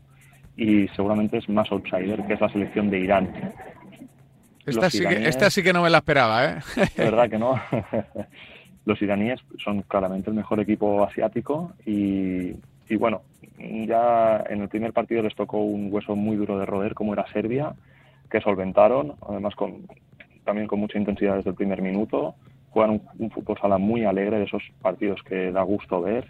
y 0.56 0.86
seguramente 0.88 1.38
es 1.38 1.48
más 1.48 1.70
outsider, 1.72 2.24
que 2.26 2.34
es 2.34 2.40
la 2.40 2.48
selección 2.48 2.88
de 2.90 3.00
Irán. 3.00 3.52
Esta, 4.64 4.88
sí 4.88 5.04
que, 5.04 5.28
esta 5.28 5.50
sí 5.50 5.62
que 5.62 5.72
no 5.72 5.82
me 5.82 5.90
la 5.90 5.98
esperaba, 5.98 6.44
¿eh? 6.44 6.58
verdad 6.96 7.28
que 7.28 7.38
no. 7.38 7.60
los 8.86 9.00
iraníes 9.00 9.40
son 9.62 9.82
claramente 9.82 10.30
el 10.30 10.36
mejor 10.36 10.60
equipo 10.60 11.04
asiático 11.04 11.72
y, 11.84 12.52
y 12.88 12.96
bueno, 12.96 13.22
ya 13.58 14.44
en 14.48 14.62
el 14.62 14.68
primer 14.68 14.92
partido 14.92 15.22
les 15.22 15.34
tocó 15.34 15.58
un 15.58 15.92
hueso 15.92 16.16
muy 16.16 16.36
duro 16.36 16.58
de 16.58 16.66
roder 16.66 16.94
como 16.94 17.12
era 17.12 17.30
Serbia, 17.32 17.74
que 18.30 18.40
solventaron, 18.40 19.14
además 19.28 19.54
con, 19.54 19.86
también 20.44 20.66
con 20.66 20.80
mucha 20.80 20.98
intensidad 20.98 21.36
desde 21.36 21.50
el 21.50 21.56
primer 21.56 21.82
minuto. 21.82 22.34
Juegan 22.70 23.00
un, 23.18 23.30
fútbol 23.30 23.58
sala 23.60 23.78
muy 23.78 24.04
alegre 24.04 24.38
de 24.38 24.44
esos 24.44 24.62
partidos 24.82 25.22
que 25.22 25.52
da 25.52 25.62
gusto 25.62 26.00
ver. 26.02 26.26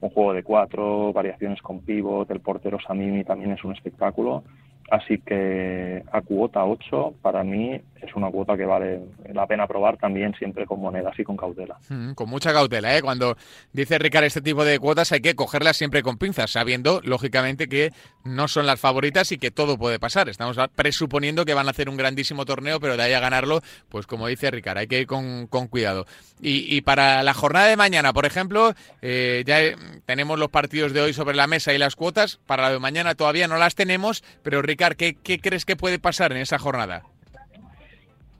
un 0.00 0.10
juego 0.10 0.32
de 0.32 0.42
cuatro, 0.42 1.12
variaciones 1.12 1.60
con 1.62 1.80
pivot, 1.80 2.30
el 2.30 2.40
portero 2.40 2.78
Samimi 2.80 3.24
también 3.24 3.52
es 3.52 3.64
un 3.64 3.72
espectáculo. 3.72 4.44
Así 4.90 5.18
que 5.18 6.02
a 6.12 6.20
cuota 6.22 6.64
8 6.64 7.14
para 7.22 7.42
mí 7.44 7.80
es 8.02 8.14
una 8.14 8.30
cuota 8.30 8.56
que 8.56 8.64
vale 8.64 9.00
la 9.32 9.46
pena 9.46 9.66
probar 9.66 9.96
también 9.96 10.34
siempre 10.34 10.66
con 10.66 10.80
monedas 10.80 11.18
y 11.18 11.24
con 11.24 11.36
cautela. 11.36 11.78
Mm, 11.88 12.12
con 12.12 12.28
mucha 12.28 12.52
cautela, 12.52 12.96
¿eh? 12.96 13.02
Cuando 13.02 13.36
dice 13.72 13.98
Ricard 13.98 14.24
este 14.24 14.40
tipo 14.40 14.64
de 14.64 14.78
cuotas 14.78 15.12
hay 15.12 15.20
que 15.20 15.34
cogerlas 15.34 15.76
siempre 15.76 16.02
con 16.02 16.18
pinzas, 16.18 16.50
sabiendo 16.50 17.00
lógicamente 17.04 17.68
que 17.68 17.92
no 18.24 18.48
son 18.48 18.66
las 18.66 18.80
favoritas 18.80 19.32
y 19.32 19.38
que 19.38 19.50
todo 19.50 19.78
puede 19.78 19.98
pasar. 19.98 20.28
Estamos 20.28 20.58
presuponiendo 20.74 21.44
que 21.44 21.54
van 21.54 21.68
a 21.68 21.70
hacer 21.70 21.88
un 21.88 21.96
grandísimo 21.96 22.44
torneo, 22.44 22.80
pero 22.80 22.96
de 22.96 23.02
ahí 23.02 23.12
a 23.12 23.20
ganarlo, 23.20 23.60
pues 23.88 24.06
como 24.06 24.26
dice 24.26 24.50
Ricard, 24.50 24.78
hay 24.78 24.86
que 24.86 25.00
ir 25.00 25.06
con, 25.06 25.46
cuidado. 25.46 26.06
Y, 26.40 26.80
para 26.80 27.22
la 27.22 27.34
jornada 27.34 27.66
de 27.66 27.76
mañana, 27.76 28.12
por 28.12 28.26
ejemplo, 28.26 28.74
eh, 29.00 29.44
ya 29.46 29.60
tenemos 30.06 30.38
los 30.38 30.48
partidos 30.48 30.92
de 30.92 31.00
hoy 31.00 31.12
sobre 31.12 31.36
la 31.36 31.46
mesa 31.46 31.72
y 31.72 31.78
las 31.78 31.94
cuotas. 31.94 32.40
Para 32.46 32.64
la 32.64 32.70
de 32.72 32.78
mañana 32.80 33.14
todavía 33.14 33.46
no 33.46 33.56
las 33.58 33.76
tenemos, 33.76 34.24
pero 34.42 34.60
Ricard 34.60 34.96
¿qué, 34.96 35.40
crees 35.40 35.64
que 35.64 35.76
puede 35.76 35.98
pasar 35.98 36.32
en 36.32 36.38
esa 36.38 36.58
jornada? 36.58 37.02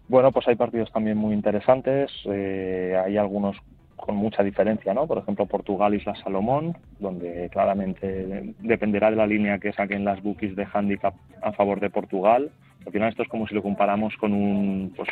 Bueno, 0.09 0.33
pues 0.33 0.47
hay 0.49 0.57
partidos 0.57 0.91
también 0.93 1.17
muy 1.17 1.35
interesantes. 1.35 2.11
Eh, 2.27 3.01
hay 3.05 3.17
algunos 3.17 3.57
con 3.97 4.17
mucha 4.17 4.43
diferencia, 4.43 4.93
¿no? 4.93 5.07
Por 5.07 5.19
ejemplo, 5.19 5.47
Portugal, 5.47 5.95
Isla 5.95 6.15
Salomón, 6.17 6.77
donde 6.99 7.49
claramente 7.53 8.55
dependerá 8.59 9.11
de 9.11 9.17
la 9.17 9.27
línea 9.27 9.59
que 9.59 9.73
saquen 9.73 10.05
las 10.05 10.21
bookies 10.23 10.57
de 10.57 10.67
handicap 10.73 11.15
a 11.41 11.53
favor 11.53 11.79
de 11.79 11.89
Portugal. 11.89 12.51
Al 12.85 12.93
final 12.93 13.11
esto 13.11 13.23
es 13.23 13.29
como 13.29 13.47
si 13.47 13.55
lo 13.55 13.63
comparamos 13.63 14.17
con 14.17 14.33
un 14.33 14.93
pues, 14.97 15.09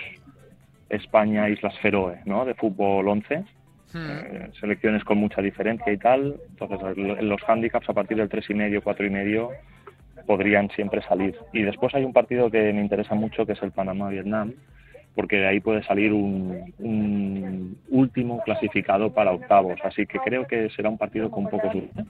España, 0.88 1.48
Islas 1.48 1.78
Feroe, 1.78 2.20
¿no? 2.24 2.44
De 2.44 2.54
fútbol 2.54 3.08
11. 3.08 3.44
Hmm. 3.92 3.96
Eh, 3.96 4.50
selecciones 4.58 5.04
con 5.04 5.18
mucha 5.18 5.40
diferencia 5.40 5.92
y 5.92 5.96
tal. 5.96 6.36
Entonces, 6.50 6.96
los 7.22 7.40
handicaps 7.46 7.88
a 7.88 7.94
partir 7.94 8.16
del 8.16 8.28
tres 8.28 8.50
y 8.50 8.54
medio, 8.54 8.82
cuatro 8.82 9.06
y 9.06 9.10
medio 9.10 9.50
podrían 10.26 10.68
siempre 10.70 11.02
salir. 11.02 11.36
Y 11.52 11.62
después 11.62 11.94
hay 11.94 12.04
un 12.04 12.12
partido 12.12 12.50
que 12.50 12.72
me 12.72 12.80
interesa 12.80 13.14
mucho, 13.14 13.46
que 13.46 13.52
es 13.52 13.62
el 13.62 13.72
Panamá-Vietnam, 13.72 14.52
porque 15.14 15.36
de 15.36 15.46
ahí 15.46 15.60
puede 15.60 15.82
salir 15.82 16.12
un, 16.12 16.72
un, 16.78 17.76
último 17.88 18.40
clasificado 18.42 19.12
para 19.12 19.32
octavos. 19.32 19.78
Así 19.82 20.06
que 20.06 20.18
creo 20.18 20.46
que 20.46 20.70
será 20.70 20.88
un 20.88 20.98
partido 20.98 21.30
con 21.30 21.48
pocos 21.48 21.72
dudas. 21.72 22.06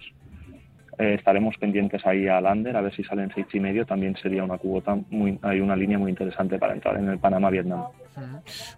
Eh, 1.01 1.14
estaremos 1.14 1.57
pendientes 1.57 2.05
ahí 2.05 2.28
al 2.28 2.44
Lander 2.44 2.76
a 2.76 2.82
ver 2.82 2.94
si 2.94 3.03
salen 3.03 3.32
seis 3.34 3.46
y 3.55 3.59
medio. 3.59 3.86
También 3.86 4.14
sería 4.20 4.44
una 4.44 4.59
cuota, 4.59 4.98
muy, 5.09 5.38
hay 5.40 5.61
una 5.61 5.74
línea 5.74 5.98
muy 5.98 6.11
interesante 6.11 6.59
para 6.59 6.74
entrar 6.74 6.98
en 6.98 7.09
el 7.09 7.18
Panamá-Vietnam. 7.18 7.84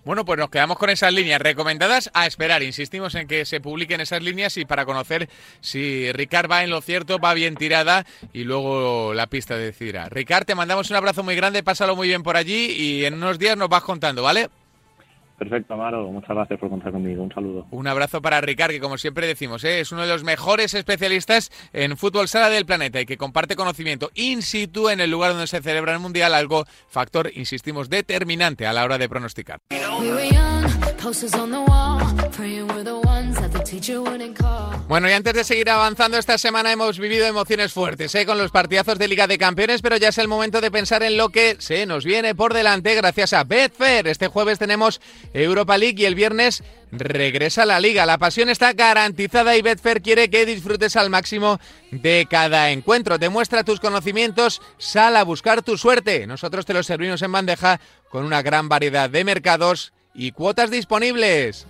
Bueno, 0.04 0.24
pues 0.24 0.38
nos 0.38 0.48
quedamos 0.48 0.78
con 0.78 0.88
esas 0.88 1.12
líneas 1.12 1.42
recomendadas 1.42 2.12
a 2.14 2.28
esperar. 2.28 2.62
Insistimos 2.62 3.16
en 3.16 3.26
que 3.26 3.44
se 3.44 3.60
publiquen 3.60 4.00
esas 4.00 4.22
líneas 4.22 4.56
y 4.56 4.64
para 4.64 4.84
conocer 4.84 5.28
si 5.60 6.12
Ricard 6.12 6.48
va 6.48 6.62
en 6.62 6.70
lo 6.70 6.80
cierto, 6.80 7.18
va 7.18 7.34
bien 7.34 7.56
tirada 7.56 8.04
y 8.32 8.44
luego 8.44 9.14
la 9.14 9.26
pista 9.26 9.56
decidirá. 9.56 10.08
Ricard, 10.08 10.44
te 10.44 10.54
mandamos 10.54 10.90
un 10.90 10.96
abrazo 10.96 11.24
muy 11.24 11.34
grande, 11.34 11.64
pásalo 11.64 11.96
muy 11.96 12.06
bien 12.06 12.22
por 12.22 12.36
allí 12.36 12.70
y 12.70 13.04
en 13.04 13.14
unos 13.14 13.40
días 13.40 13.56
nos 13.56 13.68
vas 13.68 13.82
contando, 13.82 14.22
¿vale? 14.22 14.48
Perfecto, 15.42 15.74
Amaro. 15.74 16.06
Muchas 16.12 16.36
gracias 16.36 16.60
por 16.60 16.70
contar 16.70 16.92
conmigo. 16.92 17.20
Un 17.20 17.32
saludo. 17.32 17.66
Un 17.72 17.88
abrazo 17.88 18.22
para 18.22 18.40
Ricard, 18.40 18.70
que 18.70 18.78
como 18.78 18.96
siempre 18.96 19.26
decimos, 19.26 19.64
¿eh? 19.64 19.80
es 19.80 19.90
uno 19.90 20.02
de 20.02 20.06
los 20.06 20.22
mejores 20.22 20.72
especialistas 20.72 21.50
en 21.72 21.96
fútbol 21.96 22.28
sala 22.28 22.48
del 22.48 22.64
planeta 22.64 23.00
y 23.00 23.06
que 23.06 23.16
comparte 23.16 23.56
conocimiento 23.56 24.12
in 24.14 24.42
situ 24.42 24.88
en 24.88 25.00
el 25.00 25.10
lugar 25.10 25.32
donde 25.32 25.48
se 25.48 25.60
celebra 25.60 25.94
el 25.94 25.98
Mundial, 25.98 26.34
algo 26.34 26.64
factor, 26.86 27.28
insistimos, 27.34 27.90
determinante 27.90 28.68
a 28.68 28.72
la 28.72 28.84
hora 28.84 28.98
de 28.98 29.08
pronosticar. 29.08 29.58
Bueno, 34.88 35.08
y 35.08 35.12
antes 35.12 35.32
de 35.32 35.44
seguir 35.44 35.70
avanzando, 35.70 36.18
esta 36.18 36.36
semana 36.36 36.72
hemos 36.72 36.98
vivido 36.98 37.26
emociones 37.26 37.72
fuertes 37.72 38.14
¿eh? 38.14 38.26
con 38.26 38.36
los 38.36 38.50
partidazos 38.50 38.98
de 38.98 39.08
Liga 39.08 39.26
de 39.26 39.38
Campeones, 39.38 39.80
pero 39.80 39.96
ya 39.96 40.08
es 40.08 40.18
el 40.18 40.28
momento 40.28 40.60
de 40.60 40.70
pensar 40.70 41.02
en 41.02 41.16
lo 41.16 41.30
que 41.30 41.56
se 41.58 41.86
nos 41.86 42.04
viene 42.04 42.34
por 42.34 42.52
delante 42.52 42.94
gracias 42.94 43.32
a 43.32 43.44
Betfair. 43.44 44.08
Este 44.08 44.28
jueves 44.28 44.58
tenemos 44.58 45.00
Europa 45.32 45.78
League 45.78 46.02
y 46.02 46.04
el 46.04 46.14
viernes 46.14 46.62
regresa 46.90 47.64
la 47.64 47.80
Liga. 47.80 48.04
La 48.04 48.18
pasión 48.18 48.50
está 48.50 48.74
garantizada 48.74 49.56
y 49.56 49.62
Betfair 49.62 50.02
quiere 50.02 50.28
que 50.28 50.44
disfrutes 50.44 50.96
al 50.96 51.08
máximo 51.08 51.58
de 51.90 52.26
cada 52.28 52.70
encuentro. 52.70 53.16
Demuestra 53.16 53.64
tus 53.64 53.80
conocimientos, 53.80 54.60
sal 54.76 55.16
a 55.16 55.24
buscar 55.24 55.62
tu 55.62 55.78
suerte. 55.78 56.26
Nosotros 56.26 56.66
te 56.66 56.74
los 56.74 56.86
servimos 56.86 57.22
en 57.22 57.32
bandeja 57.32 57.80
con 58.10 58.24
una 58.24 58.42
gran 58.42 58.68
variedad 58.68 59.08
de 59.08 59.24
mercados 59.24 59.94
y 60.14 60.32
cuotas 60.32 60.70
disponibles. 60.70 61.66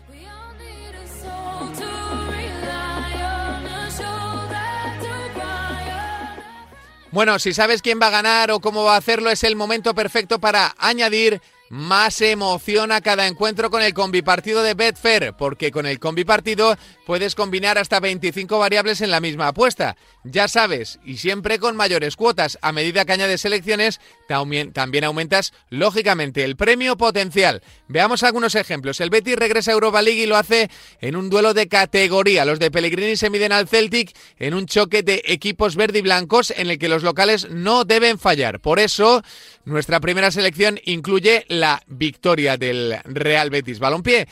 Bueno, 7.13 7.39
si 7.39 7.53
sabes 7.53 7.83
quién 7.83 8.01
va 8.01 8.07
a 8.07 8.11
ganar 8.11 8.51
o 8.51 8.61
cómo 8.61 8.85
va 8.85 8.95
a 8.95 8.99
hacerlo, 8.99 9.31
es 9.31 9.45
el 9.45 9.55
momento 9.55 9.95
perfecto 9.95 10.41
para 10.41 10.75
añadir 10.79 11.43
más 11.69 12.23
emoción 12.23 12.91
a 12.91 13.03
cada 13.03 13.27
encuentro 13.27 13.71
con 13.71 13.83
el 13.83 13.93
combipartido 13.93 14.63
de 14.63 14.73
Betfair, 14.73 15.35
porque 15.37 15.71
con 15.71 15.85
el 15.85 15.99
combipartido 15.99 16.75
puedes 17.07 17.35
combinar 17.35 17.79
hasta 17.79 18.01
25 18.01 18.59
variables 18.59 19.01
en 19.01 19.11
la 19.11 19.21
misma 19.21 19.49
apuesta. 19.49 19.97
Ya 20.25 20.49
sabes, 20.49 20.99
y 21.05 21.17
siempre 21.17 21.59
con 21.59 21.77
mayores 21.77 22.17
cuotas. 22.17 22.59
A 22.63 22.73
medida 22.73 23.05
que 23.05 23.13
añades 23.13 23.41
selecciones, 23.41 24.01
también 24.29 25.05
aumentas 25.05 25.53
lógicamente 25.69 26.45
el 26.45 26.57
premio 26.57 26.97
potencial. 26.97 27.63
Veamos 27.89 28.23
algunos 28.23 28.55
ejemplos. 28.55 29.01
El 29.01 29.11
Betis 29.11 29.37
regresa 29.37 29.71
a 29.71 29.75
Europa 29.75 30.03
League 30.03 30.23
y 30.23 30.27
lo 30.27 30.37
hace 30.37 30.71
en 31.01 31.17
un 31.17 31.29
duelo 31.29 31.55
de 31.55 31.69
categoría. 31.69 32.45
Los 32.45 32.59
de 32.59 32.71
Pellegrini 32.71 33.17
se 33.17 33.31
miden 33.31 33.53
al 33.53 33.69
Celtic 33.69 34.17
en 34.39 34.55
un 34.55 34.67
choque 34.67 35.03
de 35.03 35.23
equipos 35.27 35.77
verde 35.77 35.99
y 35.99 36.03
blancos 36.03 36.53
en 36.57 36.71
el 36.71 36.79
que 36.79 36.89
los 36.89 37.03
locales 37.03 37.51
no 37.51 37.85
deben 37.85 38.19
fallar. 38.19 38.61
Por 38.61 38.79
eso, 38.79 39.23
nuestra 39.65 40.01
primera 40.01 40.31
selección 40.31 40.81
incluye 40.85 41.45
la 41.49 41.83
victoria 41.87 42.57
del 42.57 42.99
Real 43.05 43.51
Betis 43.51 43.79
Balompié. 43.79 44.29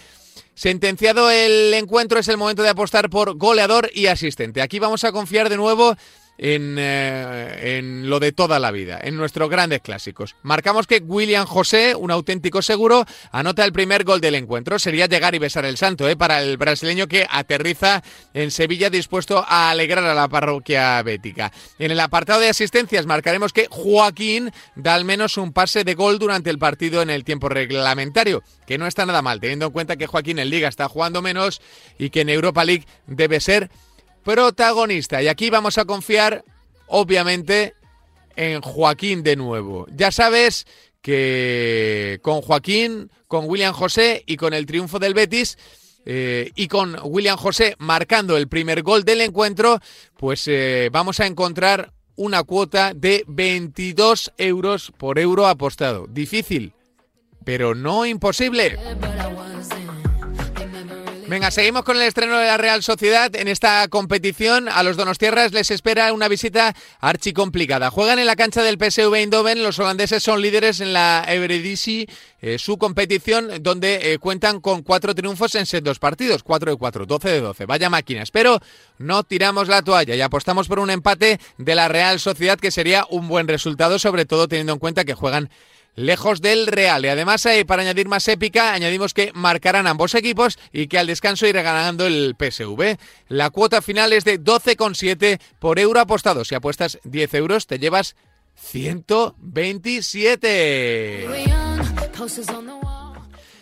Sentenciado 0.61 1.30
el 1.30 1.72
encuentro, 1.72 2.18
es 2.18 2.28
el 2.28 2.36
momento 2.36 2.62
de 2.62 2.68
apostar 2.68 3.08
por 3.08 3.34
goleador 3.38 3.90
y 3.94 4.08
asistente. 4.08 4.61
Aquí 4.61 4.78
vamos 4.78 5.04
a 5.04 5.11
confiar 5.11 5.48
de 5.48 5.56
nuevo 5.56 5.96
eh, 6.39 7.78
en, 7.78 8.09
lo 8.09 8.18
de 8.18 8.33
toda 8.33 8.59
la 8.59 8.70
vida, 8.70 8.99
en 9.03 9.16
nuestros 9.16 9.51
grandes 9.51 9.81
clásicos. 9.81 10.37
Marcamos 10.43 10.87
que 10.87 11.03
William 11.05 11.45
José, 11.45 11.95
un 11.95 12.11
auténtico 12.11 12.62
seguro, 12.62 13.05
anota 13.31 13.64
el 13.64 13.72
primer 13.72 14.05
gol 14.05 14.22
del 14.22 14.35
encuentro. 14.35 14.78
Sería 14.78 15.07
llegar 15.07 15.35
y 15.35 15.39
besar 15.39 15.66
el 15.66 15.76
santo 15.76 16.09
¿eh? 16.09 16.16
para 16.16 16.41
el 16.43 16.57
brasileño 16.57 17.09
que 17.09 17.26
aterriza 17.28 18.03
en 18.33 18.51
Sevilla 18.51 18.89
dispuesto 18.89 19.45
a 19.47 19.70
alegrar 19.70 20.05
a 20.05 20.14
la 20.14 20.28
parroquia 20.28 21.03
bética. 21.03 21.53
En 21.78 21.91
el 21.91 22.01
apartado 22.01 22.41
de 22.41 22.49
asistencias 22.49 23.05
marcaremos 23.05 23.53
que 23.53 23.68
Joaquín 23.70 24.51
da 24.76 24.95
al 24.95 25.05
menos 25.05 25.37
un 25.37 25.53
pase 25.53 25.85
de 25.85 25.95
gol 25.95 26.18
durante 26.18 26.49
el 26.49 26.59
partido 26.59 27.03
en 27.03 27.11
el 27.11 27.24
tiempo 27.24 27.51
reglamentario, 27.51 28.43
que 28.66 28.78
no 28.78 28.87
está 28.87 29.05
nada 29.05 29.20
mal, 29.20 29.41
teniendo 29.41 29.66
en 29.66 29.72
cuenta 29.72 29.97
que 29.97 30.07
Joaquín 30.07 30.39
en 30.39 30.49
Liga 30.49 30.68
está 30.68 30.89
jugando 30.89 31.20
menos 31.20 31.61
y 31.99 32.09
que 32.09 32.22
en 32.22 32.31
Europa 32.31 32.64
League 32.64 32.87
debe 33.07 33.41
ser 33.41 33.70
protagonista. 34.31 35.20
Y 35.22 35.28
aquí 35.28 35.51
vamos 35.51 35.76
a 35.78 35.85
confiar, 35.85 36.45
obviamente, 36.87 37.74
en 38.37 38.61
Joaquín 38.61 39.24
de 39.24 39.35
nuevo. 39.35 39.87
Ya 39.93 40.12
sabes 40.12 40.66
que 41.03 42.20
con 42.22 42.41
Joaquín, 42.43 43.11
con 43.26 43.49
William 43.49 43.72
José 43.72 44.22
y 44.26 44.37
con 44.37 44.55
el 44.55 44.66
triunfo 44.66 45.01
del 45.01 45.14
Betis, 45.14 45.59
eh, 46.07 46.53
y 46.55 46.68
con 46.68 46.97
William 47.03 47.37
José 47.37 47.74
marcando 47.78 48.37
el 48.37 48.49
primer 48.49 48.83
gol 48.83 49.05
del 49.05 49.20
encuentro, 49.20 49.81
pues 50.16 50.47
eh, 50.47 50.89
vamos 50.93 51.18
a 51.18 51.26
encontrar 51.26 51.93
una 52.14 52.45
cuota 52.45 52.93
de 52.95 53.24
22 53.26 54.33
euros 54.39 54.93
por 54.97 55.18
euro 55.18 55.49
apostado. 55.49 56.07
Difícil, 56.07 56.72
pero 57.45 57.74
no 57.74 58.07
imposible. 58.07 58.78
Venga, 61.31 61.53
seguimos 61.53 61.85
con 61.85 61.97
el 61.97 62.03
estreno 62.03 62.37
de 62.39 62.49
la 62.49 62.57
Real 62.57 62.83
Sociedad. 62.83 63.33
En 63.37 63.47
esta 63.47 63.87
competición 63.87 64.68
a 64.68 64.83
los 64.83 64.97
Donostierras 64.97 65.53
les 65.53 65.70
espera 65.70 66.12
una 66.12 66.26
visita 66.26 66.74
archicomplicada. 66.99 67.89
Juegan 67.91 68.18
en 68.18 68.26
la 68.26 68.35
cancha 68.35 68.64
del 68.64 68.78
PSV 68.78 69.14
Eindhoven. 69.14 69.62
Los 69.62 69.78
holandeses 69.78 70.24
son 70.24 70.43
líderes 70.43 70.81
en 70.81 70.93
la 70.93 71.24
Eredivisie, 71.28 72.09
eh, 72.41 72.59
su 72.59 72.78
competición, 72.78 73.62
donde 73.62 74.12
eh, 74.12 74.18
cuentan 74.18 74.61
con 74.61 74.83
cuatro 74.83 75.14
triunfos 75.14 75.55
en 75.55 75.85
dos 75.85 76.01
partidos. 76.01 76.43
Cuatro 76.43 76.72
de 76.72 76.76
cuatro, 76.76 77.07
doce 77.07 77.28
de 77.28 77.41
doce. 77.41 77.64
Vaya 77.64 77.89
máquinas. 77.89 78.33
Pero 78.33 78.59
no 78.99 79.22
tiramos 79.22 79.68
la 79.68 79.83
toalla 79.83 80.16
y 80.16 80.20
apostamos 80.22 80.66
por 80.66 80.81
un 80.81 80.91
empate 80.91 81.39
de 81.59 81.74
la 81.76 81.87
Real 81.87 82.18
Sociedad 82.18 82.59
que 82.59 82.72
sería 82.72 83.07
un 83.09 83.28
buen 83.28 83.47
resultado, 83.47 84.01
sobre 84.01 84.24
todo 84.24 84.49
teniendo 84.49 84.72
en 84.72 84.81
cuenta 84.81 85.05
que 85.05 85.14
juegan 85.14 85.49
lejos 85.95 86.41
del 86.41 86.66
Real. 86.66 87.05
Y 87.05 87.09
además, 87.09 87.45
eh, 87.47 87.64
para 87.64 87.82
añadir 87.82 88.09
más 88.09 88.26
épica, 88.28 88.72
añadimos 88.72 89.14
que 89.14 89.30
marcarán 89.34 89.86
ambos 89.86 90.14
equipos 90.14 90.59
y 90.72 90.88
que 90.88 90.99
al 90.99 91.07
descanso 91.07 91.47
irá 91.47 91.62
ganando 91.62 92.07
el 92.07 92.34
PSV. 92.38 92.99
La 93.28 93.51
cuota 93.51 93.82
final 93.82 94.12
es 94.12 94.24
de 94.24 94.41
12,7 94.41 95.41
por 95.59 95.78
euro 95.78 96.01
apostado. 96.01 96.45
Si 96.45 96.55
apuestas 96.55 96.99
10 97.05 97.34
euros, 97.34 97.66
te 97.66 97.78
llevas 97.78 98.16
127. 98.55 101.28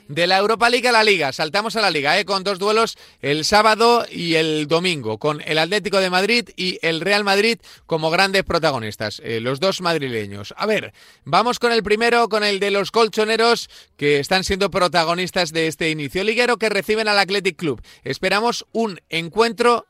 De 0.09 0.27
la 0.27 0.39
Europa 0.39 0.69
League 0.69 0.89
a 0.89 0.93
la 0.93 1.05
Liga. 1.05 1.33
Saltamos 1.33 1.77
a 1.77 1.81
la 1.81 1.91
Liga, 1.91 2.19
¿eh? 2.19 2.25
con 2.25 2.43
dos 2.43 2.59
duelos 2.59 2.97
el 3.21 3.45
sábado 3.45 4.07
y 4.11 4.35
el 4.35 4.67
domingo, 4.67 5.19
con 5.19 5.41
el 5.43 5.59
Atlético 5.59 6.01
de 6.01 6.11
Madrid 6.11 6.49
y 6.57 6.79
el 6.83 7.01
Real 7.01 7.25
Madrid 7.25 7.59
como 7.87 8.11
grandes 8.11 8.43
protagonistas, 8.45 9.21
eh, 9.25 9.41
los 9.41 9.61
dos 9.61 9.81
madrileños. 9.81 10.55
A 10.57 10.67
ver, 10.67 10.93
vamos 11.25 11.59
con 11.59 11.73
el 11.73 11.83
primero, 11.83 12.29
con 12.29 12.43
el 12.43 12.59
de 12.59 12.71
los 12.71 12.91
colchoneros, 12.91 13.69
que 13.97 14.19
están 14.19 14.45
siendo 14.45 14.71
protagonistas 14.71 15.53
de 15.53 15.67
este 15.67 15.91
inicio 15.91 16.25
liguero, 16.25 16.57
que 16.57 16.69
reciben 16.69 17.09
al 17.09 17.19
Athletic 17.19 17.57
Club. 17.57 17.83
Esperamos 18.03 18.67
un 18.73 19.01
encuentro 19.09 19.87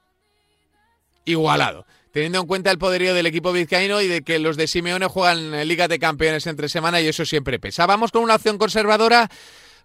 igualado 1.24 1.86
teniendo 2.10 2.40
en 2.40 2.46
cuenta 2.46 2.70
el 2.70 2.78
poderío 2.78 3.14
del 3.14 3.26
equipo 3.26 3.52
vizcaíno 3.52 4.00
y 4.00 4.08
de 4.08 4.22
que 4.22 4.38
los 4.38 4.56
de 4.56 4.66
Simeone 4.66 5.06
juegan 5.06 5.54
en 5.54 5.68
Liga 5.68 5.86
de 5.88 5.98
Campeones 5.98 6.46
entre 6.46 6.68
semana 6.68 7.00
y 7.00 7.06
eso 7.06 7.24
siempre 7.24 7.60
pesa. 7.60 7.86
Vamos 7.86 8.10
con 8.10 8.22
una 8.22 8.34
opción 8.34 8.58
conservadora 8.58 9.28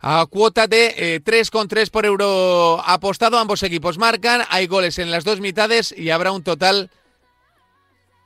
a 0.04 0.26
cuota 0.26 0.68
de 0.68 1.22
3,3 1.24 1.88
eh, 1.88 1.90
por 1.90 2.06
euro 2.06 2.84
apostado. 2.86 3.40
Ambos 3.40 3.64
equipos 3.64 3.98
marcan, 3.98 4.42
hay 4.50 4.68
goles 4.68 5.00
en 5.00 5.10
las 5.10 5.24
dos 5.24 5.40
mitades 5.40 5.96
y 5.98 6.10
habrá 6.10 6.34
un 6.34 6.44
total 6.44 6.92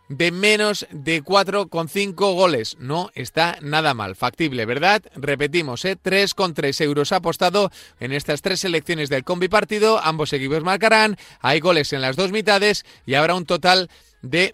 de 0.09 0.32
menos 0.32 0.88
de 0.89 1.23
4,5 1.23 2.15
goles. 2.15 2.78
No 2.80 3.11
está 3.13 3.59
nada 3.61 3.93
mal. 3.93 4.15
Factible, 4.15 4.65
¿verdad? 4.65 5.03
Repetimos, 5.15 5.86
¿eh? 5.86 5.97
3,3 6.01 6.82
euros 6.84 7.11
apostado 7.11 7.71
en 7.99 8.11
estas 8.11 8.41
tres 8.41 8.61
selecciones 8.61 9.09
del 9.09 9.23
combi 9.23 9.47
partido. 9.47 9.99
Ambos 9.99 10.34
equipos 10.34 10.63
marcarán. 10.63 11.15
Hay 11.41 11.59
goles 11.59 11.93
en 11.93 12.01
las 12.01 12.15
dos 12.15 12.32
mitades 12.32 12.86
y 13.05 13.13
habrá 13.13 13.36
un 13.36 13.45
total 13.45 13.82
de 13.84 13.97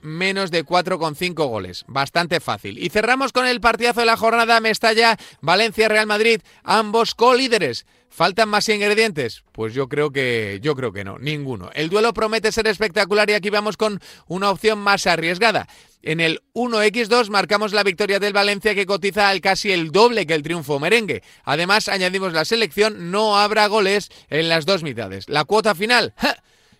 menos 0.01 0.51
de 0.51 0.65
4,5 0.65 1.33
goles. 1.47 1.83
Bastante 1.87 2.39
fácil. 2.39 2.77
Y 2.77 2.89
cerramos 2.89 3.31
con 3.31 3.45
el 3.45 3.61
partidazo 3.61 4.01
de 4.01 4.05
la 4.05 4.17
jornada 4.17 4.59
Mestalla, 4.59 5.17
Valencia, 5.41 5.87
Real 5.87 6.07
Madrid, 6.07 6.41
ambos 6.63 7.15
colíderes. 7.15 7.85
¿Faltan 8.09 8.47
más 8.47 8.69
ingredientes? 8.69 9.43
Pues 9.53 9.73
yo 9.73 9.89
creo 9.89 10.11
que 10.11 10.59
yo 10.61 10.75
creo 10.75 10.93
que 10.93 11.03
no, 11.03 11.17
ninguno. 11.17 11.71
El 11.73 11.89
duelo 11.89 12.13
promete 12.13 12.51
ser 12.51 12.67
espectacular 12.67 13.27
y 13.31 13.33
aquí 13.33 13.49
vamos 13.49 13.75
con 13.75 13.99
una 14.27 14.51
opción 14.51 14.77
más 14.77 15.07
arriesgada. 15.07 15.67
En 16.03 16.19
el 16.19 16.43
1x2 16.53 17.29
marcamos 17.29 17.73
la 17.73 17.81
victoria 17.81 18.19
del 18.19 18.33
Valencia 18.33 18.75
que 18.75 18.85
cotiza 18.85 19.29
al 19.29 19.41
casi 19.41 19.71
el 19.71 19.91
doble 19.91 20.27
que 20.27 20.35
el 20.35 20.43
triunfo 20.43 20.79
merengue. 20.79 21.23
Además 21.43 21.89
añadimos 21.89 22.33
la 22.33 22.45
selección, 22.45 23.09
no 23.09 23.39
habrá 23.39 23.65
goles 23.65 24.11
en 24.29 24.47
las 24.47 24.67
dos 24.67 24.83
mitades. 24.83 25.27
La 25.27 25.45
cuota 25.45 25.73
final, 25.73 26.13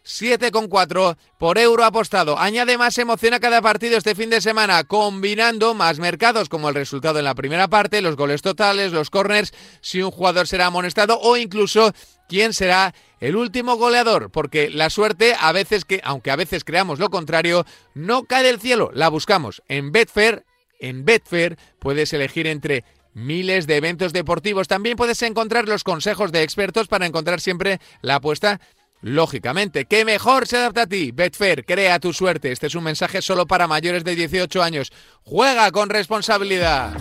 7,4 0.06 1.18
por 1.38 1.58
euro 1.58 1.84
apostado. 1.86 2.38
Añade 2.38 2.78
más 2.78 2.98
emoción 2.98 3.34
a 3.34 3.40
cada 3.40 3.62
partido 3.62 3.98
este 3.98 4.16
fin 4.16 4.30
de 4.30 4.42
semana, 4.42 4.84
combinando 4.84 5.74
más 5.74 6.00
mercados 6.00 6.50
como 6.50 6.70
el 6.70 6.76
resultado 6.76 7.20
en 7.20 7.26
la 7.26 7.36
primera 7.36 7.68
parte, 7.68 8.02
los 8.02 8.16
goles 8.16 8.42
totales, 8.42 8.92
los 8.92 9.10
corners, 9.10 9.54
si 9.82 10.02
un 10.02 10.12
jugador 10.12 10.48
será 10.48 10.66
amonestado 10.68 11.20
o 11.22 11.38
incluso 11.38 11.94
quién 12.28 12.54
será 12.54 12.94
el 13.20 13.36
último 13.36 13.78
goleador, 13.78 14.30
porque 14.32 14.70
la 14.70 14.90
suerte 14.90 15.36
a 15.40 15.52
veces 15.54 15.86
que, 15.86 16.02
aunque 16.04 16.32
a 16.32 16.36
veces 16.36 16.64
creamos 16.64 17.00
lo 17.00 17.10
contrario, 17.10 17.66
no 17.94 18.24
cae 18.24 18.44
del 18.44 18.60
cielo, 18.60 18.92
la 18.94 19.08
buscamos 19.08 19.64
en 19.70 19.92
Betfair. 19.92 20.46
En 20.80 21.06
Betfair 21.06 21.58
puedes 21.80 22.12
elegir 22.12 22.48
entre 22.48 22.84
miles 23.14 23.68
de 23.68 23.78
eventos 23.78 24.12
deportivos. 24.12 24.68
También 24.68 24.98
puedes 24.98 25.22
encontrar 25.22 25.70
los 25.70 25.84
consejos 25.84 26.32
de 26.34 26.44
expertos 26.44 26.88
para 26.88 27.06
encontrar 27.06 27.40
siempre 27.40 27.80
la 28.02 28.16
apuesta 28.16 28.60
Lógicamente, 29.04 29.84
¿qué 29.84 30.06
mejor 30.06 30.48
se 30.48 30.56
adapta 30.56 30.84
a 30.84 30.88
ti? 30.88 31.12
Betfair, 31.12 31.66
crea 31.66 32.00
tu 32.00 32.14
suerte. 32.14 32.54
Este 32.54 32.68
es 32.68 32.76
un 32.76 32.86
mensaje 32.86 33.22
solo 33.22 33.46
para 33.46 33.68
mayores 33.68 34.06
de 34.06 34.16
18 34.16 34.64
años. 34.64 34.94
Juega 35.24 35.70
con 35.72 35.90
responsabilidad. 35.90 36.94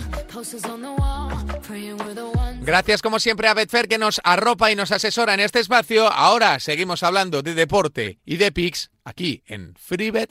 Gracias 2.61 3.01
como 3.01 3.19
siempre 3.21 3.47
a 3.47 3.53
Betfair 3.53 3.87
que 3.87 3.97
nos 3.97 4.19
arropa 4.25 4.69
y 4.69 4.75
nos 4.75 4.91
asesora 4.91 5.33
en 5.33 5.39
este 5.39 5.61
espacio. 5.61 6.11
Ahora 6.11 6.59
seguimos 6.59 7.03
hablando 7.03 7.41
de 7.41 7.53
deporte 7.53 8.19
y 8.25 8.35
de 8.35 8.51
PIX 8.51 8.91
aquí 9.05 9.41
en 9.47 9.73
FreeBet. 9.75 10.29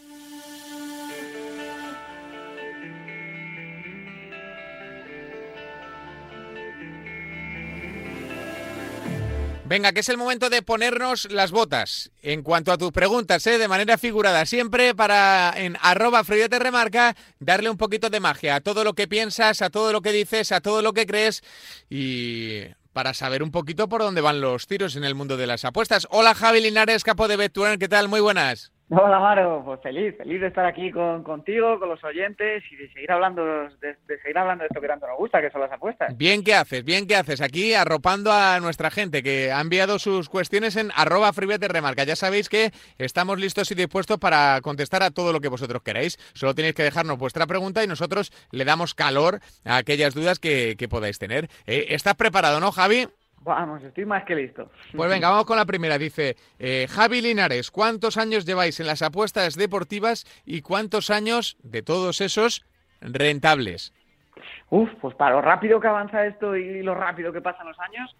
Venga, 9.65 9.93
que 9.93 10.01
es 10.01 10.09
el 10.09 10.17
momento 10.17 10.51
de 10.51 10.61
ponernos 10.61 11.31
las 11.31 11.53
botas. 11.53 12.11
En 12.21 12.43
cuanto 12.43 12.73
a 12.73 12.79
tus 12.79 12.91
preguntas, 12.91 13.47
¿eh? 13.47 13.59
de 13.59 13.69
manera 13.69 13.97
figurada, 13.97 14.45
siempre 14.45 14.95
para 14.95 15.55
en 15.57 15.79
arroba 15.81 16.25
te 16.25 16.59
remarca 16.59 17.17
darle 17.39 17.71
un 17.71 17.77
poquito 17.77 18.11
de 18.11 18.21
magia 18.21 18.57
a 18.57 18.61
todo 18.61 18.83
lo 18.85 18.95
que 18.95 19.07
piensas, 19.07 19.63
a 19.63 19.71
todo 19.71 19.93
lo 19.93 20.03
que 20.03 20.13
dices, 20.13 20.51
a 20.53 20.61
todo 20.61 20.83
lo 20.83 20.93
que 20.93 21.07
crees 21.07 21.43
y 21.89 22.65
para 22.93 23.15
saber 23.15 23.43
un 23.43 23.51
poquito 23.51 23.89
por 23.89 24.03
dónde 24.03 24.21
van 24.21 24.41
los 24.41 24.67
tiros 24.67 24.97
en 24.97 25.05
el 25.05 25.15
mundo 25.15 25.37
de 25.37 25.47
las 25.47 25.65
apuestas. 25.65 26.07
Hola 26.11 26.35
Javi 26.35 26.61
Linares, 26.61 27.05
capo 27.05 27.29
de 27.29 27.37
Betturen, 27.37 27.79
¿qué 27.79 27.89
tal? 27.89 28.09
Muy 28.09 28.21
buenas. 28.21 28.73
Hola 29.01 29.20
Maro, 29.20 29.62
pues 29.64 29.80
feliz, 29.80 30.14
feliz 30.18 30.38
de 30.38 30.49
estar 30.49 30.66
aquí 30.66 30.90
con, 30.90 31.22
contigo, 31.22 31.78
con 31.78 31.88
los 31.88 32.05
oyentes 32.05 32.62
y 32.70 32.76
de 32.76 32.93
seguir 32.93 33.11
hablando 33.11 33.43
de, 33.43 33.97
seguir 34.22 34.36
hablando 34.36 34.64
de 34.64 34.68
esto 34.68 34.82
que 34.82 34.86
tanto 34.86 35.07
nos 35.07 35.16
gusta, 35.16 35.40
que 35.40 35.51
son 35.51 35.62
las 35.62 35.72
apuestas. 35.72 36.14
Bien 36.18 36.45
que 36.45 36.55
haces, 36.55 36.84
bien 36.84 37.07
que 37.07 37.16
haces, 37.16 37.40
aquí 37.40 37.72
arropando 37.72 38.30
a 38.30 38.61
nuestra 38.61 38.90
gente 38.90 39.22
que 39.22 39.51
ha 39.51 39.62
enviado 39.62 39.99
sus 39.99 40.28
cuestiones 40.28 40.76
en 40.76 40.90
arroba 40.95 41.32
remarca. 41.32 42.05
Ya 42.05 42.16
sabéis 42.16 42.51
que 42.51 42.70
estamos 42.99 43.40
listos 43.40 43.70
y 43.70 43.74
dispuestos 43.74 44.18
para 44.18 44.61
contestar 44.61 45.03
a 45.03 45.11
todo 45.11 45.32
lo 45.32 45.40
que 45.40 45.49
vosotros 45.49 45.80
queráis. 45.82 46.18
Solo 46.34 46.55
tenéis 46.55 46.74
que 46.74 46.82
dejarnos 46.82 47.16
vuestra 47.16 47.47
pregunta 47.47 47.82
y 47.82 47.86
nosotros 47.86 48.30
le 48.51 48.66
damos 48.66 48.95
calor 48.95 49.40
a 49.64 49.78
aquellas 49.78 50.12
dudas 50.12 50.38
que, 50.38 50.76
podáis 50.90 51.18
tener. 51.18 51.49
Eh, 51.66 51.86
¿Estás 51.90 52.16
preparado, 52.16 52.61
no, 52.61 52.70
Javi? 52.72 53.07
Vamos, 53.45 53.82
estoy 53.82 54.05
más 54.05 54.24
que 54.24 54.34
listo. 54.36 54.70
Pues 54.95 55.11
venga, 55.11 55.28
vamos 55.28 55.47
con 55.47 55.57
la 55.57 55.64
primera. 55.64 55.99
Dice 55.99 56.36
eh, 56.59 56.86
Javi 56.88 57.20
Linares, 57.20 57.70
¿cuántos 57.70 58.16
años 58.16 58.45
lleváis 58.45 58.78
en 58.78 58.86
las 58.86 59.03
apuestas 59.03 59.57
deportivas 59.57 60.24
y 60.45 60.62
cuántos 60.62 61.11
años 61.11 61.57
de 61.62 61.82
todos 61.82 62.20
esos 62.20 62.64
rentables? 63.01 63.93
Uf, 64.70 64.88
pues 65.01 65.14
para 65.16 65.34
lo 65.34 65.43
rápido 65.43 65.80
que 65.80 65.88
avanza 65.88 66.24
esto 66.24 66.57
y 66.57 66.82
lo 66.82 66.95
rápido 66.95 67.32
que 67.32 67.40
pasan 67.40 67.66
los 67.66 67.78
años, 67.80 68.14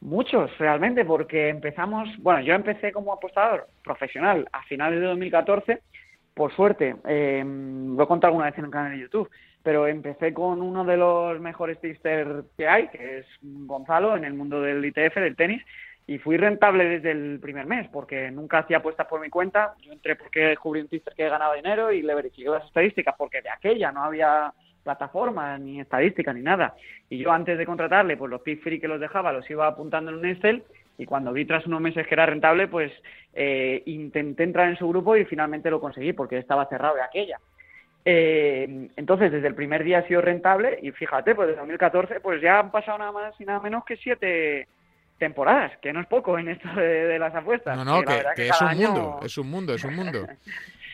muchos 0.00 0.56
realmente, 0.58 1.04
porque 1.04 1.48
empezamos, 1.48 2.08
bueno, 2.18 2.40
yo 2.40 2.54
empecé 2.54 2.92
como 2.92 3.12
apostador 3.12 3.68
profesional 3.82 4.48
a 4.52 4.62
finales 4.64 5.00
de 5.00 5.06
2014, 5.06 5.80
por 6.34 6.54
suerte, 6.54 6.96
eh, 7.06 7.44
lo 7.44 8.02
he 8.02 8.06
contado 8.06 8.28
alguna 8.28 8.46
vez 8.46 8.58
en 8.58 8.64
el 8.64 8.70
canal 8.70 8.92
de 8.92 8.98
YouTube, 8.98 9.30
pero 9.64 9.86
empecé 9.88 10.34
con 10.34 10.60
uno 10.60 10.84
de 10.84 10.98
los 10.98 11.40
mejores 11.40 11.80
tipsters 11.80 12.44
que 12.56 12.68
hay, 12.68 12.88
que 12.88 13.18
es 13.18 13.26
Gonzalo, 13.40 14.14
en 14.14 14.24
el 14.24 14.34
mundo 14.34 14.60
del 14.60 14.84
ITF, 14.84 15.16
del 15.16 15.36
tenis, 15.36 15.62
y 16.06 16.18
fui 16.18 16.36
rentable 16.36 16.84
desde 16.84 17.12
el 17.12 17.40
primer 17.40 17.64
mes, 17.64 17.88
porque 17.88 18.30
nunca 18.30 18.58
hacía 18.58 18.76
apuestas 18.76 19.06
por 19.06 19.22
mi 19.22 19.30
cuenta. 19.30 19.74
Yo 19.80 19.92
entré 19.92 20.16
porque 20.16 20.40
descubrí 20.48 20.82
un 20.82 20.88
tipster 20.88 21.14
que 21.14 21.30
ganaba 21.30 21.54
dinero 21.54 21.90
y 21.90 22.02
le 22.02 22.14
verifiqué 22.14 22.50
las 22.50 22.66
estadísticas, 22.66 23.14
porque 23.16 23.40
de 23.40 23.48
aquella 23.48 23.90
no 23.90 24.04
había 24.04 24.52
plataforma, 24.82 25.56
ni 25.56 25.80
estadística, 25.80 26.34
ni 26.34 26.42
nada. 26.42 26.74
Y 27.08 27.16
yo 27.16 27.32
antes 27.32 27.56
de 27.56 27.64
contratarle, 27.64 28.18
pues 28.18 28.30
los 28.30 28.42
pick 28.42 28.62
free 28.62 28.78
que 28.78 28.86
los 28.86 29.00
dejaba 29.00 29.32
los 29.32 29.48
iba 29.48 29.66
apuntando 29.66 30.10
en 30.10 30.18
un 30.18 30.26
Excel 30.26 30.62
y 30.98 31.06
cuando 31.06 31.32
vi 31.32 31.46
tras 31.46 31.66
unos 31.66 31.80
meses 31.80 32.06
que 32.06 32.14
era 32.14 32.26
rentable, 32.26 32.68
pues 32.68 32.92
eh, 33.32 33.82
intenté 33.86 34.44
entrar 34.44 34.68
en 34.68 34.76
su 34.76 34.86
grupo 34.86 35.16
y 35.16 35.24
finalmente 35.24 35.70
lo 35.70 35.80
conseguí 35.80 36.12
porque 36.12 36.36
estaba 36.36 36.66
cerrado 36.66 36.96
de 36.96 37.02
aquella. 37.02 37.40
Eh, 38.04 38.90
entonces, 38.96 39.32
desde 39.32 39.48
el 39.48 39.54
primer 39.54 39.82
día 39.82 40.00
ha 40.00 40.06
sido 40.06 40.20
rentable 40.20 40.78
y 40.82 40.90
fíjate, 40.90 41.34
pues 41.34 41.48
desde 41.48 41.60
2014 41.60 42.20
pues 42.20 42.42
ya 42.42 42.58
han 42.58 42.70
pasado 42.70 42.98
nada 42.98 43.12
más 43.12 43.40
y 43.40 43.44
nada 43.44 43.60
menos 43.60 43.84
que 43.84 43.96
siete 43.96 44.68
temporadas, 45.18 45.72
que 45.80 45.92
no 45.92 46.00
es 46.00 46.06
poco 46.06 46.38
en 46.38 46.48
esto 46.48 46.68
de, 46.74 47.18
las 47.18 47.34
apuestas. 47.34 47.76
No, 47.76 47.84
no, 47.84 48.02
que, 48.02 48.48
es, 48.48 48.60
un 48.60 48.76
mundo, 48.76 49.20
es 49.22 49.38
un 49.38 49.48
mundo, 49.48 49.74
es 49.74 49.84
un 49.84 49.94
mundo, 49.94 50.26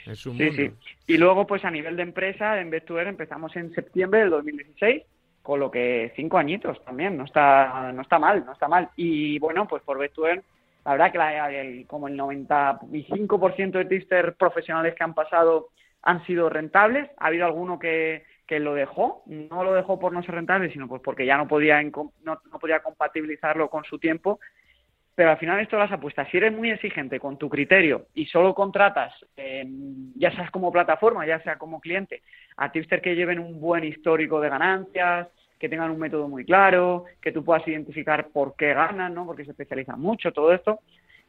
es 0.07 0.27
un 0.27 0.37
mundo. 0.37 0.53
Sí, 0.55 0.73
Y 1.07 1.17
luego, 1.17 1.47
pues 1.47 1.65
a 1.65 1.71
nivel 1.71 1.97
de 1.97 2.03
empresa, 2.03 2.61
en 2.61 2.71
Vestuer 2.71 3.09
empezamos 3.09 3.55
en 3.57 3.75
septiembre 3.75 4.21
del 4.21 4.31
2016, 4.31 5.03
con 5.43 5.59
lo 5.59 5.71
que 5.71 6.13
cinco 6.15 6.39
añitos 6.39 6.85
también, 6.85 7.17
no 7.17 7.25
está, 7.25 7.91
no 7.93 8.03
está 8.03 8.21
mal, 8.21 8.45
no 8.45 8.53
está 8.53 8.69
mal. 8.69 8.89
Y 8.95 9.39
bueno, 9.41 9.67
pues 9.67 9.83
por 9.83 9.99
Vestuer, 9.99 10.43
la 10.85 10.93
verdad 10.93 11.13
que 11.51 11.85
como 11.87 12.07
el 12.07 12.17
95% 12.17 13.71
de 13.73 13.85
tipsters 13.87 14.37
profesionales 14.37 14.95
que 14.95 15.03
han 15.03 15.15
pasado 15.15 15.71
han 16.03 16.25
sido 16.27 16.49
rentables. 16.49 17.11
Ha 17.19 17.27
habido 17.29 17.47
alguno 17.47 17.79
que, 17.79 18.25
que 18.47 18.61
lo 18.61 18.75
dejó, 18.75 19.23
no 19.27 19.65
lo 19.65 19.75
dejó 19.75 19.99
por 19.99 20.13
no 20.13 20.23
ser 20.23 20.35
rentable, 20.35 20.73
sino 20.73 20.89
pues 20.89 21.03
porque 21.03 21.27
ya 21.27 21.37
no 21.37 21.47
podía, 21.47 21.83
no, 21.83 22.13
no 22.25 22.59
podía 22.61 22.81
compatibilizarlo 22.81 23.69
con 23.69 23.85
su 23.85 23.99
tiempo. 23.99 24.41
Pero 25.15 25.31
al 25.31 25.39
final 25.39 25.61
esto 25.61 25.77
las 25.77 25.93
apuestas, 25.93 26.29
si 26.31 26.39
eres 26.39 26.53
muy 26.53 26.71
exigente 26.71 27.21
con 27.21 27.37
tu 27.37 27.49
criterio 27.49 28.07
y 28.15 28.27
solo 28.27 28.55
contratas, 28.55 29.13
eh, 29.37 29.67
ya 30.15 30.31
seas 30.31 30.51
como 30.51 30.73
plataforma, 30.73 31.27
ya 31.27 31.43
sea 31.43 31.59
como 31.59 31.81
cliente, 31.81 32.23
a 32.57 32.73
tipster 32.73 33.03
que 33.03 33.15
lleven 33.15 33.39
un 33.39 33.61
buen 33.61 33.85
histórico 33.85 34.41
de 34.41 34.49
ganancias, 34.49 35.29
que 35.59 35.69
tengan 35.69 35.91
un 35.91 35.99
método 35.99 36.27
muy 36.27 36.45
claro, 36.45 37.05
que 37.21 37.33
tú 37.33 37.45
puedas 37.45 37.69
identificar 37.69 38.29
por 38.29 38.57
qué 38.57 38.73
ganan, 38.73 39.13
¿no? 39.13 39.27
porque 39.27 39.45
se 39.45 39.51
especializan 39.51 40.01
mucho, 40.01 40.33
todo 40.33 40.55
esto, 40.55 40.81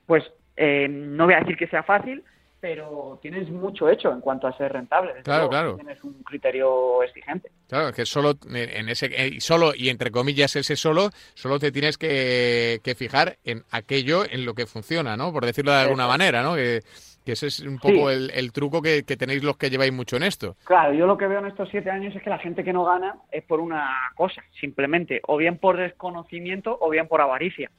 pues 0.06 0.24
eh, 0.56 0.88
no 0.90 1.26
voy 1.26 1.34
a 1.34 1.40
decir 1.40 1.58
que 1.58 1.68
sea 1.68 1.84
fácil, 1.84 2.24
pero 2.62 3.18
tienes 3.22 3.50
mucho 3.50 3.90
hecho 3.90 4.12
en 4.12 4.22
cuanto 4.22 4.46
a 4.46 4.56
ser 4.56 4.72
rentable. 4.72 5.14
claro, 5.24 5.50
claro. 5.50 5.76
Tienes 5.76 6.02
un 6.04 6.22
criterio 6.22 7.02
exigente. 7.02 7.50
Claro, 7.68 7.92
que 7.92 8.06
solo 8.06 8.36
en 8.54 8.88
ese 8.88 9.08
eh, 9.08 9.42
solo 9.42 9.74
y 9.76 9.90
entre 9.90 10.12
comillas 10.12 10.56
ese 10.56 10.76
solo, 10.76 11.10
solo 11.34 11.58
te 11.58 11.72
tienes 11.72 11.98
que, 11.98 12.80
fijar 12.96 13.38
en 13.44 13.64
aquello 13.72 14.24
en 14.30 14.46
lo 14.46 14.54
que 14.54 14.68
funciona, 14.68 15.18
¿no? 15.18 15.34
Por 15.34 15.46
decirlo 15.46 15.72
de 15.72 15.80
alguna 15.80 16.08
manera, 16.08 16.44
¿no? 16.44 16.56
Que, 16.56 16.82
ese 17.26 17.48
es 17.48 17.62
un 17.62 17.80
poco 17.80 18.10
el, 18.10 18.52
truco 18.52 18.82
que, 18.82 19.04
tenéis 19.04 19.42
los 19.42 19.56
que 19.56 19.70
lleváis 19.70 19.94
mucho 19.94 20.18
en 20.18 20.24
esto. 20.24 20.58
Claro, 20.66 20.94
yo 20.94 21.08
lo 21.08 21.18
que 21.18 21.28
veo 21.28 21.40
en 21.40 21.48
estos 21.48 21.70
siete 21.70 21.90
años 21.90 22.14
es 22.14 22.22
que 22.22 22.30
la 22.30 22.40
gente 22.40 22.64
que 22.64 22.74
no 22.74 22.84
gana 22.84 23.16
es 23.32 23.44
por 23.46 23.62
una 23.62 23.90
cosa, 24.16 24.44
simplemente, 24.60 25.22
o 25.28 25.38
bien 25.38 25.58
por 25.58 25.78
desconocimiento 25.78 26.78
o 26.82 26.90
bien 26.90 27.08
por 27.08 27.22
avaricia. 27.22 27.72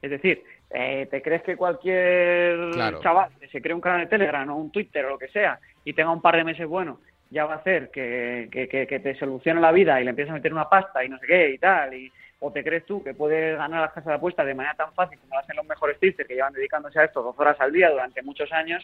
Es 0.00 0.10
decir, 0.10 0.44
eh, 0.70 1.08
¿te 1.10 1.20
crees 1.20 1.42
que 1.42 1.56
cualquier 1.56 2.70
chaval 3.02 3.30
que 3.40 3.48
se 3.48 3.60
cree 3.60 3.74
un 3.74 3.80
canal 3.80 4.00
de 4.00 4.06
Telegram 4.06 4.48
o 4.50 4.56
un 4.56 4.70
Twitter 4.70 5.04
o 5.04 5.10
lo 5.10 5.18
que 5.18 5.28
sea 5.28 5.58
y 5.84 5.92
tenga 5.92 6.10
un 6.10 6.22
par 6.22 6.36
de 6.36 6.44
meses 6.44 6.66
buenos 6.66 6.98
ya 7.30 7.44
va 7.44 7.54
a 7.54 7.58
hacer 7.58 7.90
que, 7.90 8.48
que, 8.50 9.00
te 9.00 9.14
solucione 9.14 9.60
la 9.60 9.72
vida 9.72 10.00
y 10.00 10.04
le 10.04 10.10
empiezas 10.10 10.32
a 10.32 10.34
meter 10.34 10.52
una 10.52 10.68
pasta 10.68 11.04
y 11.04 11.08
no 11.08 11.18
sé 11.18 11.26
qué 11.26 11.50
y 11.50 11.58
tal? 11.58 11.94
Y, 11.94 12.12
¿O 12.40 12.50
te 12.50 12.64
crees 12.64 12.86
tú 12.86 13.02
que 13.04 13.14
puedes 13.14 13.56
ganar 13.56 13.82
las 13.82 13.90
casas 13.90 14.06
de 14.06 14.14
apuestas 14.14 14.46
de 14.46 14.54
manera 14.54 14.74
tan 14.74 14.92
fácil 14.94 15.18
como 15.18 15.34
lo 15.34 15.40
hacen 15.40 15.56
los 15.56 15.66
mejores 15.66 15.98
twitters 16.00 16.26
que 16.26 16.34
llevan 16.34 16.54
dedicándose 16.54 16.98
a 16.98 17.04
esto 17.04 17.22
dos 17.22 17.38
horas 17.38 17.60
al 17.60 17.70
día 17.70 17.90
durante 17.90 18.22
muchos 18.22 18.50
años 18.50 18.82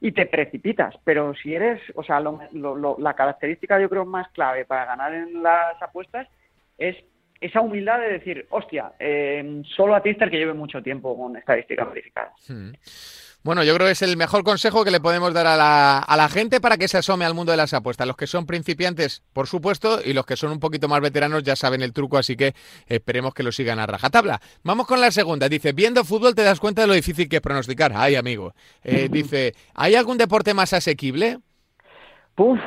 y 0.00 0.12
te 0.12 0.26
precipitas? 0.26 0.94
Pero 1.04 1.34
si 1.34 1.54
eres, 1.54 1.80
o 1.96 2.04
sea, 2.04 2.20
la 2.20 3.14
característica 3.14 3.80
yo 3.80 3.90
creo 3.90 4.04
más 4.04 4.28
clave 4.28 4.64
para 4.64 4.84
ganar 4.84 5.12
en 5.12 5.42
las 5.42 5.82
apuestas 5.82 6.28
es 6.78 6.96
esa 7.44 7.60
humildad 7.60 8.00
de 8.00 8.12
decir, 8.12 8.46
hostia, 8.50 8.92
eh, 8.98 9.62
solo 9.76 9.94
a 9.94 10.02
Tister 10.02 10.30
que 10.30 10.38
lleve 10.38 10.54
mucho 10.54 10.82
tiempo 10.82 11.16
con 11.16 11.36
estadísticas 11.36 11.88
verificadas. 11.88 12.32
Hmm. 12.48 12.72
Bueno, 13.42 13.62
yo 13.62 13.74
creo 13.74 13.86
que 13.86 13.92
es 13.92 14.00
el 14.00 14.16
mejor 14.16 14.42
consejo 14.42 14.82
que 14.82 14.90
le 14.90 15.00
podemos 15.00 15.34
dar 15.34 15.46
a 15.46 15.54
la, 15.54 15.98
a 15.98 16.16
la 16.16 16.30
gente 16.30 16.62
para 16.62 16.78
que 16.78 16.88
se 16.88 16.96
asome 16.96 17.26
al 17.26 17.34
mundo 17.34 17.52
de 17.52 17.58
las 17.58 17.74
apuestas. 17.74 18.06
Los 18.06 18.16
que 18.16 18.26
son 18.26 18.46
principiantes, 18.46 19.22
por 19.34 19.46
supuesto, 19.46 19.98
y 20.02 20.14
los 20.14 20.24
que 20.24 20.36
son 20.36 20.52
un 20.52 20.60
poquito 20.60 20.88
más 20.88 21.02
veteranos 21.02 21.42
ya 21.42 21.54
saben 21.54 21.82
el 21.82 21.92
truco, 21.92 22.16
así 22.16 22.34
que 22.34 22.54
esperemos 22.86 23.34
que 23.34 23.42
lo 23.42 23.52
sigan 23.52 23.78
a 23.78 23.86
rajatabla. 23.86 24.40
Vamos 24.62 24.86
con 24.86 25.02
la 25.02 25.10
segunda. 25.10 25.50
Dice, 25.50 25.72
viendo 25.74 26.04
fútbol 26.04 26.34
te 26.34 26.42
das 26.42 26.58
cuenta 26.58 26.80
de 26.80 26.88
lo 26.88 26.94
difícil 26.94 27.28
que 27.28 27.36
es 27.36 27.42
pronosticar. 27.42 27.92
Ay, 27.94 28.14
amigo. 28.14 28.54
Eh, 28.82 29.08
dice, 29.12 29.52
¿hay 29.74 29.94
algún 29.94 30.16
deporte 30.16 30.54
más 30.54 30.72
asequible? 30.72 31.40
Puf, 32.34 32.58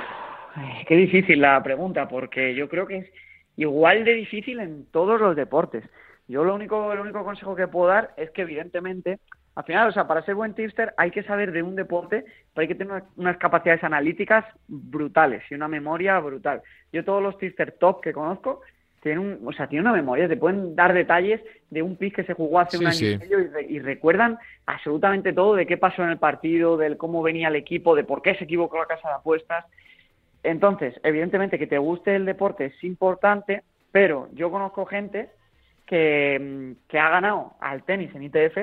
qué 0.88 0.96
difícil 0.96 1.42
la 1.42 1.64
pregunta, 1.64 2.08
porque 2.08 2.54
yo 2.54 2.70
creo 2.70 2.86
que 2.86 2.98
es 2.98 3.10
igual 3.58 4.06
de 4.06 4.14
difícil 4.14 4.60
en 4.60 4.86
todos 4.92 5.20
los 5.20 5.36
deportes. 5.36 5.84
Yo 6.28 6.44
lo 6.44 6.56
único, 6.56 6.94
el 6.94 7.00
único 7.00 7.24
consejo 7.24 7.56
que 7.56 7.68
puedo 7.68 7.88
dar 7.88 8.14
es 8.18 8.32
que 8.32 8.44
evidentemente, 8.44 9.20
al 9.56 9.64
final, 9.64 9.90
o 9.90 9.92
sea, 9.92 10.08
para 10.08 10.24
ser 10.24 10.36
buen 10.36 10.54
tipster 10.54 10.94
hay 10.98 11.12
que 11.12 11.24
saber 11.24 11.52
de 11.52 11.64
un 11.64 11.76
deporte, 11.76 12.26
pero 12.54 12.62
hay 12.62 12.68
que 12.68 12.76
tener 12.76 13.04
unas 13.16 13.38
capacidades 13.38 13.84
analíticas 13.84 14.46
brutales 14.68 15.44
y 15.50 15.56
una 15.56 15.68
memoria 15.68 16.20
brutal. 16.20 16.62
Yo 16.92 17.04
todos 17.04 17.24
los 17.24 17.38
tipsters 17.38 17.78
top 17.80 18.02
que 18.02 18.14
conozco 18.14 18.62
tienen, 19.02 19.20
un, 19.20 19.48
o 19.48 19.54
sea, 19.54 19.68
tienen 19.68 19.88
una 19.88 19.96
memoria, 19.96 20.28
te 20.28 20.38
pueden 20.38 20.76
dar 20.76 20.94
detalles 20.94 21.42
de 21.70 21.82
un 21.82 21.96
pick 21.96 22.16
que 22.16 22.24
se 22.24 22.34
jugó 22.34 22.60
hace 22.60 22.78
un 22.78 22.88
año 22.88 23.08
y 23.08 23.18
medio 23.18 23.40
y, 23.70 23.80
recuerdan 23.80 24.38
absolutamente 24.66 25.34
todo 25.34 25.56
de 25.56 25.66
qué 25.66 25.78
pasó 25.78 26.04
en 26.04 26.10
el 26.10 26.18
partido, 26.18 26.78
del 26.78 26.98
cómo 26.98 27.22
venía 27.22 27.48
el 27.48 27.56
equipo, 27.56 27.96
de 27.96 28.04
por 28.04 28.22
qué 28.22 28.36
se 28.36 28.44
equivocó 28.44 28.78
la 28.78 28.86
casa 28.86 29.08
de 29.08 29.16
apuestas. 29.16 29.66
Entonces, 30.48 31.00
evidentemente 31.04 31.60
que 31.60 31.68
te 31.68 31.78
guste 31.78 32.16
el 32.16 32.26
deporte 32.26 32.66
es 32.66 32.84
importante, 32.84 33.64
pero 33.92 34.30
yo 34.34 34.50
conozco 34.50 34.86
gente 34.86 35.30
que, 35.86 36.76
que 36.88 37.00
ha 37.00 37.10
ganado 37.10 37.54
al 37.60 37.84
tenis 37.84 38.16
en 38.16 38.24
ITF 38.24 38.58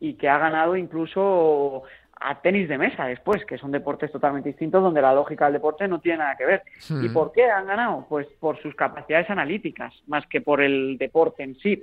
y 0.00 0.14
que 0.14 0.28
ha 0.28 0.38
ganado 0.38 0.76
incluso 0.76 1.84
a 2.20 2.40
tenis 2.42 2.68
de 2.68 2.78
mesa 2.78 3.06
después, 3.06 3.44
que 3.46 3.58
son 3.58 3.70
deportes 3.70 4.10
totalmente 4.10 4.48
distintos 4.48 4.82
donde 4.82 5.00
la 5.00 5.14
lógica 5.14 5.44
del 5.44 5.54
deporte 5.54 5.86
no 5.86 6.00
tiene 6.00 6.18
nada 6.18 6.36
que 6.36 6.46
ver. 6.46 6.62
¿Y 7.00 7.08
por 7.10 7.30
qué 7.30 7.44
han 7.48 7.66
ganado? 7.66 8.06
Pues 8.08 8.26
por 8.40 8.60
sus 8.60 8.74
capacidades 8.74 9.30
analíticas, 9.30 9.94
más 10.08 10.26
que 10.26 10.40
por 10.40 10.60
el 10.60 10.98
deporte 10.98 11.44
en 11.44 11.54
sí. 11.60 11.80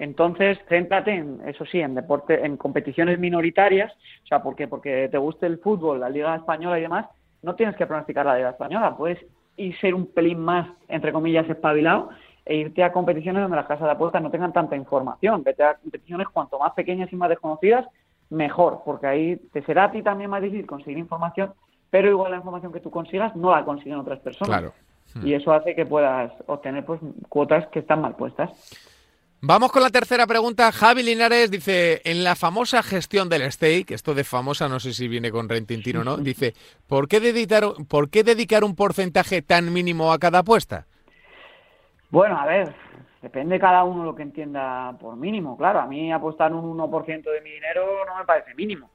Entonces, 0.00 0.58
céntrate 0.68 1.12
en, 1.12 1.40
eso 1.46 1.64
sí, 1.64 1.80
en 1.80 1.94
deporte, 1.94 2.44
en 2.44 2.56
competiciones 2.56 3.20
minoritarias, 3.20 3.92
o 4.24 4.26
sea, 4.26 4.42
¿por 4.42 4.56
qué? 4.56 4.66
Porque 4.66 5.08
te 5.08 5.18
guste 5.18 5.46
el 5.46 5.58
fútbol, 5.58 6.00
la 6.00 6.10
Liga 6.10 6.34
Española 6.34 6.78
y 6.78 6.82
demás, 6.82 7.06
no 7.42 7.54
tienes 7.54 7.76
que 7.76 7.86
pronosticar 7.86 8.26
la 8.26 8.36
Liga 8.36 8.50
Española, 8.50 8.96
puedes 8.96 9.18
ir 9.56 9.76
ser 9.78 9.94
un 9.94 10.06
pelín 10.06 10.40
más, 10.40 10.68
entre 10.88 11.12
comillas, 11.12 11.48
espabilado 11.48 12.10
e 12.44 12.56
irte 12.56 12.82
a 12.82 12.92
competiciones 12.92 13.42
donde 13.42 13.56
las 13.56 13.66
casas 13.66 13.84
de 13.84 13.92
apuestas 13.92 14.22
no 14.22 14.30
tengan 14.30 14.52
tanta 14.52 14.76
información. 14.76 15.42
Vete 15.42 15.62
a 15.62 15.74
competiciones 15.74 16.28
cuanto 16.28 16.58
más 16.58 16.72
pequeñas 16.72 17.12
y 17.12 17.16
más 17.16 17.28
desconocidas, 17.28 17.86
mejor, 18.30 18.80
porque 18.84 19.06
ahí 19.06 19.36
te 19.52 19.62
será 19.62 19.84
a 19.84 19.90
ti 19.90 20.02
también 20.02 20.30
más 20.30 20.42
difícil 20.42 20.66
conseguir 20.66 20.98
información, 20.98 21.52
pero 21.90 22.08
igual 22.08 22.30
la 22.30 22.38
información 22.38 22.72
que 22.72 22.80
tú 22.80 22.90
consigas 22.90 23.36
no 23.36 23.50
la 23.50 23.64
consiguen 23.64 23.98
otras 23.98 24.18
personas. 24.20 24.58
Claro. 24.58 24.72
Y 25.22 25.34
eso 25.34 25.52
hace 25.52 25.74
que 25.74 25.84
puedas 25.84 26.32
obtener 26.46 26.86
pues 26.86 27.00
cuotas 27.28 27.66
que 27.66 27.80
están 27.80 28.00
mal 28.00 28.16
puestas. 28.16 28.50
Vamos 29.44 29.72
con 29.72 29.82
la 29.82 29.90
tercera 29.90 30.24
pregunta. 30.24 30.70
Javi 30.70 31.02
Linares 31.02 31.50
dice, 31.50 32.00
en 32.04 32.22
la 32.22 32.36
famosa 32.36 32.80
gestión 32.80 33.28
del 33.28 33.42
stake, 33.50 33.90
esto 33.90 34.14
de 34.14 34.22
famosa 34.22 34.68
no 34.68 34.78
sé 34.78 34.92
si 34.92 35.08
viene 35.08 35.32
con 35.32 35.48
Rentintino 35.48 36.02
o 36.02 36.04
no, 36.04 36.16
dice, 36.18 36.52
¿por 36.86 37.08
qué, 37.08 37.18
dedicar, 37.18 37.64
¿por 37.88 38.08
qué 38.08 38.22
dedicar 38.22 38.62
un 38.62 38.76
porcentaje 38.76 39.42
tan 39.42 39.72
mínimo 39.72 40.12
a 40.12 40.20
cada 40.20 40.38
apuesta? 40.38 40.86
Bueno, 42.10 42.38
a 42.38 42.46
ver, 42.46 42.72
depende 43.20 43.58
cada 43.58 43.82
uno 43.82 44.04
lo 44.04 44.14
que 44.14 44.22
entienda 44.22 44.96
por 45.00 45.16
mínimo. 45.16 45.56
Claro, 45.56 45.80
a 45.80 45.86
mí 45.86 46.12
apostar 46.12 46.54
un 46.54 46.78
1% 46.78 47.22
de 47.24 47.40
mi 47.40 47.50
dinero 47.50 48.04
no 48.06 48.16
me 48.16 48.24
parece 48.24 48.54
mínimo. 48.54 48.90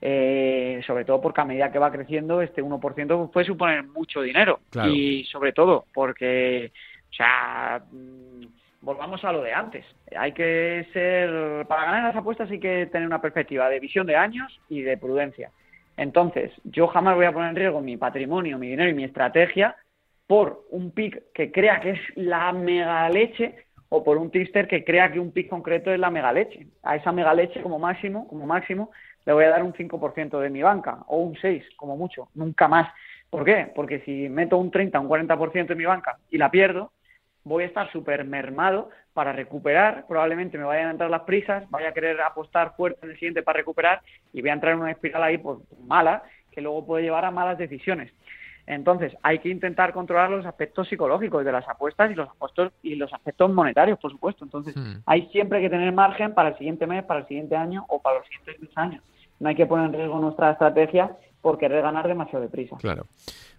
Eh, 0.00 0.82
sobre 0.84 1.04
todo 1.04 1.20
porque 1.20 1.42
a 1.42 1.44
medida 1.44 1.70
que 1.70 1.78
va 1.78 1.92
creciendo, 1.92 2.42
este 2.42 2.60
1% 2.60 3.30
puede 3.30 3.46
suponer 3.46 3.84
mucho 3.84 4.20
dinero. 4.20 4.58
Y 4.84 5.22
sobre 5.26 5.52
todo 5.52 5.84
porque, 5.94 6.72
o 7.08 7.14
sea 7.14 7.84
volvamos 8.86 9.24
a 9.24 9.32
lo 9.32 9.42
de 9.42 9.52
antes. 9.52 9.84
Hay 10.16 10.30
que 10.30 10.86
ser, 10.92 11.66
para 11.66 11.86
ganar 11.86 12.04
las 12.04 12.16
apuestas 12.16 12.48
hay 12.48 12.60
que 12.60 12.86
tener 12.86 13.06
una 13.06 13.20
perspectiva 13.20 13.68
de 13.68 13.80
visión 13.80 14.06
de 14.06 14.14
años 14.14 14.60
y 14.68 14.80
de 14.82 14.96
prudencia. 14.96 15.50
Entonces, 15.96 16.52
yo 16.62 16.86
jamás 16.86 17.16
voy 17.16 17.26
a 17.26 17.32
poner 17.32 17.50
en 17.50 17.56
riesgo 17.56 17.80
mi 17.80 17.96
patrimonio, 17.96 18.58
mi 18.58 18.68
dinero 18.68 18.88
y 18.88 18.94
mi 18.94 19.02
estrategia 19.02 19.74
por 20.28 20.64
un 20.70 20.92
pick 20.92 21.32
que 21.34 21.50
crea 21.50 21.80
que 21.80 21.90
es 21.90 22.00
la 22.14 22.52
mega 22.52 23.08
leche 23.08 23.56
o 23.88 24.04
por 24.04 24.18
un 24.18 24.30
tipster 24.30 24.68
que 24.68 24.84
crea 24.84 25.10
que 25.10 25.18
un 25.18 25.32
pick 25.32 25.48
concreto 25.48 25.92
es 25.92 25.98
la 25.98 26.10
mega 26.10 26.32
leche. 26.32 26.68
A 26.84 26.94
esa 26.94 27.10
mega 27.10 27.34
leche 27.34 27.60
como 27.62 27.80
máximo, 27.80 28.28
como 28.28 28.46
máximo, 28.46 28.92
le 29.24 29.32
voy 29.32 29.44
a 29.44 29.50
dar 29.50 29.64
un 29.64 29.72
5% 29.72 30.38
de 30.38 30.50
mi 30.50 30.62
banca 30.62 30.98
o 31.08 31.18
un 31.18 31.36
6 31.36 31.64
como 31.76 31.96
mucho, 31.96 32.28
nunca 32.34 32.68
más. 32.68 32.88
¿Por 33.30 33.44
qué? 33.44 33.72
Porque 33.74 33.98
si 34.00 34.28
meto 34.28 34.56
un 34.58 34.70
30, 34.70 35.00
un 35.00 35.08
40% 35.08 35.72
en 35.72 35.78
mi 35.78 35.84
banca 35.84 36.18
y 36.30 36.38
la 36.38 36.52
pierdo, 36.52 36.92
voy 37.46 37.62
a 37.62 37.66
estar 37.66 37.90
súper 37.92 38.24
mermado 38.24 38.90
para 39.12 39.32
recuperar, 39.32 40.04
probablemente 40.08 40.58
me 40.58 40.64
vayan 40.64 40.88
a 40.88 40.90
entrar 40.90 41.08
las 41.08 41.22
prisas, 41.22 41.64
vaya 41.70 41.90
a 41.90 41.92
querer 41.92 42.20
apostar 42.20 42.74
fuerte 42.76 42.98
en 43.04 43.10
el 43.10 43.14
siguiente 43.14 43.44
para 43.44 43.58
recuperar 43.58 44.02
y 44.32 44.40
voy 44.40 44.50
a 44.50 44.54
entrar 44.54 44.74
en 44.74 44.80
una 44.80 44.90
espiral 44.90 45.22
ahí 45.22 45.38
pues, 45.38 45.58
mala 45.86 46.24
que 46.50 46.60
luego 46.60 46.84
puede 46.84 47.04
llevar 47.04 47.24
a 47.24 47.30
malas 47.30 47.56
decisiones. 47.56 48.12
Entonces, 48.66 49.16
hay 49.22 49.38
que 49.38 49.48
intentar 49.48 49.92
controlar 49.92 50.28
los 50.28 50.44
aspectos 50.44 50.88
psicológicos 50.88 51.44
de 51.44 51.52
las 51.52 51.68
apuestas 51.68 52.10
y 52.10 52.16
los 52.16 52.28
aspectos, 52.28 52.72
y 52.82 52.96
los 52.96 53.12
aspectos 53.14 53.48
monetarios, 53.52 53.96
por 54.00 54.10
supuesto. 54.10 54.44
Entonces, 54.44 54.76
hmm. 54.76 55.02
hay 55.06 55.28
siempre 55.28 55.60
que 55.60 55.70
tener 55.70 55.92
margen 55.92 56.34
para 56.34 56.48
el 56.48 56.58
siguiente 56.58 56.84
mes, 56.88 57.04
para 57.04 57.20
el 57.20 57.28
siguiente 57.28 57.54
año 57.54 57.84
o 57.88 58.02
para 58.02 58.18
los 58.18 58.26
siguientes 58.26 58.76
años. 58.76 59.04
No 59.38 59.48
hay 59.48 59.54
que 59.54 59.66
poner 59.66 59.86
en 59.86 59.92
riesgo 59.92 60.18
nuestra 60.18 60.50
estrategia 60.50 61.16
por 61.46 61.58
querer 61.58 61.80
ganar 61.80 62.08
demasiado 62.08 62.42
deprisa. 62.42 62.74
Claro. 62.80 63.06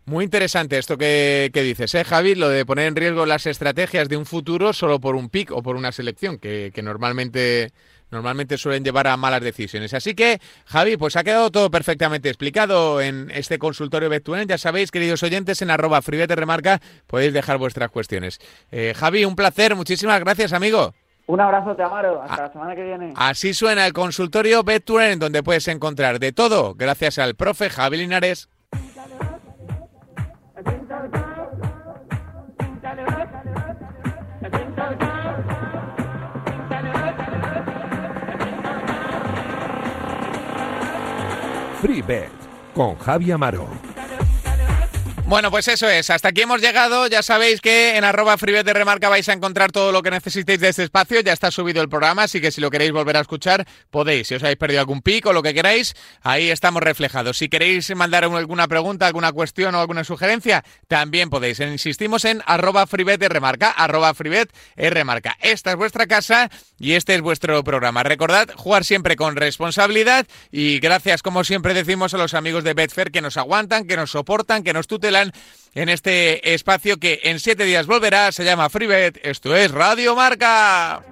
Muy 0.04 0.26
interesante 0.26 0.78
esto 0.78 0.98
que, 0.98 1.50
dices, 1.54 1.96
¿eh, 1.96 2.04
Javi? 2.04 2.36
Lo 2.36 2.50
de 2.50 2.66
poner 2.66 2.86
en 2.88 2.98
riesgo 2.98 3.26
las 3.26 3.46
estrategias 3.46 4.10
de 4.10 4.18
un 4.18 4.26
futuro 4.26 4.74
solo 4.74 5.00
por 5.00 5.16
un 5.16 5.30
pick 5.30 5.54
o 5.54 5.64
por 5.64 5.78
una 5.78 5.94
selección, 5.94 6.38
que, 6.38 6.70
normalmente, 6.84 7.72
normalmente 8.12 8.58
suelen 8.58 8.84
llevar 8.84 9.08
a 9.08 9.16
malas 9.16 9.42
decisiones. 9.42 9.94
Así 9.94 10.16
que, 10.16 10.42
Javi, 10.66 10.98
pues 10.98 11.16
ha 11.16 11.24
quedado 11.24 11.50
todo 11.50 11.72
perfectamente 11.72 12.28
explicado 12.28 13.00
en 13.00 13.32
este 13.34 13.58
consultorio 13.58 14.10
virtual. 14.10 14.46
Ya 14.46 14.58
sabéis, 14.58 14.92
queridos 14.92 15.24
oyentes, 15.24 15.62
en 15.62 15.72
arroba 15.72 16.02
remarca 16.02 16.82
podéis 17.08 17.32
dejar 17.32 17.58
vuestras 17.58 17.90
cuestiones. 17.90 18.40
Eh, 18.70 18.94
Javi, 18.98 19.24
un 19.24 19.38
placer. 19.38 19.78
Muchísimas 19.78 20.20
gracias, 20.20 20.52
amigo. 20.52 20.94
Un 21.28 21.42
abrazo, 21.42 21.76
te 21.76 21.84
amaro. 21.84 22.22
Hasta 22.22 22.44
la 22.44 22.52
semana 22.52 22.76
que 22.76 22.84
viene. 22.84 23.14
Así 23.16 23.54
suena 23.54 23.86
el 23.86 23.94
consultorio 23.94 24.64
en 25.12 25.20
donde 25.20 25.44
puedes 25.44 25.68
encontrar 25.68 26.20
de 26.20 26.32
todo, 26.32 26.74
gracias 26.74 27.20
al 27.20 27.36
profe 27.36 27.70
Javi 27.70 27.98
Linares. 27.98 28.50
FreeBet 41.82 42.32
con 42.74 42.98
Javi 42.98 43.32
Amaro. 43.32 43.87
Bueno, 45.28 45.52
pues 45.52 45.68
eso 45.68 45.90
es. 45.90 46.10
Hasta 46.10 46.30
aquí 46.30 46.44
hemos 46.44 46.62
llegado. 46.62 47.06
Ya 47.08 47.22
sabéis 47.22 47.60
que 47.60 47.98
en 47.98 48.06
arroba 48.06 48.38
freebet 48.38 48.66
de 48.66 48.72
remarca 48.72 49.10
vais 49.10 49.28
a 49.28 49.34
encontrar 49.34 49.74
todo 49.74 49.92
lo 49.92 50.02
que 50.02 50.10
necesitéis 50.10 50.62
de 50.62 50.70
este 50.70 50.84
espacio. 50.84 51.20
Ya 51.20 51.34
está 51.34 51.52
subido 51.52 51.82
el 51.82 51.90
programa, 51.90 52.24
así 52.24 52.40
que 52.40 52.50
si 52.50 52.62
lo 52.62 52.72
queréis 52.72 52.94
volver 52.94 53.18
a 53.18 53.20
escuchar, 53.20 53.68
podéis. 53.92 54.30
Si 54.30 54.36
os 54.36 54.44
habéis 54.44 54.58
perdido 54.58 54.80
algún 54.80 55.02
pico 55.02 55.34
lo 55.34 55.44
que 55.44 55.54
queráis, 55.54 55.96
ahí 56.22 56.50
estamos 56.50 56.82
reflejados. 56.82 57.40
Si 57.40 57.50
queréis 57.50 57.94
mandar 57.94 58.24
alguna 58.24 58.70
pregunta, 58.70 59.06
alguna 59.06 59.34
cuestión 59.34 59.76
o 59.76 59.82
alguna 59.82 60.06
sugerencia, 60.06 60.64
también 60.88 61.30
podéis. 61.30 61.60
Insistimos 61.60 62.24
en 62.24 62.42
arroba 62.46 62.88
freebet 62.88 63.20
de 63.20 63.28
arroba 63.76 64.14
remarca. 64.78 65.36
Esta 65.42 65.72
es 65.72 65.76
vuestra 65.76 66.08
casa 66.08 66.50
y 66.80 66.94
este 66.94 67.16
es 67.16 67.22
vuestro 67.22 67.62
programa. 67.66 68.02
Recordad 68.04 68.48
jugar 68.56 68.86
siempre 68.86 69.18
con 69.18 69.36
responsabilidad 69.36 70.26
y 70.52 70.80
gracias, 70.80 71.22
como 71.22 71.44
siempre 71.44 71.74
decimos, 71.74 72.14
a 72.14 72.18
los 72.18 72.34
amigos 72.34 72.64
de 72.64 72.74
Betfair 72.74 73.12
que 73.12 73.22
nos 73.22 73.36
aguantan, 73.36 73.88
que 73.88 73.98
nos 73.98 74.12
soportan, 74.12 74.64
que 74.64 74.72
nos 74.72 74.88
tutelan 74.88 75.17
en 75.74 75.90
este 75.90 76.54
espacio 76.54 76.98
que 76.98 77.20
en 77.24 77.40
siete 77.40 77.64
días 77.66 77.86
volverá. 77.86 78.32
Se 78.32 78.44
llama 78.44 78.70
FreeBet. 78.70 79.20
Esto 79.24 79.56
es 79.56 79.72
Radio 79.72 80.16
Marca. 80.16 81.04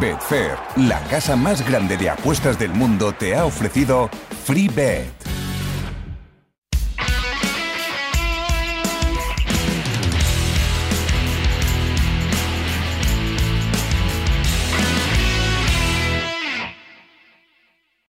Betfair, 0.00 0.56
la 0.76 1.00
casa 1.04 1.36
más 1.36 1.66
grande 1.66 1.96
de 1.96 2.10
apuestas 2.10 2.58
del 2.58 2.72
mundo, 2.72 3.12
te 3.12 3.34
ha 3.34 3.44
ofrecido 3.44 4.10
FreeBet. 4.44 5.43